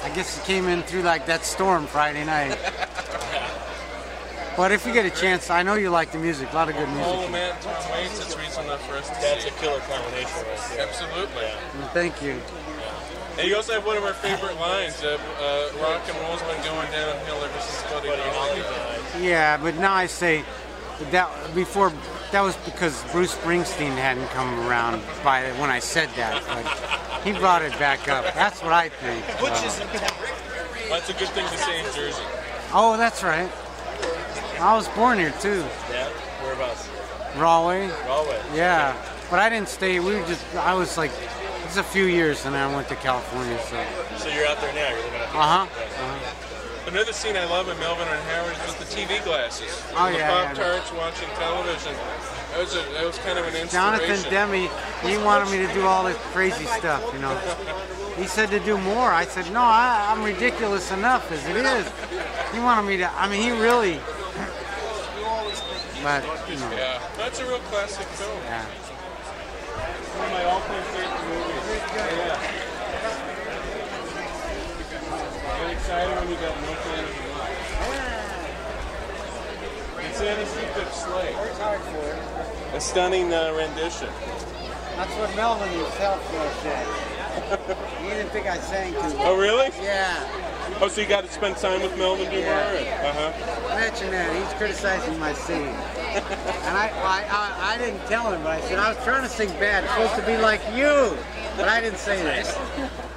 I 0.04 0.10
guess 0.14 0.38
it 0.38 0.44
came 0.46 0.68
in 0.68 0.84
through 0.84 1.02
like 1.02 1.26
that 1.26 1.44
storm 1.46 1.88
Friday 1.88 2.24
night. 2.24 2.60
But 4.56 4.72
if 4.72 4.86
you 4.86 4.94
get 4.94 5.08
a 5.08 5.10
chance, 5.10 5.50
I 5.50 5.64
know 5.64 5.74
you 5.74 5.90
like 5.90 6.12
the 6.12 6.20
music. 6.20 6.52
A 6.52 6.56
lot 6.56 6.70
of 6.70 6.76
good 6.76 6.88
music. 6.90 7.26
of 7.26 7.32
Matt 7.32 7.56
and 7.56 7.64
Tom 7.64 7.92
Waits, 7.92 8.20
it's 8.20 8.38
reason 8.38 8.66
enough 8.66 8.88
for 8.88 8.98
us 8.98 9.08
to 9.10 9.16
That's 9.16 9.44
see 9.44 9.50
a 9.50 9.54
killer 9.54 9.80
combination 9.80 10.30
right 10.46 10.70
there. 10.70 10.88
Absolutely. 10.88 11.50
Well, 11.80 11.90
Thank 11.90 12.22
you. 12.22 12.40
And 13.40 13.48
you 13.48 13.56
also 13.56 13.74
have 13.74 13.84
one 13.84 13.98
of 13.98 14.04
our 14.04 14.14
favorite 14.14 14.60
lines. 14.60 15.02
Uh, 15.02 15.18
uh, 15.42 15.82
rock 15.82 16.04
and 16.08 16.16
roll's 16.22 16.44
been 16.44 16.62
going 16.64 16.86
downhill 16.92 17.44
ever 17.44 17.60
since 17.62 17.82
Buddy 17.90 18.10
Holly 18.10 18.62
died. 18.62 19.24
Yeah, 19.24 19.58
but 19.58 19.74
now 19.78 19.94
I 19.94 20.06
say 20.06 20.44
that 21.12 21.30
before 21.56 21.92
that 22.32 22.42
was 22.42 22.56
because 22.66 23.04
Bruce 23.12 23.36
Springsteen 23.36 23.96
hadn't 23.96 24.28
come 24.30 24.60
around 24.68 25.02
by 25.24 25.44
when 25.60 25.70
I 25.70 25.80
said 25.80 26.10
that. 26.16 26.44
But 26.48 27.24
he 27.24 27.32
brought 27.38 27.62
it 27.62 27.72
back 27.80 28.08
up. 28.08 28.26
That's 28.34 28.62
what 28.64 28.74
I 28.74 28.90
think. 28.90 29.24
Uh, 29.42 29.46
That's 30.90 31.10
a 31.10 31.14
good 31.14 31.30
thing 31.30 31.48
to 31.48 31.58
say 31.58 31.80
in 31.80 31.86
Jersey. 31.94 32.22
oh, 32.74 32.96
that's 32.98 33.24
right. 33.24 33.50
I 34.60 34.76
was 34.76 34.88
born 34.90 35.18
here 35.18 35.34
too, 35.42 35.64
Yeah? 35.92 36.08
Whereabouts? 36.44 36.88
Rahway. 37.38 37.90
Galway. 38.06 38.40
Yeah, 38.54 38.96
but 39.30 39.40
I 39.40 39.50
didn't 39.50 39.70
stay. 39.70 40.00
We 40.00 40.16
were 40.16 40.26
just. 40.28 40.44
I 40.56 40.74
was 40.76 40.98
like, 40.98 41.12
it's 41.66 41.78
a 41.78 41.84
few 41.84 42.06
years, 42.06 42.46
and 42.46 42.56
I 42.56 42.74
went 42.74 42.88
to 42.90 42.96
California. 42.96 43.58
So. 43.64 43.84
So 44.18 44.30
you're 44.30 44.46
out 44.48 44.62
there 44.62 44.74
now? 44.74 44.90
You're 44.90 44.98
living 45.04 45.20
out 45.22 45.32
there? 45.32 45.42
Uh 45.42 45.48
huh. 45.48 45.64
Uh-huh. 45.64 46.43
Another 46.88 47.14
scene 47.14 47.36
I 47.38 47.46
love 47.46 47.70
in 47.70 47.80
Melvin 47.80 48.08
and 48.08 48.20
Howard 48.30 48.54
is 48.54 48.60
with 48.68 48.80
the 48.80 48.86
TV 48.96 49.24
glasses. 49.24 49.82
Oh, 49.96 50.12
the 50.12 50.18
yeah, 50.18 50.30
Pop 50.30 50.46
yeah. 50.58 50.64
Tarts 50.64 50.92
watching 50.94 51.30
television. 51.40 51.94
That 52.52 52.60
was, 52.60 52.76
a, 52.76 52.84
that 52.94 53.06
was 53.06 53.18
kind 53.20 53.40
of 53.40 53.46
an 53.48 53.56
inspiration. 53.56 53.70
Jonathan 53.72 54.22
Demme, 54.30 54.70
he 55.02 55.18
wanted 55.24 55.50
me 55.50 55.58
to 55.66 55.74
do 55.74 55.86
all 55.86 56.04
this 56.04 56.18
crazy 56.34 56.66
stuff, 56.66 57.02
you 57.14 57.20
know. 57.20 57.34
He 58.18 58.26
said 58.28 58.50
to 58.52 58.60
do 58.60 58.78
more. 58.78 59.10
I 59.12 59.26
said, 59.26 59.50
no, 59.54 59.62
I, 59.62 60.08
I'm 60.12 60.24
ridiculous 60.24 60.92
enough 60.92 61.32
as 61.32 61.44
it 61.48 61.56
is. 61.56 61.88
He 62.54 62.60
wanted 62.60 62.84
me 62.88 62.98
to, 62.98 63.10
I 63.14 63.28
mean, 63.30 63.42
he 63.42 63.52
really, 63.52 63.94
but, 66.04 66.22
you 66.50 66.58
know, 66.58 66.70
Yeah, 66.76 67.00
that's 67.18 67.40
a 67.40 67.46
real 67.48 67.60
classic 67.72 68.06
film. 68.08 68.38
yeah. 68.44 68.66
One 70.20 70.28
of 70.28 70.34
my 70.34 70.44
all-time 70.46 70.84
favorite 70.94 71.24
movies. 71.32 71.82
Yeah. 71.96 72.63
Get 75.64 75.72
excited 75.78 76.14
when 76.20 76.28
you 76.28 76.36
got 76.36 76.60
no 76.60 76.74
plan 76.76 77.06
of 77.06 77.16
your 77.24 77.32
life. 77.40 77.56
It's 80.10 80.20
Anna. 80.20 80.44
A 82.76 82.82
stunning 82.82 83.34
uh, 83.34 83.54
rendition. 83.56 84.10
That's 84.98 85.14
what 85.16 85.34
Melvin 85.38 85.70
himself 85.70 86.20
said. 86.64 86.86
He 88.04 88.10
didn't 88.10 88.32
think 88.32 88.46
I 88.46 88.58
sang 88.58 88.92
too 88.92 89.00
Oh, 89.20 89.38
really? 89.40 89.70
Yeah. 89.82 90.20
Oh, 90.82 90.90
so 90.90 91.00
you 91.00 91.08
got 91.08 91.24
to 91.24 91.32
spend 91.32 91.56
time 91.56 91.82
with 91.82 91.98
Melvin 91.98 92.28
Dummar? 92.28 92.84
Yeah. 92.84 93.08
Uh 93.08 93.32
huh. 93.32 93.80
Mention 93.80 94.12
that. 94.12 94.36
He's 94.36 94.54
criticizing 94.58 95.18
my 95.18 95.34
singing. 95.34 95.68
And 96.14 96.78
I, 96.78 96.90
I, 96.90 97.24
I, 97.30 97.74
I 97.74 97.78
didn't 97.78 98.06
tell 98.08 98.30
him, 98.34 98.44
but 98.44 98.52
I 98.52 98.62
said, 98.68 98.80
I 98.80 98.90
was 98.94 99.02
trying 99.06 99.24
to 99.24 99.30
sing 99.30 99.48
bad. 99.60 99.86
It's 99.86 99.94
supposed 99.94 100.16
to 100.16 100.26
be 100.26 100.38
like 100.38 100.62
you. 100.76 101.18
But 101.56 101.70
I 101.70 101.80
didn't 101.80 102.00
say 102.00 102.22
that. 102.22 102.92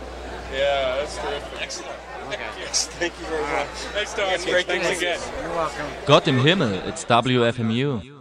Yeah, 0.53 0.97
that's 0.97 1.18
terrific. 1.18 1.61
Excellent. 1.61 2.05
Yes, 2.58 2.86
thank 2.98 3.12
you 3.20 3.26
very 3.26 3.42
much. 3.42 3.94
Nice 3.94 4.14
talking. 4.14 4.50
Great 4.50 4.66
things 4.66 4.84
Thanks 4.84 5.00
again. 5.00 5.20
You're 5.42 5.54
welcome. 5.54 5.86
Gott 6.06 6.26
im 6.28 6.38
Himmel, 6.40 6.74
it's 6.86 7.04
WFMU. 7.04 8.15